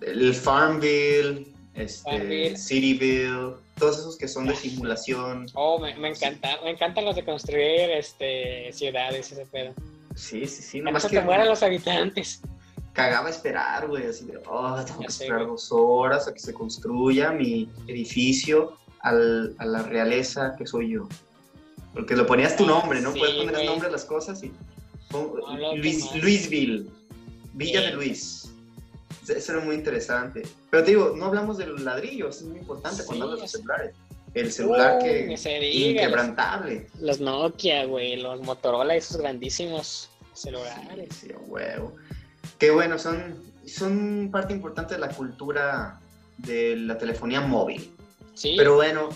El 0.00 0.34
Farmville, 0.34 1.52
este. 1.76 2.56
Cityville, 2.56 3.54
todos 3.78 3.98
esos 3.98 4.16
que 4.16 4.28
son 4.28 4.46
de 4.46 4.56
simulación. 4.56 5.46
Oh, 5.54 5.78
me, 5.78 5.94
me 5.96 6.08
encanta, 6.10 6.58
me 6.64 6.70
encantan 6.70 7.04
los 7.04 7.16
de 7.16 7.24
construir 7.24 7.90
este, 7.90 8.72
ciudades, 8.72 9.30
ese 9.32 9.46
pedo. 9.46 9.74
Sí, 10.14 10.46
sí, 10.46 10.62
sí, 10.62 10.80
nomás 10.80 11.04
que 11.06 11.16
te 11.18 11.22
mueran 11.22 11.46
los 11.48 11.62
habitantes. 11.62 12.40
cagaba 12.94 13.28
esperar, 13.28 13.86
güey, 13.88 14.06
así 14.06 14.24
de, 14.24 14.38
oh, 14.48 14.82
tengo 14.86 15.00
Ya 15.00 15.06
que 15.06 15.12
sé, 15.12 15.24
esperar 15.24 15.42
güey. 15.44 15.50
dos 15.52 15.68
horas 15.70 16.26
a 16.28 16.32
que 16.32 16.40
se 16.40 16.54
construya 16.54 17.30
mi 17.30 17.68
edificio 17.86 18.76
al- 19.00 19.54
a 19.58 19.66
la 19.66 19.82
realeza 19.82 20.54
que 20.56 20.66
soy 20.66 20.92
yo. 20.92 21.06
Porque 21.92 22.16
le 22.16 22.24
ponías 22.24 22.56
tu 22.56 22.64
Ah, 22.64 22.68
nombre, 22.68 23.00
¿no? 23.02 23.12
sí, 23.12 23.18
Puedes 23.18 23.34
poner 23.36 23.54
el 23.60 23.66
nombre 23.66 23.88
a 23.88 23.90
las 23.92 24.04
cosas 24.06 24.42
y... 24.42 24.50
lo 25.12 25.76
Luis. 25.76 26.14
Luisville, 26.14 26.86
Villa 27.52 27.80
Sí. 27.80 27.86
de 27.86 27.92
Luis. 27.92 28.50
Eso 29.28 29.52
era 29.52 29.64
muy 29.64 29.74
interesante. 29.74 30.42
Pero 30.70 30.84
te 30.84 30.90
digo, 30.90 31.14
no 31.16 31.26
hablamos 31.26 31.58
de 31.58 31.66
los 31.66 31.80
ladrillos, 31.82 32.36
es 32.38 32.42
muy 32.44 32.58
importante 32.58 33.02
Sí, 33.02 33.06
cuando 33.06 33.24
hablas 33.26 33.40
de 33.40 33.46
es- 33.46 33.52
celulares. 33.52 33.94
El 34.34 34.52
celular 34.52 34.98
Uh, 35.00 35.04
que 35.04 35.34
inquebrantable. 35.72 36.88
Los, 36.94 37.02
los 37.02 37.20
Nokia, 37.20 37.84
güey, 37.86 38.16
los 38.16 38.40
Motorola, 38.42 38.94
esos 38.94 39.16
grandísimos 39.16 40.10
celulares. 40.34 41.08
Sí, 41.18 41.28
huevo. 41.46 41.94
Que 42.58 42.70
bueno, 42.70 42.98
son, 42.98 43.42
son 43.66 44.28
parte 44.30 44.52
importante 44.52 44.94
de 44.94 45.00
la 45.00 45.08
cultura 45.08 45.98
de 46.38 46.76
la 46.76 46.98
telefonía 46.98 47.40
móvil. 47.40 47.90
Sí, 48.34 48.54
Pero 48.58 48.74
bueno, 48.74 49.08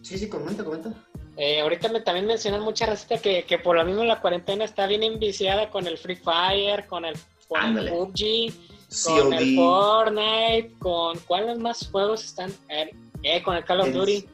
sí, 0.00 0.16
sí, 0.16 0.28
comenta, 0.30 0.64
comenta. 0.64 0.94
eh, 1.36 1.60
ahorita 1.60 1.90
me, 1.90 2.00
también 2.00 2.26
mencionan 2.26 2.62
mucha 2.62 2.86
receta 2.86 3.18
que, 3.18 3.44
que 3.44 3.58
por 3.58 3.76
lo 3.76 3.84
mismo 3.84 4.04
la 4.04 4.22
cuarentena 4.22 4.64
está 4.64 4.86
bien 4.86 5.02
enviciada 5.02 5.68
con 5.68 5.86
el 5.86 5.98
Free 5.98 6.16
Fire, 6.16 6.86
con 6.86 7.04
el, 7.04 7.14
con 7.46 7.76
el. 7.76 7.90
PUBG, 7.90 8.52
con 9.04 9.32
el 9.32 9.54
Fortnite, 9.56 10.72
con 10.78 11.18
cuáles 11.20 11.58
más 11.58 11.88
juegos 11.90 12.24
están, 12.24 12.52
eh, 12.68 12.90
eh, 13.22 13.42
con 13.42 13.56
el 13.56 13.64
Call 13.64 13.80
of 13.80 13.86
En- 13.88 13.92
Duty. 13.94 14.24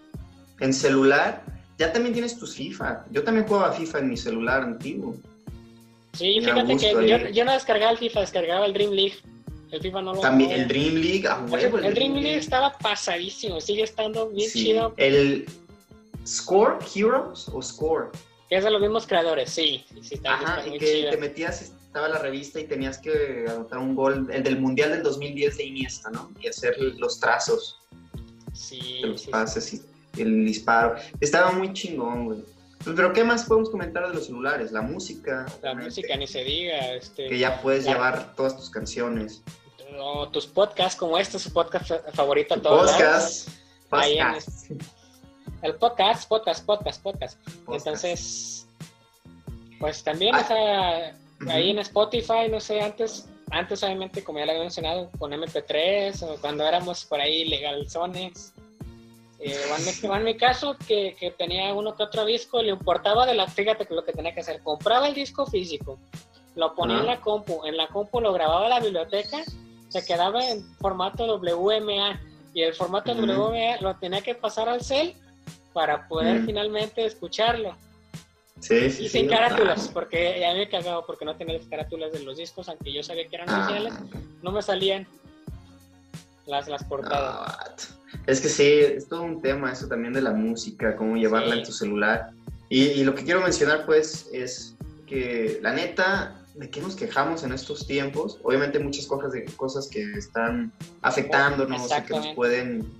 en 0.61 0.73
celular, 0.73 1.42
ya 1.79 1.92
también 1.92 2.12
tienes 2.14 2.38
tu 2.38 2.47
FIFA. 2.47 3.05
Yo 3.11 3.23
también 3.23 3.47
jugaba 3.47 3.73
FIFA 3.73 3.99
en 3.99 4.09
mi 4.09 4.16
celular 4.16 4.62
antiguo. 4.62 5.16
Sí, 6.14 6.38
Era 6.38 6.55
fíjate 6.55 6.77
que 6.79 7.09
yo, 7.09 7.16
ahí. 7.16 7.33
yo 7.35 7.45
no 7.45 7.53
descargaba 7.53 7.92
el 7.92 7.99
FIFA, 7.99 8.21
descargaba 8.21 8.64
el 8.66 8.73
Dream 8.73 8.92
League. 8.92 9.16
El 9.71 9.83
FIFA 9.83 10.01
no 10.03 10.14
lo 10.14 10.21
También 10.21 10.53
el 10.53 10.69
Dream 10.69 10.95
League, 10.95 11.27
a 11.29 11.40
huevo. 11.40 11.77
el 11.79 11.92
Dream 11.92 12.14
League 12.14 12.37
estaba 12.38 12.73
pasadísimo, 12.79 13.61
sigue 13.61 13.83
estando 13.83 14.29
bien 14.31 14.49
Sí, 14.49 14.64
chido. 14.66 14.95
El 14.97 15.45
Score 16.27 16.79
Heroes 16.95 17.49
o 17.53 17.61
Score. 17.61 18.11
Que 18.49 18.57
es 18.57 18.64
de 18.64 18.71
los 18.71 18.81
mismos 18.81 19.07
creadores, 19.07 19.51
sí. 19.51 19.85
sí 20.01 20.14
está, 20.14 20.35
Ajá, 20.35 20.66
y 20.66 20.79
que 20.79 20.87
chido. 21.01 21.11
te 21.11 21.16
metías, 21.19 21.73
estaba 21.97 22.09
la 22.11 22.19
revista 22.19 22.61
y 22.61 22.65
tenías 22.65 22.99
que 22.99 23.47
anotar 23.49 23.79
un 23.79 23.95
gol, 23.95 24.29
el 24.31 24.43
del 24.43 24.61
Mundial 24.61 24.91
del 24.91 25.03
2010 25.03 25.57
de 25.57 25.65
Iniesta, 25.65 26.11
¿no? 26.11 26.31
Y 26.39 26.47
hacer 26.47 26.77
los 26.99 27.19
trazos 27.19 27.81
Sí, 28.53 28.99
de 29.01 29.09
los 29.09 29.23
sí, 29.23 29.31
pases 29.31 29.73
y 29.73 30.21
el 30.21 30.45
disparo. 30.45 30.97
Estaba 31.21 31.53
muy 31.53 31.73
chingón, 31.73 32.27
güey. 32.27 32.45
Pero 32.85 33.15
¿qué 33.15 33.25
más 33.25 33.45
podemos 33.47 33.71
comentar 33.71 34.07
de 34.09 34.13
los 34.15 34.27
celulares? 34.27 34.73
La 34.73 34.83
música. 34.83 35.47
La 35.63 35.75
música 35.75 36.15
ni 36.19 36.27
se 36.27 36.45
diga, 36.45 36.93
este, 36.93 37.29
Que 37.29 37.39
ya 37.39 37.63
puedes 37.63 37.87
la- 37.87 37.93
llevar 37.93 38.35
todas 38.37 38.55
tus 38.59 38.69
canciones. 38.69 39.43
o 39.99 40.29
tus 40.29 40.47
podcasts 40.47 40.99
como 40.99 41.17
este, 41.17 41.39
su 41.39 41.51
podcast 41.51 41.89
fa- 41.89 42.03
favorito 42.13 42.55
a 42.57 42.61
todos. 42.61 42.91
podcast. 42.93 43.49
En 43.49 43.55
Podcast. 43.89 44.71
El 45.63 45.75
podcast, 45.77 46.29
podcast, 46.29 46.67
podcast, 46.67 47.03
podcast. 47.03 47.39
Podcast. 47.65 47.87
Entonces, 47.87 48.67
pues 49.81 50.05
también, 50.05 50.35
Ah. 50.35 50.43
o 50.43 50.47
sea, 50.47 51.13
Ujú. 51.15 51.26
Ahí 51.49 51.70
en 51.70 51.79
Spotify, 51.81 52.49
no 52.51 52.61
sé, 52.61 52.81
antes, 52.81 53.29
antes 53.51 53.83
obviamente, 53.83 54.25
como 54.25 54.38
ya 54.38 54.46
lo 54.46 54.53
había 54.53 54.62
mencionado, 54.62 55.11
con 55.18 55.33
MP3 55.33 56.22
o 56.22 56.40
cuando 56.40 56.66
éramos 56.66 57.05
por 57.05 57.20
ahí 57.20 57.44
legalzones. 57.44 58.53
Eh, 59.38 59.55
o 59.70 60.16
en, 60.16 60.25
mi, 60.25 60.37
caso, 60.37 60.77
que, 60.88 61.14
que 61.18 61.31
tenía 61.31 61.75
uno 61.75 61.94
que 61.94 62.03
otro 62.03 62.25
disco, 62.25 62.62
le 62.62 62.70
importaba 62.70 63.27
de 63.27 63.35
la, 63.35 63.46
fíjate 63.46 63.87
que 63.87 63.94
lo 63.94 64.05
que 64.05 64.12
tenía 64.12 64.33
que 64.33 64.40
hacer, 64.40 64.62
compraba 64.62 65.09
el 65.09 65.14
disco 65.14 65.46
físico, 65.46 65.99
lo 66.55 66.75
ponía 66.75 66.99
en 66.99 67.07
la 67.07 67.20
compu, 67.20 67.64
en 67.66 67.77
la 67.77 67.87
compu 67.88 68.20
lo 68.20 68.33
grababa 68.33 68.66
a 68.66 68.70
la 68.70 68.81
biblioteca, 68.81 69.44
se 69.88 70.05
quedaba 70.05 70.49
en 70.49 70.64
formato 70.77 71.37
WMA 71.37 72.20
y 72.55 72.62
el 72.62 72.75
formato 72.75 73.12
Ujú. 73.12 73.22
WMA 73.22 73.77
lo 73.81 73.94
tenía 73.96 74.22
que 74.22 74.35
pasar 74.35 74.68
al 74.68 74.83
cel 74.83 75.14
para 75.75 76.09
poder 76.09 76.42
finalmente 76.44 77.05
escucharlo. 77.05 77.77
Sí, 78.61 78.90
sí, 78.90 79.05
Y 79.05 79.09
sí, 79.09 79.19
sin 79.21 79.29
carátulas, 79.29 79.81
claro. 79.81 79.92
porque 79.92 80.38
ya 80.40 80.53
me 80.55 80.62
he 80.62 80.69
cagado 80.69 81.05
porque 81.07 81.25
no 81.25 81.37
tenía 81.37 81.59
las 81.59 81.66
carátulas 81.66 82.12
de 82.12 82.21
los 82.21 82.38
discos, 82.38 82.69
aunque 82.69 82.92
yo 82.92 83.03
sabía 83.03 83.29
que 83.29 83.37
eran 83.37 83.51
Ah, 83.51 83.64
oficiales, 83.64 83.92
no 84.42 84.51
me 84.51 84.62
salían 84.62 85.07
las, 86.47 86.66
las 86.69 86.83
portadas. 86.85 87.90
no. 87.90 88.23
Es 88.27 88.40
que 88.40 88.49
sí, 88.49 88.62
es 88.64 89.09
todo 89.09 89.23
un 89.23 89.42
tema 89.42 89.73
eso 89.73 89.87
también 89.88 90.12
de 90.14 90.23
la 90.23 90.33
música, 90.33 90.97
cómo 90.97 91.16
llevarla 91.16 91.57
en 91.57 91.64
tu 91.64 91.73
celular. 91.73 92.31
Y, 92.69 92.83
y 92.85 93.05
lo 93.05 93.14
que 93.14 93.25
quiero 93.25 93.40
mencionar 93.40 93.85
pues 93.85 94.29
es 94.33 94.75
que 95.07 95.59
la 95.62 95.73
neta, 95.73 96.40
¿de 96.54 96.71
qué 96.71 96.81
nos 96.81 96.96
quejamos 96.96 97.44
en 97.44 97.52
estos 97.52 97.87
tiempos? 97.87 98.40
Obviamente 98.42 98.79
muchas 98.79 99.07
cosas, 99.07 99.33
de, 99.33 99.44
cosas 99.57 99.88
que 99.88 100.02
están 100.15 100.73
afectándonos, 101.02 101.88
que 102.07 102.15
nos 102.15 102.29
pueden 102.29 102.90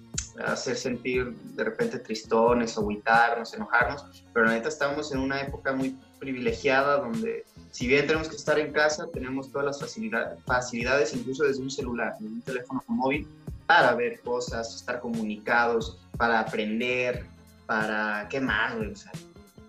hacer 0.45 0.77
sentir 0.77 1.35
de 1.35 1.65
repente 1.65 1.99
tristones, 1.99 2.77
agüitarnos, 2.77 3.55
enojarnos, 3.55 4.25
pero 4.33 4.47
la 4.47 4.53
neta 4.53 4.69
estamos 4.69 5.13
en 5.13 5.19
una 5.19 5.41
época 5.41 5.73
muy 5.73 5.97
privilegiada 6.19 6.99
donde 6.99 7.45
si 7.71 7.87
bien 7.87 8.07
tenemos 8.07 8.29
que 8.29 8.37
estar 8.37 8.59
en 8.59 8.73
casa, 8.73 9.07
tenemos 9.13 9.53
todas 9.53 9.67
las 9.67 9.81
facilidades, 9.81 10.39
facilidades 10.47 11.15
incluso 11.15 11.45
desde 11.45 11.63
un 11.63 11.71
celular, 11.71 12.15
desde 12.19 12.35
un 12.35 12.43
teléfono 12.43 12.83
móvil, 12.89 13.29
para 13.67 13.95
ver 13.95 14.21
cosas, 14.21 14.75
estar 14.75 15.01
comunicados, 15.01 15.99
para 16.17 16.41
aprender, 16.41 17.27
para 17.67 18.27
qué 18.31 18.41
más, 18.41 18.77
güey, 18.77 18.93
o 18.93 18.97
sea, 18.97 19.13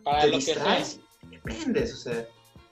Para 0.03 0.21
te 0.21 0.27
lo 0.27 0.31
que 0.31 0.37
distraes 0.37 0.99
y 1.29 1.35
aprendes, 1.35 1.93
o 1.93 1.97
sea, 1.97 2.25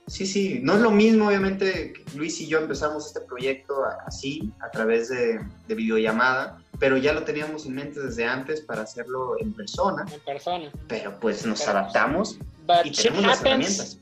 sí, 0.06 0.26
sí, 0.26 0.60
no 0.62 0.74
es 0.74 0.80
lo 0.80 0.90
mismo, 0.90 1.28
obviamente, 1.28 1.92
Luis 2.14 2.40
y 2.40 2.46
yo 2.46 2.58
empezamos 2.58 3.06
este 3.06 3.20
proyecto 3.20 3.84
así, 4.06 4.52
a 4.60 4.70
través 4.70 5.08
de, 5.08 5.40
de 5.68 5.74
videollamada, 5.74 6.58
pero 6.78 6.96
ya 6.96 7.12
lo 7.12 7.24
teníamos 7.24 7.66
en 7.66 7.74
mente 7.74 8.00
desde 8.00 8.24
antes 8.26 8.60
para 8.60 8.82
hacerlo 8.82 9.36
en 9.40 9.52
persona, 9.52 10.04
en 10.12 10.20
persona. 10.20 10.70
pero 10.88 11.18
pues 11.20 11.44
nos 11.46 11.60
Pero- 11.60 11.72
adaptamos 11.72 12.38
y 12.84 12.90
tenemos 12.90 13.22
las 13.26 13.40
herramientas. 13.42 13.98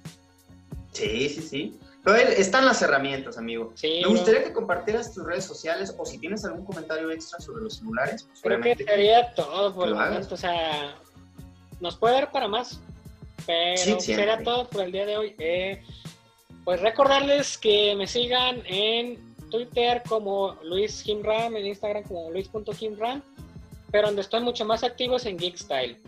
Sí, 0.93 1.29
sí, 1.29 1.43
sí. 1.43 1.79
Pero 2.05 2.17
están 2.19 2.67
las 2.67 2.83
herramientas, 2.83 3.39
amigo. 3.39 3.73
Sí, 3.77 4.01
Me 4.03 4.09
gustaría 4.09 4.45
que 4.45 4.53
compartieras 4.53 5.13
tus 5.15 5.25
redes 5.25 5.45
sociales 5.45 5.95
o 5.97 6.05
si 6.05 6.19
tienes 6.19 6.45
algún 6.45 6.65
comentario 6.67 7.11
extra 7.11 7.41
sobre 7.41 7.63
los 7.63 7.79
celulares. 7.79 8.25
pues, 8.25 8.41
Creo 8.43 8.61
que 8.61 8.77
sería 8.85 9.35
todo 9.35 9.75
por 9.75 9.89
el 9.89 9.95
momento. 9.95 10.35
O 10.35 10.39
sea, 10.39 10.95
nos 11.81 11.97
puede 11.97 12.15
dar 12.17 12.31
para 12.31 12.47
más. 12.47 12.79
Pero 13.47 13.77
Sí, 13.77 13.85
siempre. 13.85 14.27
sería 14.27 14.43
todo 14.43 14.69
por 14.69 14.83
el 14.83 14.93
día 14.93 15.07
de 15.07 15.17
hoy. 15.17 15.35
Eh, 15.39 15.83
pues 16.65 16.81
recordarles 16.81 17.59
que 17.59 17.95
me 17.95 18.07
sigan 18.07 18.63
en 18.67 19.19
Twitter 19.51 20.03
como 20.09 20.57
Luis 20.65 21.03
Kimram, 21.03 21.55
en 21.57 21.67
Instagram 21.67 22.05
como 22.05 22.31
Luis.kimram, 22.31 23.23
pero 23.93 24.07
donde 24.09 24.23
estoy 24.23 24.41
mucho 24.41 24.65
más 24.65 24.83
activo 24.83 25.17
es 25.17 25.27
en 25.27 25.39
Geekstyle. 25.39 25.99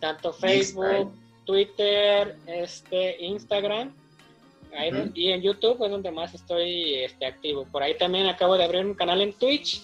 Tanto 0.00 0.32
Facebook, 0.32 1.12
Twitter, 1.44 2.36
este, 2.46 3.22
Instagram. 3.24 3.94
ahí. 4.76 4.90
Y 5.14 5.30
en 5.30 5.42
YouTube 5.42 5.82
es 5.84 5.90
donde 5.90 6.10
más 6.10 6.34
estoy 6.34 6.94
este, 6.96 7.26
activo. 7.26 7.64
Por 7.70 7.82
ahí 7.82 7.96
también 7.96 8.26
acabo 8.26 8.56
de 8.56 8.64
abrir 8.64 8.84
un 8.84 8.94
canal 8.94 9.20
en 9.20 9.32
Twitch. 9.32 9.80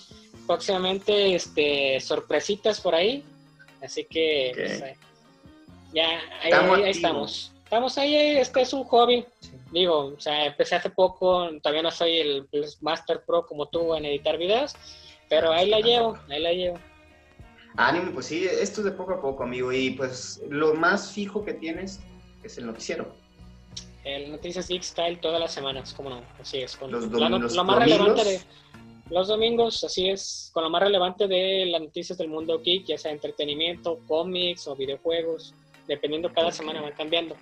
Próximamente 0.46 1.34
este, 1.34 2.00
sorpresitas 2.00 2.80
por 2.80 2.94
ahí. 2.94 3.24
Así 3.82 4.04
que 4.04 4.52
pues, 4.54 4.82
ya 5.96 6.08
ahí, 6.42 6.50
Estamos 6.52 6.76
ahí- 6.78 6.84
ahí 6.84 6.90
estamos. 6.90 7.52
Estamos 7.64 7.98
ahí, 7.98 8.14
este 8.38 8.60
es 8.60 8.72
un 8.72 8.84
hobby. 8.84 9.24
Sí. 9.40 9.50
Digo, 9.72 10.12
o 10.16 10.20
sea, 10.20 10.46
empecé 10.46 10.76
hace 10.76 10.90
poco, 10.90 11.50
todavía 11.60 11.82
no 11.82 11.90
soy 11.90 12.18
el, 12.18 12.46
el 12.52 12.64
Master 12.80 13.22
Pro 13.26 13.44
como 13.46 13.66
tú 13.66 13.94
en 13.96 14.04
editar 14.04 14.38
videos, 14.38 14.74
pero 15.28 15.50
ahí 15.50 15.68
la 15.68 15.80
llevo, 15.80 16.16
ahí 16.30 16.40
la 16.40 16.52
llevo. 16.52 16.78
Ánimo, 17.76 18.12
pues 18.12 18.26
sí, 18.26 18.44
esto 18.44 18.80
es 18.80 18.84
de 18.84 18.92
poco 18.92 19.14
a 19.14 19.20
poco, 19.20 19.42
amigo. 19.42 19.72
Y 19.72 19.90
pues 19.90 20.40
lo 20.48 20.74
más 20.74 21.10
fijo 21.12 21.44
que 21.44 21.54
tienes 21.54 22.00
es 22.44 22.56
el 22.58 22.66
noticiero. 22.66 23.12
El 24.04 24.30
Noticias 24.30 24.68
Geek 24.68 24.82
Style 24.82 25.18
todas 25.20 25.40
las 25.40 25.52
semanas, 25.52 25.92
¿cómo 25.92 26.08
no? 26.10 26.22
Así 26.40 26.58
es, 26.58 26.76
con 26.76 26.92
Los 26.92 27.10
la 27.10 27.28
lo 27.28 27.40
más 27.40 27.52
domingos. 27.52 27.78
relevante 27.80 28.24
de 28.24 28.40
los 29.10 29.26
domingos, 29.28 29.82
así 29.84 30.08
es, 30.08 30.50
con 30.54 30.62
lo 30.62 30.70
más 30.70 30.82
relevante 30.82 31.26
de 31.26 31.66
las 31.66 31.80
noticias 31.80 32.16
del 32.16 32.28
mundo 32.28 32.60
geek, 32.62 32.86
ya 32.86 32.98
sea 32.98 33.10
entretenimiento, 33.10 33.98
cómics 34.06 34.68
o 34.68 34.76
videojuegos, 34.76 35.54
dependiendo 35.86 36.32
cada 36.32 36.52
semana 36.52 36.80
van 36.80 36.92
cambiando. 36.92 37.36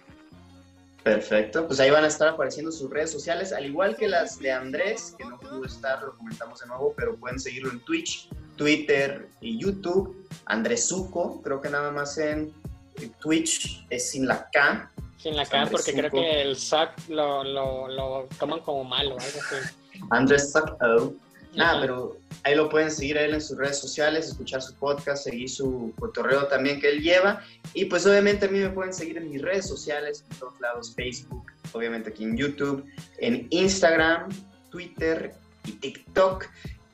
Perfecto, 1.02 1.66
pues 1.66 1.80
ahí 1.80 1.90
van 1.90 2.04
a 2.04 2.06
estar 2.06 2.28
apareciendo 2.28 2.72
sus 2.72 2.90
redes 2.90 3.10
sociales, 3.10 3.52
al 3.52 3.66
igual 3.66 3.94
que 3.94 4.08
las 4.08 4.38
de 4.38 4.50
Andrés, 4.50 5.14
que 5.18 5.24
no 5.26 5.38
pudo 5.38 5.66
estar, 5.66 6.02
lo 6.02 6.16
comentamos 6.16 6.60
de 6.60 6.66
nuevo, 6.66 6.94
pero 6.96 7.14
pueden 7.16 7.38
seguirlo 7.38 7.70
en 7.72 7.80
Twitch, 7.80 8.30
Twitter 8.56 9.28
y 9.42 9.58
YouTube. 9.60 10.26
Andrés 10.46 10.88
Zuko, 10.88 11.42
creo 11.42 11.60
que 11.60 11.68
nada 11.68 11.90
más 11.90 12.16
en 12.16 12.54
Twitch 13.20 13.84
es 13.90 14.10
sin 14.10 14.26
la 14.26 14.48
K. 14.50 14.90
Sin 15.18 15.36
la 15.36 15.44
K, 15.44 15.60
Andrés 15.60 15.82
porque 15.82 16.00
creo 16.00 16.10
que 16.10 16.40
el 16.40 16.56
SAC 16.56 17.08
lo, 17.10 17.44
lo, 17.44 17.88
lo 17.88 18.26
toman 18.38 18.60
como 18.60 18.82
malo, 18.84 19.18
algo 19.18 19.40
así. 19.40 19.74
Andrés 20.08 20.52
Zuko. 20.52 21.12
Nada, 21.56 21.80
pero 21.80 22.16
ahí 22.42 22.54
lo 22.54 22.68
pueden 22.68 22.90
seguir 22.90 23.18
a 23.18 23.22
él 23.22 23.34
en 23.34 23.40
sus 23.40 23.56
redes 23.56 23.78
sociales, 23.78 24.28
escuchar 24.28 24.60
su 24.62 24.74
podcast, 24.74 25.24
seguir 25.24 25.48
su 25.48 25.92
cotorreo 25.98 26.46
también 26.46 26.80
que 26.80 26.90
él 26.90 27.00
lleva. 27.00 27.42
Y 27.74 27.86
pues 27.86 28.06
obviamente 28.06 28.46
a 28.46 28.48
mí 28.48 28.58
me 28.58 28.70
pueden 28.70 28.92
seguir 28.92 29.18
en 29.18 29.30
mis 29.30 29.40
redes 29.40 29.68
sociales, 29.68 30.24
en 30.30 30.38
todos 30.38 30.60
lados, 30.60 30.94
Facebook, 30.94 31.44
obviamente 31.72 32.10
aquí 32.10 32.24
en 32.24 32.36
YouTube, 32.36 32.84
en 33.18 33.46
Instagram, 33.50 34.28
Twitter 34.70 35.32
y 35.66 35.72
TikTok, 35.72 36.46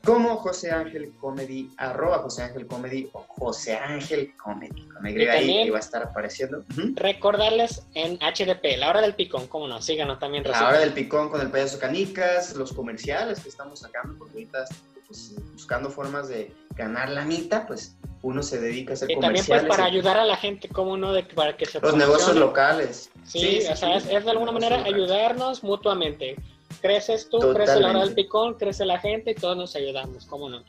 como 0.05 0.37
José 0.37 0.71
Ángel 0.71 1.13
Comedy, 1.21 1.71
arroba 1.77 2.19
José 2.19 2.45
Ángel 2.45 2.67
Comedy 2.67 3.09
o 3.13 3.25
José 3.29 3.77
Ángel 3.77 4.35
Comedy. 4.37 4.83
Con 4.89 5.07
Y, 5.07 5.23
Y 5.23 5.29
ahí 5.29 5.65
que 5.65 5.71
va 5.71 5.77
a 5.77 5.81
estar 5.81 6.03
apareciendo. 6.03 6.65
Recordarles 6.95 7.87
en 7.95 8.19
HDP, 8.19 8.79
la 8.79 8.91
hora 8.91 9.03
del 9.03 9.15
picón, 9.15 9.47
cómo 9.47 9.69
no, 9.69 9.83
síganos 9.83 10.19
también. 10.19 10.45
La 10.45 10.69
hora 10.69 10.79
del 10.79 10.93
picón 10.93 11.29
con 11.29 11.41
el 11.41 11.51
payaso 11.51 11.79
Canicas, 11.79 12.57
los 12.57 12.73
comerciales 12.73 13.41
que 13.41 13.51
estamos 13.51 13.81
sacando, 13.81 14.17
porque 14.19 14.35
ahorita 14.35 14.65
pues, 15.07 15.35
buscando 15.53 15.91
formas 15.91 16.29
de 16.29 16.53
ganar 16.77 17.11
la 17.11 17.25
mitad, 17.25 17.67
pues 17.67 17.97
uno 18.23 18.43
se 18.43 18.61
dedica 18.61 18.93
a 18.93 18.95
hacer 18.95 19.11
Y 19.11 19.15
también 19.15 19.45
pues 19.45 19.61
comerciales. 19.61 19.77
para 19.77 19.89
y 19.89 19.93
ayudar 19.93 20.19
a 20.19 20.25
la 20.25 20.37
gente, 20.37 20.69
cómo 20.69 20.97
no, 20.97 21.13
de, 21.13 21.25
para 21.25 21.57
que 21.57 21.67
se 21.67 21.81
los 21.81 21.97
negocios 21.97 22.37
locales. 22.37 23.11
Sí, 23.25 23.61
o 23.71 23.77
sea, 23.77 23.97
es, 23.97 24.07
es 24.07 24.25
de 24.25 24.31
alguna 24.31 24.53
manera 24.53 24.79
locales. 24.79 24.95
ayudarnos 24.95 25.63
mutuamente. 25.63 26.37
Creces 26.81 27.29
tú, 27.29 27.39
crece 27.39 27.53
la 27.53 27.61
hora 27.63 27.75
Totalmente. 27.75 28.07
del 28.07 28.15
picón, 28.15 28.55
crece 28.55 28.85
la 28.85 28.99
gente 28.99 29.33
y 29.33 29.35
todos 29.35 29.57
nos 29.57 29.77
ayudamos, 29.77 30.25
¿cómo 30.27 30.49
no? 30.49 30.63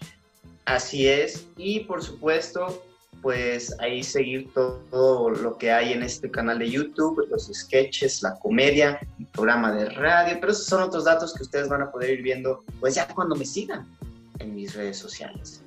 Así 0.65 1.07
es, 1.07 1.47
y 1.57 1.81
por 1.81 2.03
supuesto, 2.03 2.83
pues 3.21 3.75
ahí 3.79 4.03
seguir 4.03 4.51
todo, 4.53 4.81
todo 4.89 5.29
lo 5.29 5.57
que 5.57 5.71
hay 5.71 5.93
en 5.93 6.03
este 6.03 6.29
canal 6.29 6.59
de 6.59 6.69
YouTube, 6.69 7.27
los 7.29 7.47
sketches, 7.53 8.21
la 8.23 8.37
comedia, 8.39 8.99
el 9.19 9.25
programa 9.27 9.71
de 9.71 9.89
radio, 9.89 10.37
pero 10.39 10.51
esos 10.51 10.65
son 10.65 10.83
otros 10.83 11.05
datos 11.05 11.33
que 11.33 11.43
ustedes 11.43 11.69
van 11.69 11.83
a 11.83 11.91
poder 11.91 12.11
ir 12.11 12.21
viendo, 12.21 12.63
pues 12.79 12.95
ya 12.95 13.07
cuando 13.07 13.35
me 13.35 13.45
sigan 13.45 13.87
en 14.39 14.55
mis 14.55 14.73
redes 14.73 14.97
sociales. 14.97 15.61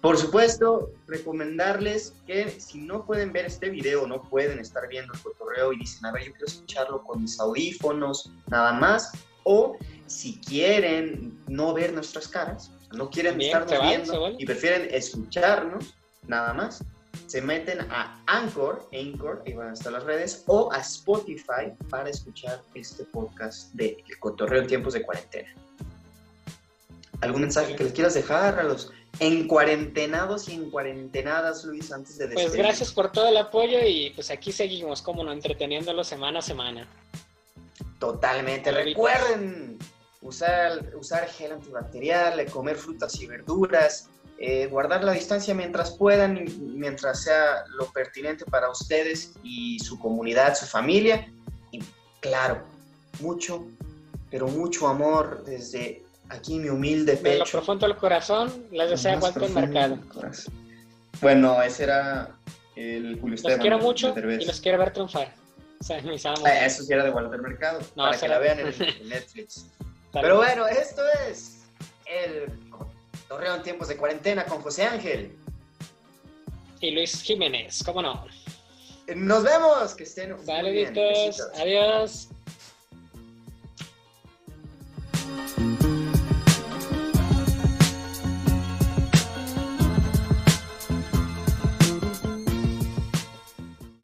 Por 0.00 0.16
supuesto, 0.16 0.90
recomendarles 1.06 2.14
que 2.26 2.48
si 2.58 2.78
no 2.78 3.04
pueden 3.04 3.32
ver 3.32 3.44
este 3.46 3.68
video, 3.68 4.06
no 4.06 4.22
pueden 4.22 4.58
estar 4.58 4.88
viendo 4.88 5.12
el 5.12 5.20
cotorreo 5.20 5.74
y 5.74 5.78
dicen, 5.78 6.06
a 6.06 6.12
ver, 6.12 6.24
yo 6.24 6.32
quiero 6.32 6.46
escucharlo 6.46 7.02
con 7.02 7.20
mis 7.22 7.38
audífonos, 7.38 8.30
nada 8.46 8.72
más, 8.72 9.12
o 9.44 9.76
si 10.06 10.40
quieren 10.40 11.38
no 11.46 11.72
ver 11.72 11.92
nuestras 11.92 12.28
caras, 12.28 12.70
no 12.92 13.10
quieren 13.10 13.32
También, 13.32 13.48
estarnos 13.56 13.78
vale, 13.78 13.96
viendo 13.96 14.20
vale. 14.20 14.36
y 14.38 14.44
prefieren 14.46 14.88
escucharnos, 14.90 15.94
nada 16.26 16.52
más, 16.52 16.84
se 17.26 17.40
meten 17.40 17.80
a 17.90 18.20
Anchor, 18.26 18.88
Anchor, 18.92 19.42
ahí 19.46 19.52
van 19.52 19.70
a 19.70 19.72
estar 19.72 19.92
las 19.92 20.04
redes, 20.04 20.42
o 20.46 20.72
a 20.72 20.78
Spotify 20.78 21.72
para 21.88 22.10
escuchar 22.10 22.60
este 22.74 23.04
podcast 23.04 23.72
de 23.74 24.02
El 24.08 24.18
Cotorreo 24.18 24.62
en 24.62 24.66
tiempos 24.66 24.94
de 24.94 25.02
cuarentena. 25.02 25.48
¿Algún 27.20 27.42
mensaje 27.42 27.76
que 27.76 27.84
les 27.84 27.92
quieras 27.92 28.14
dejar 28.14 28.58
a 28.58 28.62
los 28.62 28.90
encuarentenados 29.18 30.48
y 30.48 30.54
encuarentenadas, 30.54 31.64
Luis, 31.64 31.92
antes 31.92 32.16
de 32.18 32.28
Pues 32.28 32.44
despedir? 32.46 32.64
gracias 32.64 32.92
por 32.92 33.12
todo 33.12 33.28
el 33.28 33.36
apoyo 33.36 33.78
y 33.84 34.10
pues 34.14 34.30
aquí 34.30 34.52
seguimos, 34.52 35.02
como 35.02 35.22
no, 35.22 35.32
entreteniéndolo 35.32 36.02
semana 36.02 36.38
a 36.38 36.42
semana. 36.42 36.88
Totalmente. 38.00 38.72
Recuerden 38.72 39.78
usar, 40.22 40.90
usar 40.96 41.28
gel 41.28 41.52
antibacterial, 41.52 42.44
comer 42.46 42.76
frutas 42.76 43.20
y 43.20 43.26
verduras, 43.26 44.08
eh, 44.38 44.66
guardar 44.66 45.04
la 45.04 45.12
distancia 45.12 45.54
mientras 45.54 45.92
puedan, 45.92 46.46
mientras 46.60 47.24
sea 47.24 47.64
lo 47.68 47.92
pertinente 47.92 48.46
para 48.46 48.70
ustedes 48.70 49.34
y 49.42 49.78
su 49.80 49.98
comunidad, 49.98 50.56
su 50.56 50.64
familia. 50.64 51.30
Y 51.72 51.80
claro, 52.20 52.64
mucho, 53.20 53.66
pero 54.30 54.48
mucho 54.48 54.88
amor 54.88 55.44
desde 55.44 56.02
aquí 56.30 56.58
mi 56.58 56.70
humilde 56.70 57.16
De 57.16 57.36
lo 57.36 57.44
pecho. 57.44 57.58
profundo 57.58 57.86
del 57.86 57.96
corazón, 57.96 58.66
les 58.72 58.88
desea 58.88 59.20
profundo 59.20 59.60
Mercado. 59.60 59.98
Bueno, 61.20 61.62
ese 61.62 61.84
era 61.84 62.30
el 62.76 63.20
Julio 63.20 63.32
Los 63.32 63.40
Esteban 63.40 63.60
quiero 63.60 63.78
mucho 63.78 64.14
y 64.16 64.44
los 64.46 64.60
quiero 64.62 64.78
ver 64.78 64.90
triunfar. 64.94 65.39
Ah, 65.88 66.66
Eso 66.66 66.82
sí 66.82 66.92
era 66.92 67.04
de 67.04 67.10
Walter 67.10 67.40
Mercado, 67.40 67.80
No, 67.96 68.04
para 68.04 68.18
que 68.18 68.28
la 68.28 68.38
vean 68.38 68.60
en, 68.60 68.66
en 69.00 69.08
Netflix. 69.08 69.66
Pero 70.12 70.36
bueno, 70.36 70.66
esto 70.66 71.02
es 71.28 71.62
el 72.06 72.46
Torreo 73.28 73.54
en 73.54 73.62
tiempos 73.62 73.88
de 73.88 73.96
cuarentena 73.96 74.44
con 74.44 74.60
José 74.60 74.84
Ángel. 74.84 75.34
Y 76.80 76.90
Luis 76.92 77.22
Jiménez, 77.22 77.82
¿cómo 77.84 78.02
no? 78.02 78.26
Nos 79.14 79.42
vemos, 79.42 79.94
que 79.94 80.04
estén 80.04 80.30
muy 80.36 80.44
bien. 80.44 80.56
Saluditos, 80.56 80.94
Besitos. 81.26 81.50
adiós. 81.60 82.28